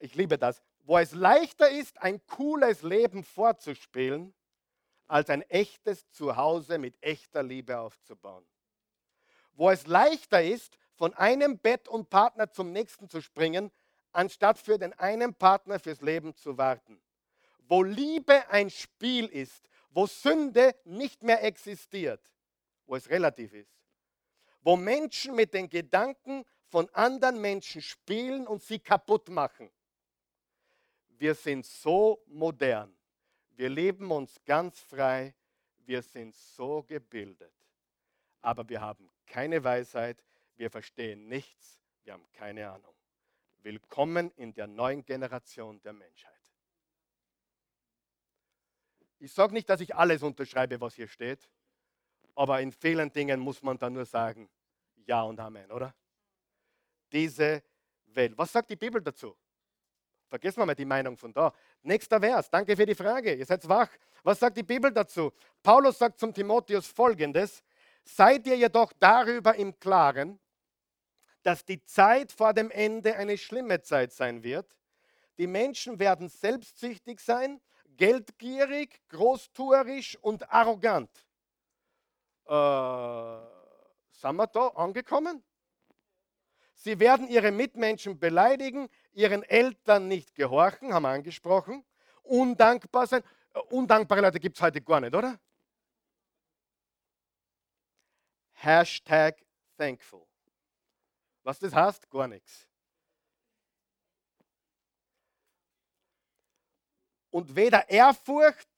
ich 0.00 0.16
liebe 0.16 0.36
das, 0.36 0.62
wo 0.80 0.98
es 0.98 1.12
leichter 1.12 1.70
ist, 1.70 2.02
ein 2.02 2.24
cooles 2.26 2.82
Leben 2.82 3.22
vorzuspielen, 3.22 4.34
als 5.06 5.30
ein 5.30 5.42
echtes 5.42 6.10
Zuhause 6.10 6.78
mit 6.78 7.00
echter 7.00 7.44
Liebe 7.44 7.78
aufzubauen. 7.78 8.44
Wo 9.52 9.70
es 9.70 9.86
leichter 9.86 10.42
ist, 10.42 10.76
von 10.94 11.14
einem 11.14 11.58
Bett 11.58 11.86
und 11.86 12.10
Partner 12.10 12.50
zum 12.50 12.72
nächsten 12.72 13.08
zu 13.08 13.20
springen, 13.20 13.70
anstatt 14.12 14.58
für 14.58 14.78
den 14.78 14.92
einen 14.94 15.34
Partner 15.34 15.78
fürs 15.78 16.00
Leben 16.00 16.34
zu 16.34 16.56
warten. 16.58 17.00
Wo 17.68 17.82
Liebe 17.82 18.48
ein 18.50 18.70
Spiel 18.70 19.26
ist, 19.26 19.68
wo 19.90 20.06
Sünde 20.06 20.74
nicht 20.84 21.22
mehr 21.22 21.42
existiert, 21.44 22.20
wo 22.86 22.96
es 22.96 23.08
relativ 23.08 23.52
ist. 23.52 23.72
Wo 24.62 24.76
Menschen 24.76 25.34
mit 25.34 25.54
den 25.54 25.68
Gedanken 25.68 26.44
von 26.68 26.88
anderen 26.90 27.40
Menschen 27.40 27.82
spielen 27.82 28.46
und 28.46 28.62
sie 28.62 28.78
kaputt 28.78 29.28
machen 29.28 29.70
wir 31.20 31.34
sind 31.34 31.66
so 31.66 32.24
modern. 32.28 32.96
Wir 33.50 33.68
leben 33.68 34.10
uns 34.10 34.42
ganz 34.46 34.80
frei. 34.80 35.34
Wir 35.84 36.00
sind 36.00 36.34
so 36.34 36.82
gebildet. 36.82 37.52
Aber 38.40 38.66
wir 38.66 38.80
haben 38.80 39.10
keine 39.26 39.62
Weisheit. 39.62 40.24
Wir 40.56 40.70
verstehen 40.70 41.28
nichts. 41.28 41.78
Wir 42.04 42.14
haben 42.14 42.24
keine 42.32 42.70
Ahnung. 42.70 42.94
Willkommen 43.62 44.30
in 44.36 44.54
der 44.54 44.66
neuen 44.66 45.04
Generation 45.04 45.80
der 45.82 45.92
Menschheit. 45.92 46.32
Ich 49.18 49.32
sage 49.32 49.52
nicht, 49.52 49.68
dass 49.68 49.82
ich 49.82 49.94
alles 49.94 50.22
unterschreibe, 50.22 50.80
was 50.80 50.94
hier 50.94 51.08
steht, 51.08 51.50
aber 52.34 52.60
in 52.62 52.72
vielen 52.72 53.12
Dingen 53.12 53.38
muss 53.38 53.62
man 53.62 53.76
dann 53.76 53.92
nur 53.92 54.06
sagen, 54.06 54.48
ja 55.06 55.22
und 55.22 55.38
Amen, 55.38 55.70
oder? 55.70 55.94
Diese 57.12 57.62
Welt. 58.06 58.32
Was 58.38 58.52
sagt 58.52 58.70
die 58.70 58.76
Bibel 58.76 59.02
dazu? 59.02 59.36
Vergessen 60.28 60.60
wir 60.60 60.66
mal 60.66 60.74
die 60.74 60.84
Meinung 60.84 61.16
von 61.16 61.32
da. 61.32 61.52
Nächster 61.82 62.20
Vers. 62.20 62.48
Danke 62.48 62.76
für 62.76 62.86
die 62.86 62.94
Frage. 62.94 63.34
Ihr 63.34 63.44
seid 63.44 63.68
wach. 63.68 63.90
Was 64.22 64.38
sagt 64.38 64.56
die 64.56 64.62
Bibel 64.62 64.92
dazu? 64.92 65.32
Paulus 65.62 65.98
sagt 65.98 66.18
zum 66.18 66.32
Timotheus 66.32 66.86
folgendes: 66.86 67.62
Seid 68.04 68.46
ihr 68.46 68.56
jedoch 68.56 68.92
darüber 68.98 69.54
im 69.56 69.78
Klaren, 69.78 70.38
dass 71.42 71.64
die 71.64 71.82
Zeit 71.84 72.32
vor 72.32 72.52
dem 72.52 72.70
Ende 72.70 73.16
eine 73.16 73.38
schlimme 73.38 73.80
Zeit 73.82 74.12
sein 74.12 74.42
wird. 74.42 74.76
Die 75.38 75.46
Menschen 75.46 75.98
werden 75.98 76.28
selbstsüchtig 76.28 77.20
sein, 77.20 77.60
geldgierig, 77.96 79.00
großtuerisch 79.08 80.16
und 80.16 80.50
arrogant. 80.52 81.10
Äh, 82.46 83.38
sind 84.10 84.36
wir 84.36 84.46
da 84.46 84.68
angekommen? 84.68 85.42
Sie 86.74 86.98
werden 86.98 87.28
ihre 87.28 87.52
Mitmenschen 87.52 88.18
beleidigen, 88.18 88.88
ihren 89.12 89.42
Eltern 89.42 90.08
nicht 90.08 90.34
gehorchen, 90.34 90.94
haben 90.94 91.02
wir 91.02 91.10
angesprochen, 91.10 91.84
undankbar 92.22 93.06
sein. 93.06 93.22
Äh, 93.54 93.60
undankbare 93.70 94.22
Leute 94.22 94.40
gibt 94.40 94.56
es 94.56 94.62
heute 94.62 94.80
gar 94.80 95.00
nicht, 95.00 95.14
oder? 95.14 95.38
Hashtag 98.52 99.42
thankful. 99.78 100.29
Was 101.42 101.58
das 101.58 101.74
heißt? 101.74 102.10
Gar 102.10 102.28
nichts. 102.28 102.66
Und 107.30 107.54
weder 107.54 107.88
Ehrfurcht 107.88 108.68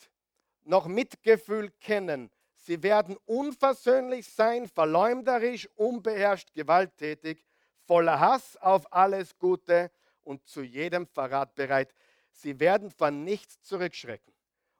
noch 0.64 0.86
Mitgefühl 0.86 1.70
kennen. 1.80 2.30
Sie 2.54 2.82
werden 2.82 3.16
unversöhnlich 3.24 4.28
sein, 4.28 4.68
verleumderisch, 4.68 5.68
unbeherrscht, 5.74 6.52
gewalttätig 6.54 7.44
voller 7.86 8.20
Hass 8.20 8.56
auf 8.58 8.92
alles 8.92 9.36
Gute 9.36 9.90
und 10.22 10.46
zu 10.46 10.62
jedem 10.62 11.06
Verrat 11.06 11.54
bereit. 11.54 11.92
Sie 12.30 12.60
werden 12.60 12.90
von 12.90 13.24
nichts 13.24 13.60
zurückschrecken, 13.62 14.32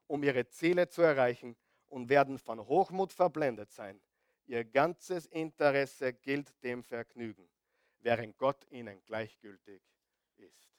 um 0.07 0.23
ihre 0.23 0.47
Ziele 0.47 0.87
zu 0.87 1.01
erreichen 1.01 1.57
und 1.87 2.09
werden 2.09 2.39
von 2.39 2.65
Hochmut 2.65 3.11
verblendet 3.11 3.71
sein. 3.71 4.01
Ihr 4.45 4.65
ganzes 4.65 5.25
Interesse 5.27 6.13
gilt 6.13 6.51
dem 6.63 6.83
Vergnügen, 6.83 7.47
während 8.03 8.37
Gott 8.37 8.65
ihnen 8.69 9.01
gleichgültig 9.05 9.81
ist. 10.37 10.69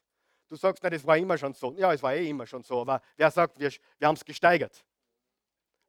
Du 0.49 0.57
sagst 0.57 0.83
nicht, 0.83 0.93
es 0.93 1.07
war 1.07 1.17
immer 1.17 1.37
schon 1.37 1.55
so. 1.55 1.73
Ja, 1.75 1.93
es 1.93 2.03
war 2.03 2.15
eh 2.15 2.29
immer 2.29 2.47
schon 2.47 2.63
so, 2.63 2.83
aber 2.83 3.03
wer 3.17 3.31
sagt, 3.31 3.59
wir, 3.59 3.73
wir 3.99 4.09
haben 4.09 4.15
es 4.15 4.25
gesteigert? 4.25 4.85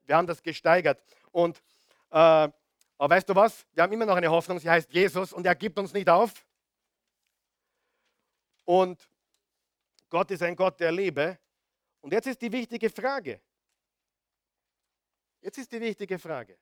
Wir 0.03 0.15
haben 0.15 0.27
das 0.27 0.41
gesteigert. 0.41 1.03
Und 1.31 1.61
äh, 2.09 2.49
aber 2.97 3.15
weißt 3.15 3.27
du 3.27 3.35
was? 3.35 3.65
Wir 3.73 3.83
haben 3.83 3.91
immer 3.91 4.05
noch 4.05 4.15
eine 4.15 4.31
Hoffnung, 4.31 4.59
sie 4.59 4.69
heißt 4.69 4.91
Jesus 4.93 5.33
und 5.33 5.45
er 5.45 5.55
gibt 5.55 5.77
uns 5.77 5.93
nicht 5.93 6.09
auf. 6.09 6.45
Und 8.63 9.09
Gott 10.09 10.31
ist 10.31 10.41
ein 10.41 10.55
Gott 10.55 10.79
der 10.79 10.91
Liebe. 10.91 11.37
Und 11.99 12.13
jetzt 12.13 12.27
ist 12.27 12.41
die 12.41 12.51
wichtige 12.51 12.89
Frage. 12.89 13.41
Jetzt 15.41 15.57
ist 15.57 15.71
die 15.71 15.81
wichtige 15.81 16.17
Frage. 16.17 16.57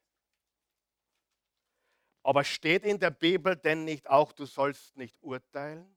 Aber 2.23 2.43
steht 2.43 2.85
in 2.85 2.99
der 2.99 3.11
Bibel 3.11 3.55
denn 3.55 3.83
nicht 3.83 4.09
auch, 4.09 4.31
du 4.31 4.45
sollst 4.45 4.95
nicht 4.97 5.21
urteilen? 5.21 5.95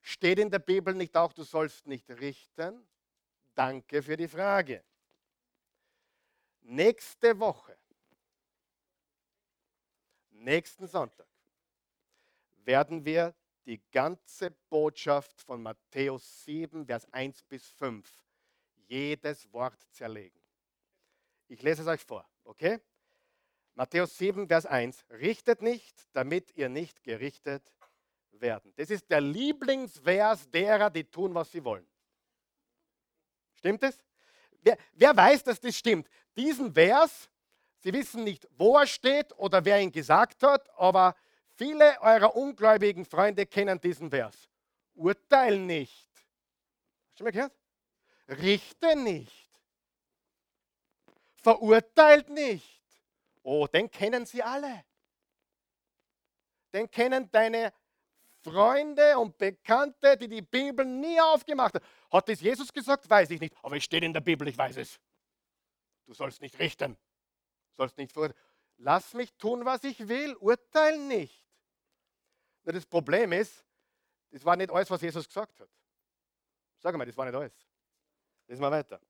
Steht 0.00 0.38
in 0.38 0.50
der 0.50 0.58
Bibel 0.58 0.92
nicht 0.94 1.16
auch, 1.16 1.32
du 1.32 1.44
sollst 1.44 1.86
nicht 1.86 2.10
richten? 2.10 2.86
Danke 3.54 4.02
für 4.02 4.16
die 4.16 4.28
Frage. 4.28 4.84
Nächste 6.62 7.38
Woche 7.38 7.76
nächsten 10.44 10.86
Sonntag 10.86 11.26
werden 12.64 13.04
wir 13.04 13.34
die 13.66 13.80
ganze 13.90 14.50
Botschaft 14.68 15.40
von 15.40 15.62
Matthäus 15.62 16.44
7, 16.44 16.86
Vers 16.86 17.10
1 17.12 17.42
bis 17.44 17.66
5, 17.70 18.06
jedes 18.86 19.50
Wort 19.52 19.80
zerlegen. 19.90 20.38
Ich 21.48 21.62
lese 21.62 21.82
es 21.82 21.88
euch 21.88 22.02
vor, 22.02 22.28
okay? 22.44 22.78
Matthäus 23.74 24.16
7, 24.18 24.46
Vers 24.46 24.66
1. 24.66 25.04
Richtet 25.10 25.62
nicht, 25.62 26.06
damit 26.12 26.54
ihr 26.56 26.68
nicht 26.68 27.02
gerichtet 27.02 27.72
werden. 28.32 28.72
Das 28.76 28.90
ist 28.90 29.10
der 29.10 29.20
Lieblingsvers 29.20 30.50
derer, 30.50 30.90
die 30.90 31.04
tun, 31.04 31.34
was 31.34 31.50
sie 31.50 31.64
wollen. 31.64 31.86
Stimmt 33.54 33.82
es? 33.82 33.98
Wer, 34.62 34.78
wer 34.92 35.16
weiß, 35.16 35.44
dass 35.44 35.60
das 35.60 35.76
stimmt? 35.76 36.08
Diesen 36.36 36.72
Vers 36.72 37.28
Sie 37.80 37.92
wissen 37.92 38.24
nicht, 38.24 38.48
wo 38.56 38.78
er 38.78 38.86
steht 38.86 39.36
oder 39.36 39.62
wer 39.62 39.78
ihn 39.78 39.92
gesagt 39.92 40.42
hat, 40.42 40.70
aber 40.78 41.14
Viele 41.56 42.00
eurer 42.00 42.34
ungläubigen 42.34 43.04
Freunde 43.04 43.46
kennen 43.46 43.80
diesen 43.80 44.10
Vers. 44.10 44.48
Urteil 44.94 45.58
nicht. 45.58 46.10
Hast 47.10 47.20
du 47.20 47.24
mal 47.24 47.30
gehört? 47.30 47.52
Richte 48.28 48.96
nicht. 48.96 49.50
Verurteilt 51.36 52.28
nicht. 52.28 52.83
Oh, 53.44 53.66
den 53.66 53.90
kennen 53.90 54.24
sie 54.24 54.42
alle. 54.42 54.84
Den 56.72 56.90
kennen 56.90 57.30
deine 57.30 57.72
Freunde 58.42 59.18
und 59.18 59.36
Bekannte, 59.36 60.16
die 60.16 60.28
die 60.28 60.42
Bibel 60.42 60.84
nie 60.84 61.20
aufgemacht 61.20 61.74
haben. 61.74 61.84
Hat 62.10 62.28
das 62.28 62.40
Jesus 62.40 62.72
gesagt? 62.72 63.08
Weiß 63.08 63.30
ich 63.30 63.40
nicht. 63.40 63.54
Aber 63.62 63.76
es 63.76 63.84
steht 63.84 64.02
in 64.02 64.14
der 64.14 64.22
Bibel, 64.22 64.48
ich 64.48 64.56
weiß 64.56 64.78
es. 64.78 64.98
Du 66.06 66.14
sollst 66.14 66.40
nicht 66.40 66.58
richten. 66.58 66.94
Du 66.94 67.76
sollst 67.76 67.98
nicht 67.98 68.12
verurteilen. 68.12 68.42
Lass 68.78 69.12
mich 69.12 69.32
tun, 69.34 69.64
was 69.64 69.84
ich 69.84 70.08
will. 70.08 70.34
Urteil 70.36 70.98
nicht. 70.98 71.46
Nur 72.64 72.72
das 72.72 72.86
Problem 72.86 73.32
ist, 73.32 73.62
das 74.30 74.44
war 74.44 74.56
nicht 74.56 74.70
alles, 74.70 74.90
was 74.90 75.02
Jesus 75.02 75.28
gesagt 75.28 75.60
hat. 75.60 75.68
Sag 76.78 76.96
mal, 76.96 77.04
das 77.04 77.16
war 77.16 77.26
nicht 77.26 77.34
alles. 77.34 77.52
Lesen 78.46 78.62
wir 78.62 78.70
weiter. 78.70 79.00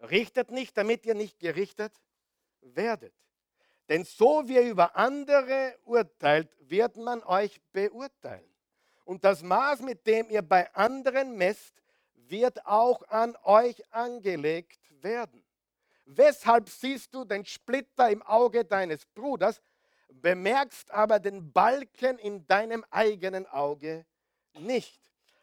Richtet 0.00 0.50
nicht, 0.50 0.76
damit 0.76 1.04
ihr 1.04 1.14
nicht 1.14 1.38
gerichtet 1.38 1.92
werdet. 2.62 3.14
Denn 3.88 4.04
so 4.04 4.46
wie 4.48 4.54
ihr 4.54 4.70
über 4.70 4.96
andere 4.96 5.76
urteilt, 5.84 6.48
wird 6.60 6.96
man 6.96 7.22
euch 7.24 7.60
beurteilen. 7.72 8.48
Und 9.04 9.24
das 9.24 9.42
Maß, 9.42 9.82
mit 9.82 10.06
dem 10.06 10.30
ihr 10.30 10.42
bei 10.42 10.72
anderen 10.74 11.36
messt, 11.36 11.74
wird 12.14 12.64
auch 12.64 13.02
an 13.08 13.36
euch 13.42 13.82
angelegt 13.92 14.80
werden. 15.02 15.44
Weshalb 16.04 16.68
siehst 16.68 17.14
du 17.14 17.24
den 17.24 17.44
Splitter 17.44 18.10
im 18.10 18.22
Auge 18.22 18.64
deines 18.64 19.04
Bruders, 19.06 19.60
bemerkst 20.08 20.90
aber 20.90 21.18
den 21.18 21.52
Balken 21.52 22.18
in 22.18 22.46
deinem 22.46 22.84
eigenen 22.90 23.46
Auge 23.46 24.06
nicht? 24.54 25.00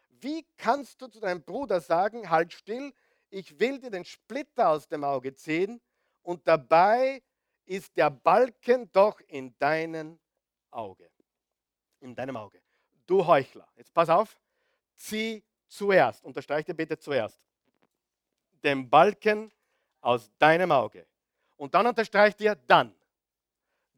Wie 0.08 0.46
kannst 0.56 1.00
du 1.00 1.08
zu 1.08 1.20
deinem 1.20 1.42
Bruder 1.42 1.80
sagen, 1.80 2.28
halt 2.28 2.52
still, 2.52 2.92
ich 3.30 3.58
will 3.58 3.78
dir 3.78 3.90
den 3.90 4.04
Splitter 4.04 4.70
aus 4.70 4.88
dem 4.88 5.04
Auge 5.04 5.34
ziehen 5.34 5.80
und 6.22 6.46
dabei 6.46 7.22
ist 7.64 7.96
der 7.96 8.10
Balken 8.10 8.90
doch 8.92 9.20
in 9.28 9.56
deinem 9.58 10.18
Auge. 10.70 11.08
In 12.00 12.14
deinem 12.14 12.36
Auge. 12.36 12.60
Du 13.06 13.26
Heuchler. 13.26 13.68
Jetzt 13.76 13.92
pass 13.92 14.08
auf. 14.08 14.38
Zieh 14.96 15.42
zuerst, 15.68 16.24
unterstreiche 16.24 16.66
dir 16.66 16.74
bitte 16.74 16.98
zuerst, 16.98 17.38
den 18.62 18.88
Balken 18.90 19.52
aus 20.00 20.30
deinem 20.38 20.72
Auge. 20.72 21.06
Und 21.56 21.74
dann 21.74 21.86
unterstreiche 21.86 22.36
dir 22.36 22.54
dann. 22.66 22.94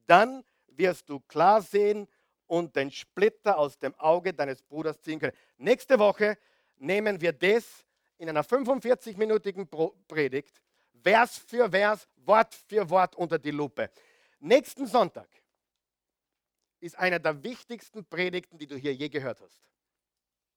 Dann 0.06 0.44
wirst 0.66 1.08
du 1.08 1.20
klar 1.20 1.62
sehen 1.62 2.08
und 2.46 2.76
den 2.76 2.90
Splitter 2.90 3.56
aus 3.56 3.78
dem 3.78 3.94
Auge 3.94 4.34
deines 4.34 4.62
Bruders 4.62 5.00
ziehen 5.00 5.18
können. 5.18 5.36
Nächste 5.56 5.98
Woche 5.98 6.36
nehmen 6.76 7.20
wir 7.20 7.32
das 7.32 7.86
in 8.18 8.28
einer 8.28 8.44
45-minütigen 8.44 9.66
Predigt 10.06 10.60
Vers 11.03 11.38
für 11.38 11.70
Vers, 11.70 12.09
Wort 12.16 12.55
für 12.55 12.88
Wort 12.88 13.16
unter 13.16 13.38
die 13.38 13.50
Lupe. 13.50 13.90
Nächsten 14.40 14.86
Sonntag 14.86 15.28
ist 16.80 16.98
einer 16.98 17.18
der 17.18 17.42
wichtigsten 17.42 18.05
Predigten, 18.05 18.59
die 18.59 18.66
du 18.66 18.76
hier 18.76 18.94
je 18.94 19.09
gehört 19.09 19.40
hast. 19.40 19.68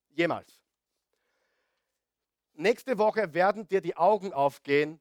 Jemals. 0.09 0.61
Nächste 2.53 2.97
Woche 2.97 3.33
werden 3.33 3.67
dir 3.67 3.81
die 3.81 3.97
Augen 3.97 4.33
aufgehen. 4.33 4.99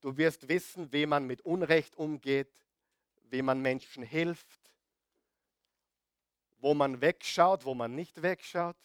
Du 0.00 0.16
wirst 0.16 0.48
wissen, 0.48 0.92
wie 0.92 1.06
man 1.06 1.26
mit 1.26 1.42
Unrecht 1.42 1.96
umgeht, 1.96 2.50
wie 3.24 3.42
man 3.42 3.60
Menschen 3.60 4.02
hilft, 4.02 4.60
wo 6.58 6.74
man 6.74 7.00
wegschaut, 7.00 7.64
wo 7.64 7.74
man 7.74 7.94
nicht 7.94 8.22
wegschaut, 8.22 8.76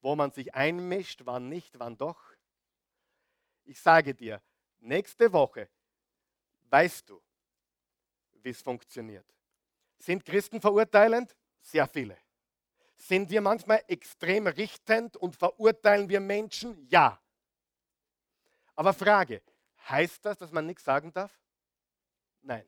wo 0.00 0.16
man 0.16 0.32
sich 0.32 0.54
einmischt, 0.54 1.22
wann 1.24 1.48
nicht, 1.48 1.78
wann 1.78 1.96
doch. 1.96 2.27
Ich 3.68 3.78
sage 3.82 4.14
dir, 4.14 4.40
nächste 4.78 5.30
Woche 5.30 5.68
weißt 6.70 7.10
du, 7.10 7.22
wie 8.32 8.48
es 8.48 8.62
funktioniert. 8.62 9.26
Sind 9.98 10.24
Christen 10.24 10.58
verurteilend? 10.58 11.36
Sehr 11.60 11.86
viele. 11.86 12.16
Sind 12.96 13.28
wir 13.28 13.42
manchmal 13.42 13.84
extrem 13.86 14.46
richtend 14.46 15.18
und 15.18 15.36
verurteilen 15.36 16.08
wir 16.08 16.18
Menschen? 16.18 16.88
Ja. 16.88 17.20
Aber 18.74 18.94
Frage, 18.94 19.42
heißt 19.86 20.24
das, 20.24 20.38
dass 20.38 20.50
man 20.50 20.64
nichts 20.64 20.84
sagen 20.84 21.12
darf? 21.12 21.38
Nein. 22.40 22.66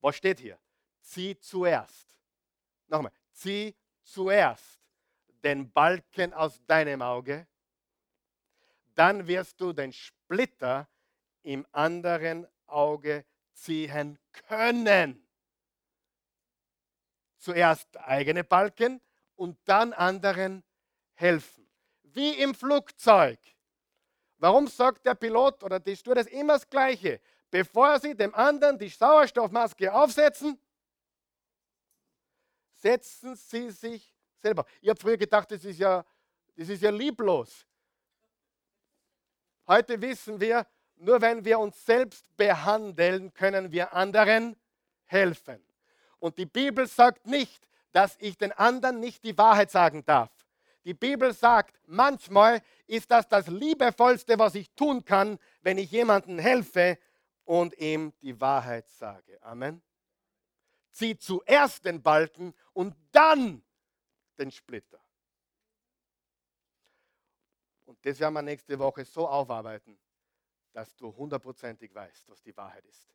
Was 0.00 0.16
steht 0.16 0.40
hier? 0.40 0.58
Zieh 1.02 1.38
zuerst. 1.38 2.16
Nochmal, 2.86 3.12
zieh 3.32 3.76
zuerst 4.02 4.80
den 5.44 5.70
Balken 5.70 6.32
aus 6.32 6.64
deinem 6.64 7.02
Auge 7.02 7.46
dann 8.98 9.28
wirst 9.28 9.60
du 9.60 9.72
den 9.72 9.92
Splitter 10.28 10.86
im 11.42 11.66
anderen 11.72 12.46
Auge 12.66 13.24
ziehen 13.54 14.18
können. 14.32 15.26
Zuerst 17.38 17.96
eigene 17.96 18.44
Balken 18.44 19.00
und 19.36 19.58
dann 19.64 19.94
anderen 19.94 20.62
helfen. 21.14 21.66
Wie 22.02 22.34
im 22.42 22.54
Flugzeug. 22.54 23.38
Warum 24.36 24.66
sagt 24.66 25.06
der 25.06 25.14
Pilot 25.14 25.64
oder 25.64 25.80
die 25.80 25.96
Stewardess 25.96 26.26
immer 26.26 26.54
das 26.54 26.68
Gleiche? 26.68 27.20
Bevor 27.50 27.98
sie 27.98 28.14
dem 28.14 28.34
anderen 28.34 28.78
die 28.78 28.90
Sauerstoffmaske 28.90 29.92
aufsetzen, 29.92 30.60
setzen 32.74 33.34
sie 33.34 33.70
sich 33.70 34.14
selber. 34.36 34.66
Ich 34.82 34.90
habe 34.90 35.00
früher 35.00 35.16
gedacht, 35.16 35.50
das 35.50 35.64
ist 35.64 35.78
ja, 35.78 36.04
das 36.54 36.68
ist 36.68 36.82
ja 36.82 36.90
lieblos. 36.90 37.67
Heute 39.68 40.00
wissen 40.00 40.40
wir, 40.40 40.66
nur 40.96 41.20
wenn 41.20 41.44
wir 41.44 41.58
uns 41.58 41.84
selbst 41.84 42.34
behandeln, 42.38 43.34
können 43.34 43.70
wir 43.70 43.92
anderen 43.92 44.56
helfen. 45.04 45.62
Und 46.18 46.38
die 46.38 46.46
Bibel 46.46 46.86
sagt 46.86 47.26
nicht, 47.26 47.68
dass 47.92 48.16
ich 48.18 48.38
den 48.38 48.52
anderen 48.52 48.98
nicht 48.98 49.24
die 49.24 49.36
Wahrheit 49.36 49.70
sagen 49.70 50.04
darf. 50.06 50.30
Die 50.84 50.94
Bibel 50.94 51.34
sagt, 51.34 51.78
manchmal 51.86 52.62
ist 52.86 53.10
das 53.10 53.28
das 53.28 53.46
Liebevollste, 53.48 54.38
was 54.38 54.54
ich 54.54 54.70
tun 54.70 55.04
kann, 55.04 55.38
wenn 55.60 55.76
ich 55.76 55.90
jemandem 55.90 56.38
helfe 56.38 56.98
und 57.44 57.76
ihm 57.78 58.14
die 58.22 58.40
Wahrheit 58.40 58.88
sage. 58.88 59.38
Amen. 59.42 59.82
Zieh 60.92 61.18
zuerst 61.18 61.84
den 61.84 62.02
Balken 62.02 62.54
und 62.72 62.96
dann 63.12 63.62
den 64.38 64.50
Splitter. 64.50 64.97
Und 67.98 68.06
das 68.06 68.20
werden 68.20 68.34
wir 68.34 68.42
nächste 68.42 68.78
Woche 68.78 69.04
so 69.04 69.28
aufarbeiten, 69.28 69.98
dass 70.72 70.94
du 70.94 71.12
hundertprozentig 71.16 71.92
weißt, 71.92 72.28
was 72.28 72.40
die 72.40 72.56
Wahrheit 72.56 72.84
ist. 72.84 73.12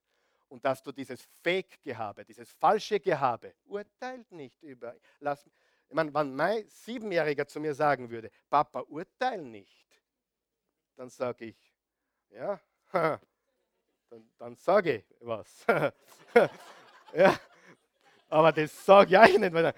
Und 0.49 0.65
dass 0.65 0.83
du 0.83 0.91
dieses 0.91 1.21
Fake-Gehabe, 1.41 2.25
dieses 2.25 2.51
falsche 2.51 2.99
Gehabe, 2.99 3.55
urteilt 3.63 4.29
nicht 4.33 4.61
über. 4.61 4.93
Lass, 5.21 5.49
ich 5.87 5.95
meine, 5.95 6.13
wenn 6.13 6.35
mein 6.35 6.67
Siebenjähriger 6.67 7.47
zu 7.47 7.61
mir 7.61 7.73
sagen 7.73 8.09
würde, 8.09 8.29
Papa, 8.49 8.81
urteil 8.81 9.41
nicht, 9.41 9.87
dann 10.97 11.09
sage 11.09 11.45
ich, 11.45 11.73
ja, 12.29 12.59
dann, 12.91 14.29
dann 14.37 14.55
sage 14.57 14.97
ich 14.97 15.05
was. 15.21 15.65
ja, 17.13 17.39
aber 18.27 18.51
das 18.51 18.85
sage 18.85 19.17
ich 19.29 19.37
nicht. 19.37 19.75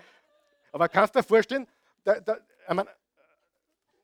Aber 0.71 0.89
kannst 0.89 1.13
du 1.13 1.19
dir 1.19 1.27
vorstellen, 1.27 1.67
da, 2.03 2.19
da, 2.19 2.37
ich 2.37 2.73
meine, 2.73 2.89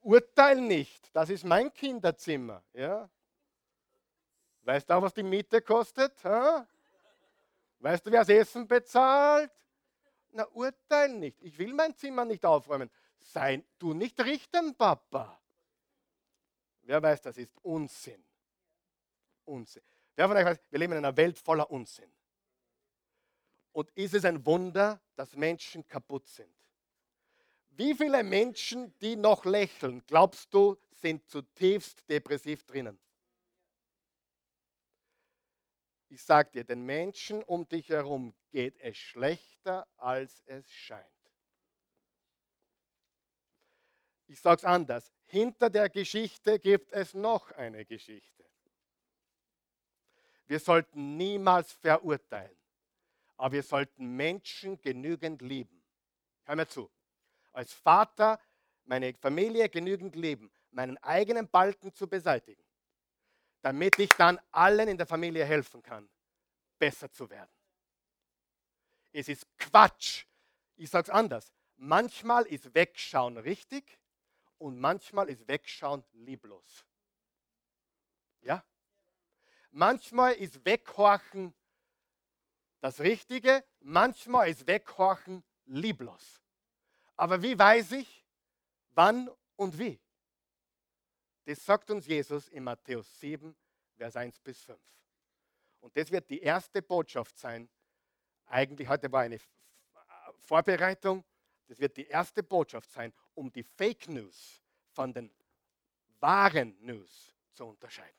urteil 0.01 0.59
nicht, 0.59 1.09
das 1.15 1.29
ist 1.29 1.43
mein 1.43 1.73
Kinderzimmer. 1.73 2.63
Ja? 2.73 3.09
Weißt 4.63 4.89
du 4.89 4.93
auch, 4.93 5.01
was 5.01 5.13
die 5.13 5.23
Miete 5.23 5.61
kostet? 5.61 6.23
Ha? 6.23 6.67
Weißt 7.79 8.05
du, 8.05 8.11
wer 8.11 8.19
das 8.19 8.29
Essen 8.29 8.67
bezahlt? 8.67 9.51
Na, 10.31 10.45
urteil 10.53 11.09
nicht. 11.13 11.41
Ich 11.41 11.57
will 11.57 11.73
mein 11.73 11.95
Zimmer 11.95 12.25
nicht 12.25 12.45
aufräumen. 12.45 12.89
Sei 13.17 13.63
du 13.79 13.93
nicht 13.93 14.19
richten, 14.23 14.75
Papa. 14.75 15.39
Wer 16.83 17.01
weiß, 17.01 17.21
das 17.21 17.37
ist 17.37 17.57
Unsinn. 17.63 18.23
Unsinn. 19.45 19.83
Wer 20.15 20.27
von 20.27 20.37
euch 20.37 20.45
weiß, 20.45 20.59
wir 20.69 20.79
leben 20.79 20.93
in 20.93 20.99
einer 20.99 21.15
Welt 21.15 21.37
voller 21.37 21.69
Unsinn. 21.69 22.11
Und 23.71 23.89
ist 23.91 24.13
es 24.13 24.25
ein 24.25 24.45
Wunder, 24.45 25.01
dass 25.15 25.35
Menschen 25.35 25.87
kaputt 25.87 26.27
sind? 26.27 26.53
Wie 27.71 27.95
viele 27.95 28.23
Menschen, 28.23 28.97
die 28.99 29.15
noch 29.15 29.45
lächeln, 29.45 30.03
glaubst 30.05 30.53
du, 30.53 30.77
sind 30.91 31.27
zutiefst 31.29 32.07
depressiv 32.09 32.63
drinnen? 32.65 32.99
Ich 36.09 36.21
sage 36.21 36.51
dir, 36.51 36.63
den 36.65 36.85
Menschen 36.85 37.41
um 37.43 37.67
dich 37.67 37.87
herum 37.89 38.35
geht 38.49 38.77
es 38.81 38.97
schlechter, 38.97 39.87
als 39.95 40.43
es 40.45 40.69
scheint. 40.69 41.07
Ich 44.27 44.39
sage 44.39 44.57
es 44.57 44.65
anders. 44.65 45.11
Hinter 45.25 45.69
der 45.69 45.89
Geschichte 45.89 46.59
gibt 46.59 46.91
es 46.91 47.13
noch 47.13 47.51
eine 47.51 47.85
Geschichte. 47.85 48.45
Wir 50.47 50.59
sollten 50.59 51.15
niemals 51.15 51.71
verurteilen. 51.71 52.57
aber 53.37 53.53
wir 53.53 53.63
sollten 53.63 54.15
Menschen 54.15 54.79
genügend 54.81 55.41
lieben. 55.41 55.81
Hör 56.43 56.55
mir 56.55 56.67
zu. 56.67 56.91
Als 57.51 57.73
Vater 57.73 58.39
meine 58.85 59.13
Familie 59.13 59.69
genügend 59.69 60.15
lieben, 60.15 60.51
meinen 60.71 60.97
eigenen 60.99 61.47
Balken 61.47 61.93
zu 61.93 62.07
beseitigen, 62.07 62.63
damit 63.61 63.99
ich 63.99 64.09
dann 64.09 64.39
allen 64.51 64.87
in 64.87 64.97
der 64.97 65.05
Familie 65.05 65.45
helfen 65.45 65.81
kann, 65.81 66.09
besser 66.79 67.11
zu 67.11 67.29
werden. 67.29 67.51
Es 69.11 69.27
ist 69.27 69.45
Quatsch. 69.57 70.25
Ich 70.77 70.89
sage 70.89 71.03
es 71.03 71.09
anders. 71.09 71.51
Manchmal 71.75 72.45
ist 72.45 72.73
Wegschauen 72.73 73.37
richtig 73.37 73.99
und 74.57 74.79
manchmal 74.79 75.29
ist 75.29 75.47
Wegschauen 75.47 76.03
lieblos. 76.13 76.85
Ja? 78.41 78.63
Manchmal 79.71 80.33
ist 80.33 80.63
Weghorchen 80.65 81.53
das 82.81 82.99
Richtige, 82.99 83.63
manchmal 83.79 84.49
ist 84.49 84.67
Weghorchen 84.67 85.43
lieblos. 85.65 86.40
Aber 87.21 87.39
wie 87.43 87.57
weiß 87.57 87.91
ich, 87.91 88.25
wann 88.95 89.29
und 89.55 89.77
wie? 89.77 90.01
Das 91.45 91.63
sagt 91.63 91.91
uns 91.91 92.07
Jesus 92.07 92.47
in 92.47 92.63
Matthäus 92.63 93.19
7, 93.19 93.55
Vers 93.95 94.15
1 94.15 94.39
bis 94.39 94.59
5. 94.63 94.81
Und 95.81 95.95
das 95.95 96.09
wird 96.09 96.27
die 96.31 96.39
erste 96.39 96.81
Botschaft 96.81 97.37
sein. 97.37 97.69
Eigentlich 98.47 98.87
heute 98.87 99.11
war 99.11 99.21
eine 99.21 99.39
Vorbereitung. 100.39 101.23
Das 101.67 101.79
wird 101.79 101.95
die 101.95 102.07
erste 102.07 102.41
Botschaft 102.41 102.91
sein, 102.91 103.13
um 103.35 103.51
die 103.51 103.61
Fake 103.61 104.07
News 104.07 104.59
von 104.89 105.13
den 105.13 105.31
wahren 106.19 106.75
News 106.79 107.35
zu 107.53 107.65
unterscheiden. 107.65 108.17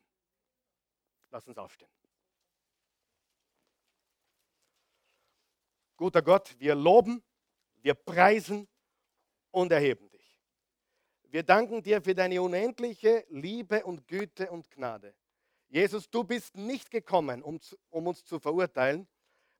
Lass 1.32 1.48
uns 1.48 1.58
aufstehen. 1.58 1.90
Guter 5.96 6.22
Gott, 6.22 6.54
wir 6.60 6.76
loben, 6.76 7.20
wir 7.80 7.94
preisen 7.94 8.68
und 9.52 9.70
erheben 9.70 10.10
dich. 10.10 10.38
Wir 11.24 11.44
danken 11.44 11.82
dir 11.82 12.02
für 12.02 12.14
deine 12.14 12.42
unendliche 12.42 13.24
Liebe 13.30 13.84
und 13.84 14.06
Güte 14.08 14.50
und 14.50 14.70
Gnade. 14.70 15.14
Jesus, 15.68 16.10
du 16.10 16.24
bist 16.24 16.56
nicht 16.56 16.90
gekommen, 16.90 17.42
um, 17.42 17.58
um 17.88 18.06
uns 18.06 18.24
zu 18.24 18.38
verurteilen. 18.38 19.08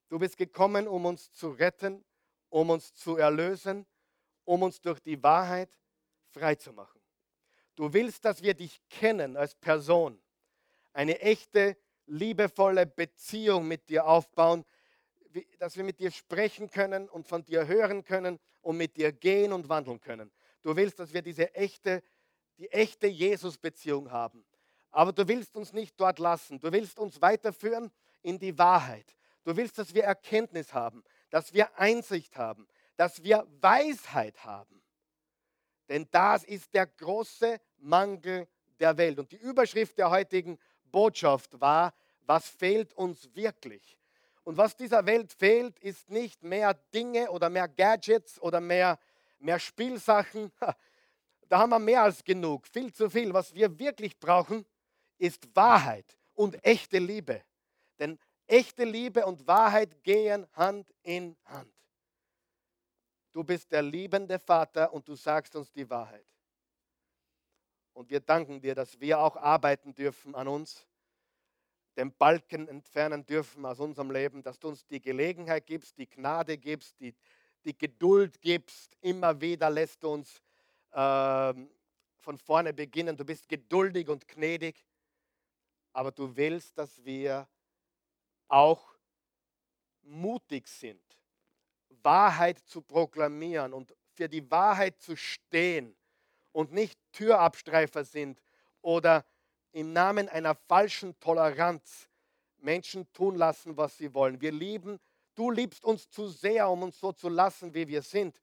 Du 0.09 0.19
bist 0.19 0.37
gekommen, 0.37 0.87
um 0.87 1.07
uns 1.07 1.33
zu 1.33 1.51
retten, 1.51 2.05
um 2.51 2.69
uns 2.69 2.93
zu 2.93 3.17
erlösen, 3.17 3.87
um 4.45 4.63
uns 4.63 4.81
durch 4.81 5.01
die 5.01 5.23
Wahrheit 5.23 5.71
frei 6.33 6.55
zu 6.57 6.73
machen. 6.73 7.01
Du 7.75 7.93
willst, 7.95 8.25
dass 8.27 8.43
wir 8.43 8.53
dich 8.53 8.83
kennen 8.91 9.37
als 9.39 9.55
Person, 9.55 10.21
eine 10.93 11.21
echte, 11.21 11.79
liebevolle 12.07 12.85
Beziehung 12.85 13.67
mit 13.67 13.89
dir 13.89 14.07
aufbauen, 14.07 14.67
dass 15.59 15.77
wir 15.77 15.85
mit 15.85 15.99
dir 15.99 16.11
sprechen 16.11 16.71
können 16.71 17.09
und 17.09 17.27
von 17.27 17.45
dir 17.45 17.67
hören 17.67 18.05
können 18.05 18.39
und 18.61 18.77
mit 18.77 18.97
dir 18.97 19.13
gehen 19.13 19.53
und 19.53 19.69
wandeln 19.69 20.01
können. 20.01 20.31
Du 20.63 20.77
willst, 20.77 20.99
dass 20.99 21.13
wir 21.13 21.23
diese 21.23 21.55
echte, 21.55 22.03
die 22.59 22.71
echte 22.71 23.07
Jesus-Beziehung 23.07 24.11
haben. 24.11 24.45
Aber 24.91 25.13
du 25.13 25.27
willst 25.27 25.57
uns 25.57 25.73
nicht 25.73 25.99
dort 25.99 26.19
lassen. 26.19 26.61
Du 26.61 26.71
willst 26.71 26.99
uns 26.99 27.21
weiterführen 27.21 27.91
in 28.23 28.39
die 28.39 28.57
Wahrheit. 28.59 29.17
Du 29.45 29.57
willst, 29.57 29.79
dass 29.79 29.95
wir 29.95 30.05
Erkenntnis 30.05 30.73
haben, 30.73 31.03
dass 31.31 31.53
wir 31.53 31.77
Einsicht 31.79 32.37
haben, 32.37 32.69
dass 32.97 33.23
wir 33.23 33.47
Weisheit 33.61 34.45
haben. 34.45 34.83
Denn 35.89 36.07
das 36.11 36.45
ist 36.45 36.73
der 36.75 36.87
große 36.87 37.59
Mangel 37.79 38.47
der 38.79 38.97
Welt. 38.97 39.19
Und 39.19 39.33
die 39.33 39.37
Überschrift 39.37 39.99
der 39.99 40.11
heutigen 40.11 40.59
Botschaft 40.85 41.61
war, 41.61 41.93
was 42.27 42.49
fehlt 42.49 42.93
uns 42.95 43.35
wirklich? 43.35 43.99
Und 44.45 44.57
was 44.57 44.77
dieser 44.77 45.07
Welt 45.07 45.33
fehlt, 45.33 45.79
ist 45.79 46.11
nicht 46.11 46.43
mehr 46.43 46.75
Dinge 46.93 47.31
oder 47.31 47.49
mehr 47.49 47.69
Gadgets 47.69 48.41
oder 48.41 48.61
mehr, 48.61 48.99
mehr 49.39 49.59
Spielsachen. 49.59 50.51
Da 51.49 51.59
haben 51.59 51.71
wir 51.71 51.79
mehr 51.79 52.03
als 52.03 52.25
genug, 52.25 52.67
viel 52.67 52.93
zu 52.93 53.11
viel. 53.11 53.33
Was 53.35 53.55
wir 53.55 53.79
wirklich 53.79 54.19
brauchen, 54.19 54.65
ist 55.19 55.55
Wahrheit 55.55 56.17
und 56.35 56.65
echte 56.65 56.99
Liebe. 56.99 57.43
Denn 57.99 58.19
echte 58.47 58.85
Liebe 58.85 59.27
und 59.27 59.47
Wahrheit 59.47 60.03
gehen 60.03 60.47
Hand 60.55 60.93
in 61.03 61.37
Hand. 61.45 61.73
Du 63.33 63.45
bist 63.45 63.71
der 63.71 63.83
liebende 63.83 64.39
Vater 64.39 64.93
und 64.93 65.07
du 65.09 65.15
sagst 65.15 65.55
uns 65.57 65.71
die 65.73 65.89
Wahrheit. 65.89 66.27
Und 67.95 68.11
wir 68.11 68.21
danken 68.21 68.61
dir, 68.61 68.75
dass 68.75 68.99
wir 68.99 69.21
auch 69.21 69.37
arbeiten 69.37 69.95
dürfen 69.95 70.35
an 70.35 70.49
uns, 70.49 70.87
den 71.97 72.13
Balken 72.17 72.69
entfernen 72.69 73.27
dürfen 73.27 73.67
aus 73.67 73.81
unserem 73.81 74.11
Leben, 74.11 74.43
dass 74.43 74.59
du 74.59 74.69
uns 74.69 74.87
die 74.87 75.01
Gelegenheit 75.01 75.67
gibst, 75.67 75.99
die 75.99 76.09
Gnade 76.09 76.59
gibst, 76.59 76.99
die, 77.01 77.15
die 77.65 77.77
Geduld 77.77 78.41
gibst. 78.41 78.97
Immer 79.01 79.41
wieder 79.41 79.69
lässt 79.71 80.03
du 80.03 80.09
uns 80.09 80.43
äh, 80.93 81.55
von 82.19 82.39
vorne 82.39 82.73
beginnen. 82.73 83.17
Du 83.17 83.25
bist 83.25 83.49
geduldig 83.49 84.09
und 84.09 84.27
gnädig 84.27 84.85
aber 85.93 86.11
du 86.11 86.35
willst, 86.37 86.77
dass 86.79 87.05
wir 87.05 87.49
auch 88.49 88.97
mutig 90.03 90.67
sind, 90.69 91.03
Wahrheit 92.03 92.59
zu 92.61 92.83
proklamieren 92.83 93.73
und 93.73 93.95
für 94.15 94.29
die 94.29 94.51
Wahrheit 94.51 95.01
zu 95.01 95.17
stehen 95.17 95.97
und 96.51 96.73
nicht 96.73 96.99
Türabstreifer 97.13 98.05
sind 98.05 98.43
oder 98.81 99.25
im 99.73 99.93
Namen 99.93 100.29
einer 100.29 100.55
falschen 100.55 101.19
Toleranz 101.19 102.09
Menschen 102.59 103.11
tun 103.13 103.37
lassen, 103.37 103.77
was 103.77 103.97
sie 103.99 104.15
wollen. 104.15 104.41
Wir 104.41 104.53
lieben, 104.53 105.01
du 105.35 105.51
liebst 105.51 105.85
uns 105.85 106.09
zu 106.09 106.29
sehr, 106.29 106.69
um 106.71 106.83
uns 106.83 106.99
so 106.99 107.13
zu 107.13 107.29
lassen, 107.29 107.75
wie 107.75 107.89
wir 107.89 108.03
sind. 108.03 108.41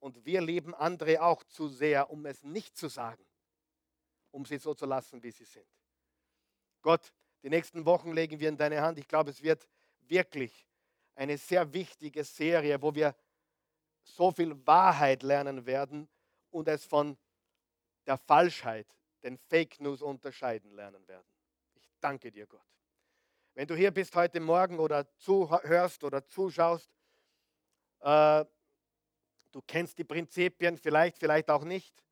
Und 0.00 0.24
wir 0.24 0.40
lieben 0.40 0.74
andere 0.74 1.22
auch 1.22 1.42
zu 1.44 1.68
sehr, 1.68 2.10
um 2.10 2.24
es 2.26 2.42
nicht 2.44 2.76
zu 2.76 2.88
sagen, 2.88 3.24
um 4.30 4.44
sie 4.44 4.58
so 4.58 4.74
zu 4.74 4.86
lassen, 4.86 5.22
wie 5.22 5.32
sie 5.32 5.44
sind. 5.44 5.66
Gott, 6.82 7.12
die 7.42 7.50
nächsten 7.50 7.84
Wochen 7.84 8.12
legen 8.12 8.38
wir 8.38 8.48
in 8.48 8.56
deine 8.56 8.80
Hand. 8.80 8.98
Ich 8.98 9.08
glaube, 9.08 9.30
es 9.30 9.42
wird 9.42 9.68
wirklich 10.00 10.66
eine 11.16 11.36
sehr 11.36 11.72
wichtige 11.72 12.22
Serie, 12.22 12.80
wo 12.80 12.94
wir 12.94 13.14
so 14.02 14.30
viel 14.30 14.66
Wahrheit 14.66 15.22
lernen 15.22 15.66
werden 15.66 16.08
und 16.50 16.68
es 16.68 16.84
von 16.84 17.18
der 18.06 18.16
Falschheit, 18.16 18.86
den 19.22 19.38
Fake 19.38 19.80
News 19.80 20.02
unterscheiden 20.02 20.72
lernen 20.72 21.06
werden. 21.08 21.26
Ich 21.74 21.88
danke 22.00 22.30
dir, 22.30 22.46
Gott. 22.46 22.66
Wenn 23.54 23.66
du 23.66 23.74
hier 23.74 23.90
bist 23.90 24.14
heute 24.14 24.40
Morgen 24.40 24.78
oder 24.78 25.12
zuhörst 25.16 26.04
oder 26.04 26.24
zuschaust, 26.24 26.90
äh, 28.00 28.44
du 29.50 29.62
kennst 29.66 29.98
die 29.98 30.04
Prinzipien, 30.04 30.76
vielleicht, 30.76 31.18
vielleicht 31.18 31.50
auch 31.50 31.64
nicht. 31.64 32.04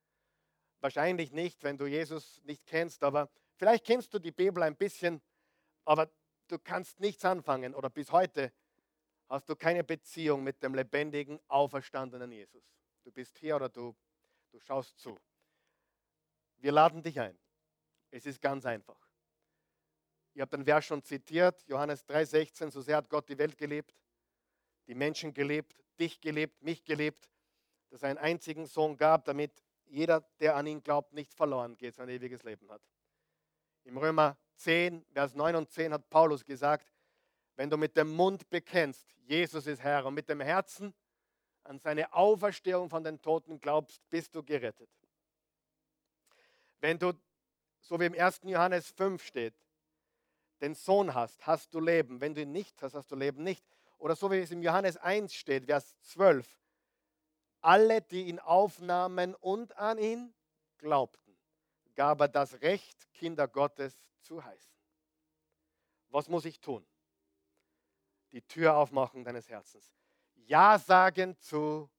Wahrscheinlich 0.81 1.33
nicht, 1.33 1.63
wenn 1.63 1.79
du 1.79 1.87
Jesus 1.87 2.43
nicht 2.45 2.67
kennst, 2.67 3.03
aber 3.03 3.31
Vielleicht 3.57 3.87
kennst 3.87 4.13
du 4.13 4.19
die 4.19 4.33
Bibel 4.33 4.63
ein 4.63 4.77
bisschen, 4.77 5.23
aber 5.85 6.11
du 6.49 6.59
kannst 6.59 7.01
nichts 7.01 7.25
anfangen 7.25 7.75
oder 7.75 7.89
bis 7.89 8.13
heute 8.13 8.53
hast 9.29 9.49
du 9.49 9.57
keine 9.57 9.83
Beziehung 9.83 10.45
mit 10.45 10.63
dem 10.63 10.75
lebendigen, 10.75 11.41
auferstandenen 11.49 12.31
Jesus. 12.31 12.63
Du 13.03 13.11
bist 13.11 13.39
hier 13.39 13.57
oder 13.57 13.69
du, 13.69 13.97
du 14.51 14.61
schaust 14.61 14.99
zu. 14.99 15.19
Wir 16.59 16.73
laden 16.73 17.03
dich 17.03 17.21
ein. 17.21 17.39
Es 18.11 18.27
ist 18.27 18.41
ganz 18.41 18.65
einfach. 18.67 18.99
Ihr 20.35 20.43
habt 20.43 20.53
den 20.53 20.65
Vers 20.65 20.85
schon 20.85 21.03
zitiert, 21.03 21.63
Johannes 21.67 22.07
3,16, 22.07 22.71
so 22.71 22.81
sehr 22.81 22.97
hat 22.97 23.09
Gott 23.09 23.29
die 23.29 23.39
Welt 23.39 23.57
gelebt, 23.57 23.95
die 24.87 24.95
Menschen 24.95 25.33
gelebt, 25.33 25.83
dich 25.99 26.21
gelebt, 26.21 26.63
mich 26.63 26.85
gelebt, 26.85 27.31
dass 27.91 28.03
er 28.03 28.11
einen 28.11 28.19
einzigen 28.19 28.67
Sohn 28.67 28.97
gab, 28.97 29.25
damit 29.25 29.63
jeder, 29.87 30.21
der 30.41 30.57
an 30.57 30.67
ihn 30.67 30.83
glaubt, 30.83 31.13
nicht 31.13 31.33
verloren 31.33 31.77
geht, 31.77 31.95
sein 31.95 32.09
ewiges 32.09 32.43
Leben 32.43 32.71
hat. 32.71 32.83
Im 33.85 33.97
Römer 33.97 34.37
10, 34.57 35.05
Vers 35.13 35.35
9 35.35 35.57
und 35.57 35.71
10 35.71 35.93
hat 35.93 36.11
Paulus 36.11 36.45
gesagt, 36.45 36.93
wenn 37.55 37.71
du 37.71 37.77
mit 37.77 37.97
dem 37.97 38.11
Mund 38.11 38.51
bekennst, 38.51 39.07
Jesus 39.25 39.67
ist 39.67 39.83
Herr, 39.83 40.05
und 40.05 40.15
mit 40.15 40.29
dem 40.29 40.41
Herzen 40.41 40.95
an 41.65 41.79
seine 41.79 42.13
Auferstehung 42.13 42.91
von 42.91 43.03
den 43.03 43.21
Toten 43.21 43.61
glaubst, 43.61 44.09
bist 44.11 44.35
du 44.35 44.43
gerettet. 44.43 44.91
Wenn 46.81 46.99
du, 46.99 47.13
so 47.81 47.99
wie 48.01 48.07
im 48.07 48.15
1. 48.15 48.41
Johannes 48.45 48.91
5 48.91 49.23
steht, 49.23 49.55
den 50.61 50.75
Sohn 50.75 51.15
hast, 51.15 51.47
hast 51.47 51.75
du 51.75 51.81
Leben. 51.81 52.21
Wenn 52.21 52.35
du 52.35 52.43
ihn 52.43 52.53
nicht 52.53 52.83
hast, 52.83 52.95
hast 52.95 53.11
du 53.11 53.17
Leben 53.17 53.43
nicht. 53.43 53.65
Oder 53.99 54.17
so 54.17 54.31
wie 54.31 54.39
es 54.39 54.51
im 54.51 54.63
Johannes 54.63 54.97
1 54.97 55.35
steht, 55.35 55.67
Vers 55.67 55.99
12, 56.03 56.47
alle, 57.61 58.03
die 58.03 58.29
ihn 58.29 58.39
aufnahmen 58.39 59.35
und 59.35 59.77
an 59.77 59.99
ihn 59.99 60.35
glaubten 60.79 61.27
gab 61.97 62.21
er 62.21 62.29
das 62.29 62.61
Recht, 62.61 63.13
Kinder 63.13 63.49
Gottes 63.49 63.99
zu 64.21 64.45
heißen. 64.45 64.77
Was 66.11 66.29
muss 66.29 66.45
ich 66.45 66.61
tun? 66.61 66.87
Die 68.31 68.43
Tür 68.43 68.77
aufmachen 68.77 69.25
deines 69.25 69.49
Herzens. 69.49 69.93
Ja 70.35 70.79
sagen 70.79 71.37
zu 71.41 71.91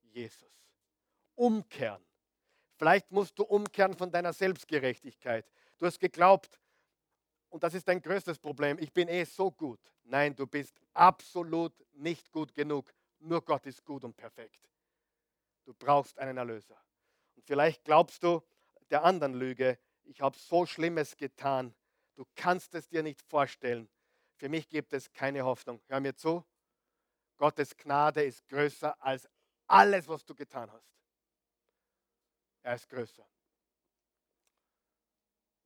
Jesus. 0.00 0.50
Umkehren. 1.34 2.04
Vielleicht 2.82 3.12
musst 3.12 3.38
du 3.38 3.44
umkehren 3.44 3.94
von 3.94 4.10
deiner 4.10 4.32
Selbstgerechtigkeit. 4.32 5.46
Du 5.78 5.86
hast 5.86 6.00
geglaubt, 6.00 6.58
und 7.48 7.62
das 7.62 7.74
ist 7.74 7.86
dein 7.86 8.02
größtes 8.02 8.40
Problem, 8.40 8.76
ich 8.80 8.92
bin 8.92 9.06
eh 9.06 9.22
so 9.22 9.52
gut. 9.52 9.78
Nein, 10.02 10.34
du 10.34 10.48
bist 10.48 10.80
absolut 10.92 11.72
nicht 11.92 12.32
gut 12.32 12.52
genug. 12.52 12.92
Nur 13.20 13.40
Gott 13.44 13.66
ist 13.66 13.84
gut 13.84 14.02
und 14.02 14.16
perfekt. 14.16 14.68
Du 15.64 15.72
brauchst 15.74 16.18
einen 16.18 16.36
Erlöser. 16.36 16.76
Und 17.36 17.46
vielleicht 17.46 17.84
glaubst 17.84 18.20
du 18.24 18.42
der 18.90 19.04
anderen 19.04 19.34
Lüge, 19.34 19.78
ich 20.02 20.20
habe 20.20 20.36
so 20.36 20.66
Schlimmes 20.66 21.16
getan. 21.16 21.72
Du 22.16 22.24
kannst 22.34 22.74
es 22.74 22.88
dir 22.88 23.04
nicht 23.04 23.22
vorstellen. 23.22 23.88
Für 24.34 24.48
mich 24.48 24.68
gibt 24.68 24.92
es 24.92 25.12
keine 25.12 25.44
Hoffnung. 25.44 25.80
Hör 25.86 26.00
mir 26.00 26.16
zu. 26.16 26.44
Gottes 27.36 27.76
Gnade 27.76 28.24
ist 28.24 28.44
größer 28.48 29.00
als 29.00 29.28
alles, 29.68 30.08
was 30.08 30.24
du 30.24 30.34
getan 30.34 30.68
hast. 30.72 30.92
Er 32.62 32.74
ist 32.74 32.88
größer. 32.88 33.26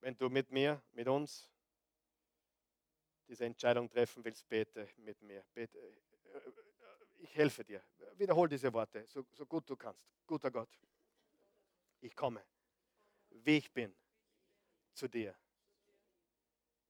Wenn 0.00 0.16
du 0.16 0.28
mit 0.28 0.50
mir, 0.50 0.82
mit 0.92 1.08
uns 1.08 1.50
diese 3.28 3.44
Entscheidung 3.44 3.88
treffen 3.88 4.24
willst, 4.24 4.48
bete 4.48 4.88
mit 4.96 5.20
mir. 5.20 5.44
Bete. 5.52 5.78
Ich 7.18 7.34
helfe 7.34 7.64
dir. 7.64 7.82
Wiederhol 8.14 8.48
diese 8.48 8.72
Worte, 8.72 9.06
so, 9.06 9.26
so 9.32 9.44
gut 9.46 9.68
du 9.68 9.76
kannst. 9.76 10.08
Guter 10.26 10.50
Gott, 10.50 10.70
ich 12.00 12.14
komme, 12.14 12.42
wie 13.30 13.58
ich 13.58 13.72
bin, 13.72 13.94
zu 14.92 15.08
dir. 15.08 15.36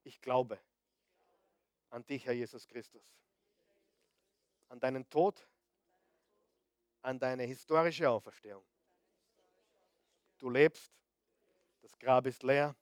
Ich 0.04 0.20
glaube 0.20 0.60
an 1.90 2.04
dich, 2.06 2.24
Herr 2.26 2.32
Jesus 2.32 2.66
Christus, 2.66 3.02
an 4.68 4.78
deinen 4.78 5.08
Tod, 5.08 5.48
an 7.02 7.18
deine 7.18 7.44
historische 7.44 8.08
Auferstehung. 8.08 8.64
Du 10.38 10.50
lebst, 10.50 10.92
das 11.82 11.98
Grab 11.98 12.26
ist 12.26 12.42
leer 12.42 12.74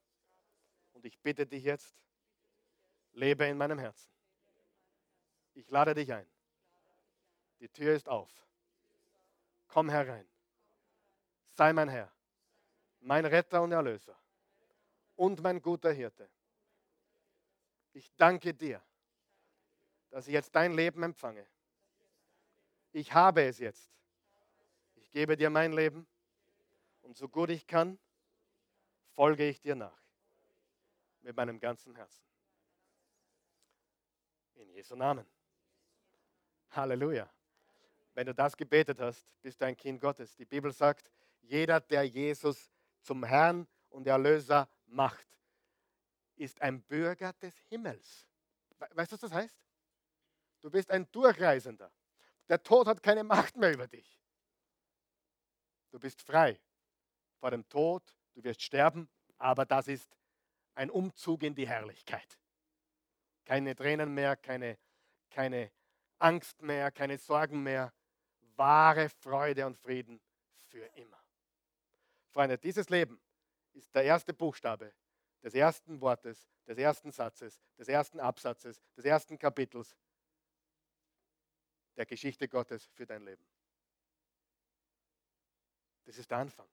und 0.93 1.05
ich 1.05 1.17
bitte 1.19 1.45
dich 1.45 1.63
jetzt, 1.63 1.95
lebe 3.13 3.45
in 3.45 3.57
meinem 3.57 3.79
Herzen. 3.79 4.09
Ich 5.53 5.69
lade 5.69 5.93
dich 5.93 6.11
ein. 6.11 6.27
Die 7.59 7.69
Tür 7.69 7.95
ist 7.95 8.09
auf. 8.09 8.29
Komm 9.67 9.89
herein. 9.89 10.27
Sei 11.51 11.71
mein 11.71 11.87
Herr, 11.87 12.11
mein 12.99 13.25
Retter 13.25 13.61
und 13.61 13.71
Erlöser 13.71 14.17
und 15.15 15.41
mein 15.41 15.61
guter 15.61 15.91
Hirte. 15.91 16.29
Ich 17.93 18.11
danke 18.17 18.53
dir, 18.53 18.81
dass 20.09 20.27
ich 20.27 20.33
jetzt 20.33 20.53
dein 20.53 20.73
Leben 20.73 21.01
empfange. 21.03 21.45
Ich 22.91 23.13
habe 23.13 23.43
es 23.43 23.59
jetzt. 23.59 23.89
Ich 24.95 25.09
gebe 25.11 25.37
dir 25.37 25.49
mein 25.49 25.71
Leben 25.71 26.05
und 27.05 27.15
so 27.15 27.29
gut 27.29 27.51
ich 27.51 27.65
kann, 27.67 27.97
folge 29.13 29.47
ich 29.47 29.61
dir 29.61 29.75
nach. 29.75 29.97
Mit 31.21 31.35
meinem 31.35 31.59
ganzen 31.59 31.95
Herzen. 31.95 32.25
In 34.55 34.69
Jesu 34.71 34.95
Namen. 34.95 35.25
Halleluja. 36.71 37.29
Wenn 38.13 38.27
du 38.27 38.33
das 38.33 38.55
gebetet 38.57 38.99
hast, 38.99 39.25
bist 39.41 39.61
du 39.61 39.65
ein 39.65 39.77
Kind 39.77 40.01
Gottes. 40.01 40.35
Die 40.35 40.45
Bibel 40.45 40.71
sagt, 40.71 41.09
jeder, 41.41 41.79
der 41.79 42.03
Jesus 42.03 42.71
zum 43.01 43.23
Herrn 43.23 43.67
und 43.89 44.07
Erlöser 44.07 44.67
macht, 44.87 45.27
ist 46.35 46.61
ein 46.61 46.81
Bürger 46.81 47.33
des 47.33 47.57
Himmels. 47.69 48.27
Weißt 48.79 49.11
du, 49.11 49.15
was 49.15 49.21
das 49.21 49.31
heißt? 49.31 49.57
Du 50.61 50.69
bist 50.69 50.89
ein 50.91 51.09
Durchreisender. 51.11 51.91
Der 52.49 52.61
Tod 52.61 52.87
hat 52.87 53.01
keine 53.01 53.23
Macht 53.23 53.55
mehr 53.55 53.73
über 53.73 53.87
dich. 53.87 54.19
Du 55.91 55.99
bist 55.99 56.21
frei 56.21 56.59
vor 57.45 57.51
dem 57.51 57.69
Tod, 57.69 58.01
du 58.33 58.43
wirst 58.43 58.63
sterben, 58.63 59.07
aber 59.37 59.67
das 59.67 59.87
ist 59.87 60.17
ein 60.73 60.89
Umzug 60.89 61.43
in 61.43 61.53
die 61.53 61.67
Herrlichkeit. 61.67 62.39
Keine 63.45 63.75
Tränen 63.75 64.15
mehr, 64.15 64.35
keine, 64.35 64.79
keine 65.29 65.71
Angst 66.17 66.63
mehr, 66.63 66.89
keine 66.89 67.19
Sorgen 67.19 67.61
mehr. 67.61 67.93
Wahre 68.55 69.09
Freude 69.09 69.67
und 69.67 69.77
Frieden 69.77 70.19
für 70.69 70.85
immer. 70.95 71.23
Freunde, 72.31 72.57
dieses 72.57 72.89
Leben 72.89 73.21
ist 73.73 73.93
der 73.93 74.05
erste 74.05 74.33
Buchstabe 74.33 74.91
des 75.43 75.53
ersten 75.53 76.01
Wortes, 76.01 76.49
des 76.65 76.79
ersten 76.79 77.11
Satzes, 77.11 77.61
des 77.77 77.87
ersten 77.87 78.19
Absatzes, 78.19 78.81
des 78.97 79.05
ersten 79.05 79.37
Kapitels 79.37 79.95
der 81.95 82.07
Geschichte 82.07 82.47
Gottes 82.47 82.87
für 82.95 83.05
dein 83.05 83.23
Leben. 83.23 83.45
Das 86.05 86.17
ist 86.17 86.31
der 86.31 86.39
Anfang. 86.39 86.67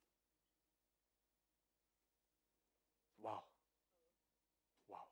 Wow. 3.23 3.45
Wow. 4.89 5.07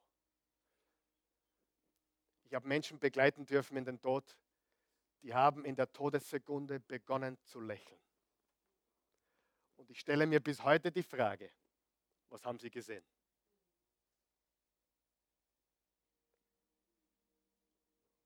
Ich 2.50 2.54
habe 2.56 2.66
Menschen 2.66 2.98
begleiten 2.98 3.46
dürfen 3.46 3.76
in 3.76 3.84
den 3.84 4.00
Tod, 4.00 4.36
die 5.22 5.32
haben 5.32 5.64
in 5.64 5.76
der 5.76 5.92
Todessekunde 5.92 6.80
begonnen 6.80 7.38
zu 7.44 7.60
lächeln. 7.60 8.00
Und 9.76 9.88
ich 9.88 10.00
stelle 10.00 10.26
mir 10.26 10.40
bis 10.40 10.60
heute 10.64 10.90
die 10.90 11.04
Frage, 11.04 11.52
was 12.28 12.44
haben 12.44 12.58
sie 12.58 12.68
gesehen? 12.68 13.04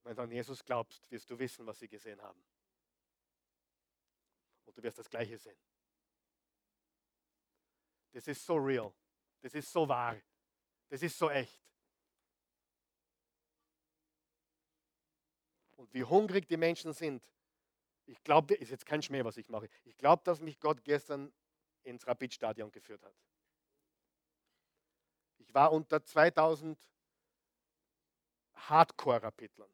Wenn 0.05 0.17
du 0.17 0.23
an 0.23 0.31
Jesus 0.31 0.65
glaubst, 0.65 1.11
wirst 1.11 1.29
du 1.29 1.39
wissen, 1.39 1.67
was 1.67 1.79
sie 1.79 1.89
gesehen 1.89 2.21
haben. 2.23 2.43
Und 4.65 4.79
du 4.79 4.83
wirst 4.83 4.99
das 4.99 5.11
Gleiche 5.11 5.37
sehen. 5.37 5.59
Das 8.13 8.27
ist 8.27 8.43
so 8.43 8.57
real. 8.57 8.91
Das 9.43 9.55
ist 9.55 9.71
so 9.71 9.87
wahr. 9.87 10.19
Das 10.89 11.03
ist 11.03 11.19
so 11.19 11.29
echt. 11.29 11.63
Wie 15.95 16.03
hungrig 16.03 16.49
die 16.49 16.57
Menschen 16.57 16.93
sind. 16.93 17.25
Ich 18.07 18.23
glaube, 18.25 18.55
ist 18.55 18.71
jetzt 18.71 18.85
kein 18.85 19.01
Schmäh, 19.01 19.25
was 19.25 19.37
ich 19.37 19.49
mache. 19.49 19.71
Ich 19.85 19.97
glaube, 19.97 20.23
dass 20.25 20.41
mich 20.41 20.59
Gott 20.59 20.83
gestern 20.83 21.33
ins 21.85 22.07
Rapidstadion 22.07 22.71
geführt 22.73 23.03
hat. 23.03 23.15
Ich 25.39 25.55
war 25.55 25.73
unter 25.73 26.05
2000 26.05 26.79
Hardcore-Rapidlern. 28.55 29.71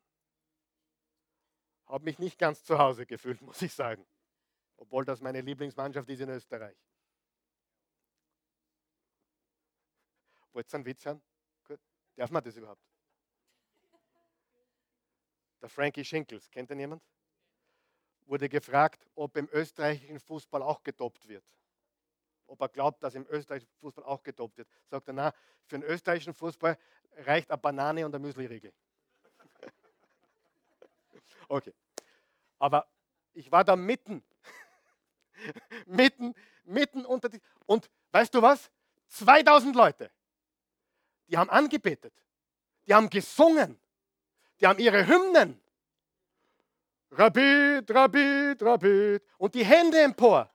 Habe 1.86 2.04
mich 2.04 2.18
nicht 2.18 2.38
ganz 2.38 2.64
zu 2.64 2.78
Hause 2.78 3.06
gefühlt, 3.06 3.40
muss 3.40 3.62
ich 3.62 3.72
sagen. 3.72 4.06
Obwohl 4.76 5.04
das 5.06 5.20
meine 5.22 5.40
Lieblingsmannschaft 5.40 6.08
ist 6.10 6.20
in 6.20 6.28
Österreich. 6.28 6.76
Wollt 10.52 10.70
ihr 10.70 10.74
einen 10.74 10.84
Witz 10.84 11.04
hören? 11.04 11.22
Darf 12.16 12.30
man 12.30 12.44
das 12.44 12.56
überhaupt? 12.56 12.89
Der 15.60 15.68
Frankie 15.68 16.04
Schinkels, 16.04 16.50
kennt 16.50 16.70
ihn 16.70 16.80
jemand? 16.80 17.02
Wurde 18.26 18.48
gefragt, 18.48 19.06
ob 19.14 19.36
im 19.36 19.48
österreichischen 19.52 20.20
Fußball 20.20 20.62
auch 20.62 20.82
getoppt 20.82 21.26
wird. 21.28 21.44
Ob 22.46 22.60
er 22.60 22.68
glaubt, 22.68 23.02
dass 23.02 23.14
im 23.14 23.26
österreichischen 23.28 23.72
Fußball 23.80 24.04
auch 24.04 24.22
getoppt 24.22 24.58
wird. 24.58 24.68
Sagt 24.86 25.08
er, 25.08 25.14
na, 25.14 25.34
für 25.66 25.78
den 25.78 25.88
österreichischen 25.88 26.34
Fußball 26.34 26.78
reicht 27.18 27.50
eine 27.50 27.58
Banane 27.58 28.06
und 28.06 28.14
ein 28.14 28.22
Müsli-Riegel. 28.22 28.72
Okay. 31.48 31.74
Aber 32.60 32.86
ich 33.32 33.50
war 33.50 33.64
da 33.64 33.74
mitten, 33.74 34.22
mitten, 35.86 36.34
mitten 36.64 37.04
unter 37.04 37.28
die. 37.28 37.40
Und 37.66 37.90
weißt 38.12 38.32
du 38.34 38.42
was? 38.42 38.70
2000 39.08 39.74
Leute, 39.74 40.10
die 41.26 41.36
haben 41.36 41.50
angebetet, 41.50 42.14
die 42.86 42.94
haben 42.94 43.10
gesungen, 43.10 43.80
die 44.60 44.66
haben 44.66 44.78
ihre 44.78 45.06
Hymnen. 45.06 45.60
Rabit, 47.12 47.90
Rabit, 47.90 48.62
Rabit. 48.62 49.22
Und 49.38 49.54
die 49.54 49.64
Hände 49.64 50.00
empor. 50.00 50.52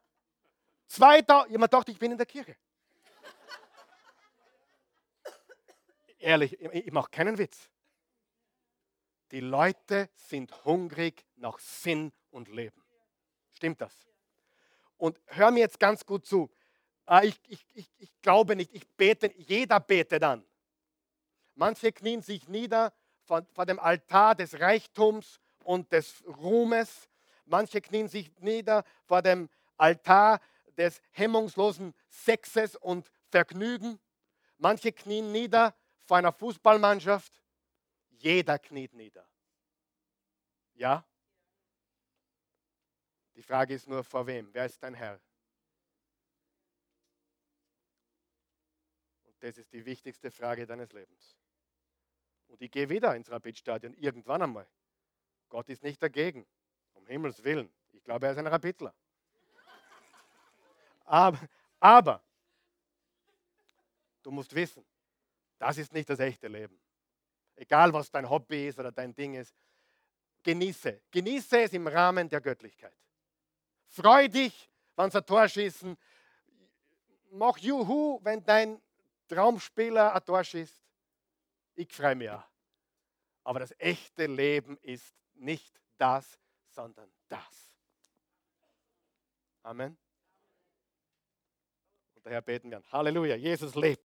2000, 0.87 1.51
jemand 1.51 1.73
dachte, 1.73 1.91
ich 1.91 1.99
bin 1.99 2.11
in 2.11 2.17
der 2.17 2.27
Kirche. 2.27 2.55
Ehrlich, 6.19 6.59
ich 6.59 6.91
mache 6.91 7.09
keinen 7.09 7.37
Witz. 7.37 7.69
Die 9.31 9.41
Leute 9.41 10.09
sind 10.13 10.65
hungrig 10.65 11.25
nach 11.35 11.59
Sinn 11.59 12.13
und 12.29 12.47
Leben. 12.47 12.81
Stimmt 13.53 13.81
das? 13.81 14.07
Und 14.97 15.19
hör 15.25 15.51
mir 15.51 15.59
jetzt 15.59 15.79
ganz 15.79 16.05
gut 16.05 16.25
zu. 16.25 16.49
Ah, 17.05 17.21
ich, 17.23 17.39
ich, 17.47 17.65
ich, 17.73 17.91
ich 17.97 18.21
glaube 18.21 18.55
nicht, 18.55 18.73
ich 18.73 18.87
bete, 18.87 19.31
jeder 19.35 19.79
betet 19.79 20.23
an. 20.23 20.45
Manche 21.53 21.91
knien 21.91 22.21
sich 22.21 22.47
nieder 22.47 22.93
vor, 23.25 23.45
vor 23.53 23.65
dem 23.65 23.79
Altar 23.79 24.35
des 24.35 24.59
Reichtums 24.59 25.39
und 25.63 25.91
des 25.91 26.23
Ruhmes. 26.25 27.09
Manche 27.45 27.81
knien 27.81 28.07
sich 28.07 28.31
nieder 28.39 28.83
vor 29.05 29.21
dem 29.21 29.49
Altar 29.77 30.39
des 30.77 31.01
hemmungslosen 31.11 31.93
Sexes 32.09 32.75
und 32.75 33.11
Vergnügen. 33.29 33.99
Manche 34.57 34.91
knien 34.91 35.31
nieder 35.31 35.75
vor 36.05 36.17
einer 36.17 36.31
Fußballmannschaft. 36.31 37.41
Jeder 38.09 38.59
kniet 38.59 38.93
nieder. 38.93 39.27
Ja? 40.73 41.05
Die 43.35 43.41
Frage 43.41 43.73
ist 43.73 43.87
nur, 43.87 44.03
vor 44.03 44.25
wem? 44.27 44.53
Wer 44.53 44.65
ist 44.65 44.81
dein 44.81 44.93
Herr? 44.93 45.19
Und 49.23 49.43
das 49.43 49.57
ist 49.57 49.71
die 49.73 49.85
wichtigste 49.85 50.31
Frage 50.31 50.65
deines 50.65 50.93
Lebens. 50.93 51.37
Und 52.47 52.61
ich 52.61 52.71
gehe 52.71 52.89
wieder 52.89 53.15
ins 53.15 53.29
Rapidstadion 53.29 53.93
irgendwann 53.95 54.41
einmal. 54.41 54.67
Gott 55.49 55.69
ist 55.69 55.83
nicht 55.83 56.01
dagegen. 56.01 56.45
Um 56.93 57.05
Himmels 57.07 57.43
Willen. 57.43 57.71
Ich 57.91 58.03
glaube, 58.03 58.25
er 58.25 58.31
ist 58.31 58.37
ein 58.37 58.47
Rapidler. 58.47 58.93
Aber, 61.05 61.39
aber 61.79 62.23
du 64.23 64.31
musst 64.31 64.53
wissen, 64.55 64.83
das 65.59 65.77
ist 65.77 65.93
nicht 65.93 66.09
das 66.09 66.19
echte 66.19 66.47
Leben. 66.47 66.79
Egal, 67.55 67.93
was 67.93 68.11
dein 68.11 68.29
Hobby 68.29 68.67
ist 68.67 68.79
oder 68.79 68.91
dein 68.91 69.13
Ding 69.13 69.35
ist, 69.35 69.55
genieße. 70.43 71.01
Genieße 71.11 71.61
es 71.61 71.73
im 71.73 71.87
Rahmen 71.87 72.27
der 72.27 72.41
Göttlichkeit. 72.41 72.95
Freu 73.87 74.27
dich, 74.27 74.69
wenn 74.95 75.11
sie 75.11 75.17
ein 75.19 75.25
Tor 75.25 75.47
schießen. 75.47 75.97
Mach 77.31 77.57
Juhu, 77.57 78.19
wenn 78.23 78.43
dein 78.43 78.81
Traumspieler 79.27 80.13
ein 80.13 80.25
Tor 80.25 80.43
schießt. 80.43 80.84
Ich 81.75 81.91
freue 81.93 82.15
mich 82.15 82.29
auch. 82.29 82.43
Aber 83.43 83.59
das 83.59 83.75
echte 83.77 84.25
Leben 84.25 84.77
ist 84.81 85.13
nicht 85.35 85.79
das, 85.97 86.39
sondern 86.69 87.11
das. 87.27 87.75
Amen. 89.61 89.97
Und 92.15 92.25
daher 92.25 92.41
beten 92.41 92.69
wir 92.69 92.77
an. 92.77 92.91
Halleluja, 92.91 93.35
Jesus 93.35 93.75
lebt. 93.75 94.03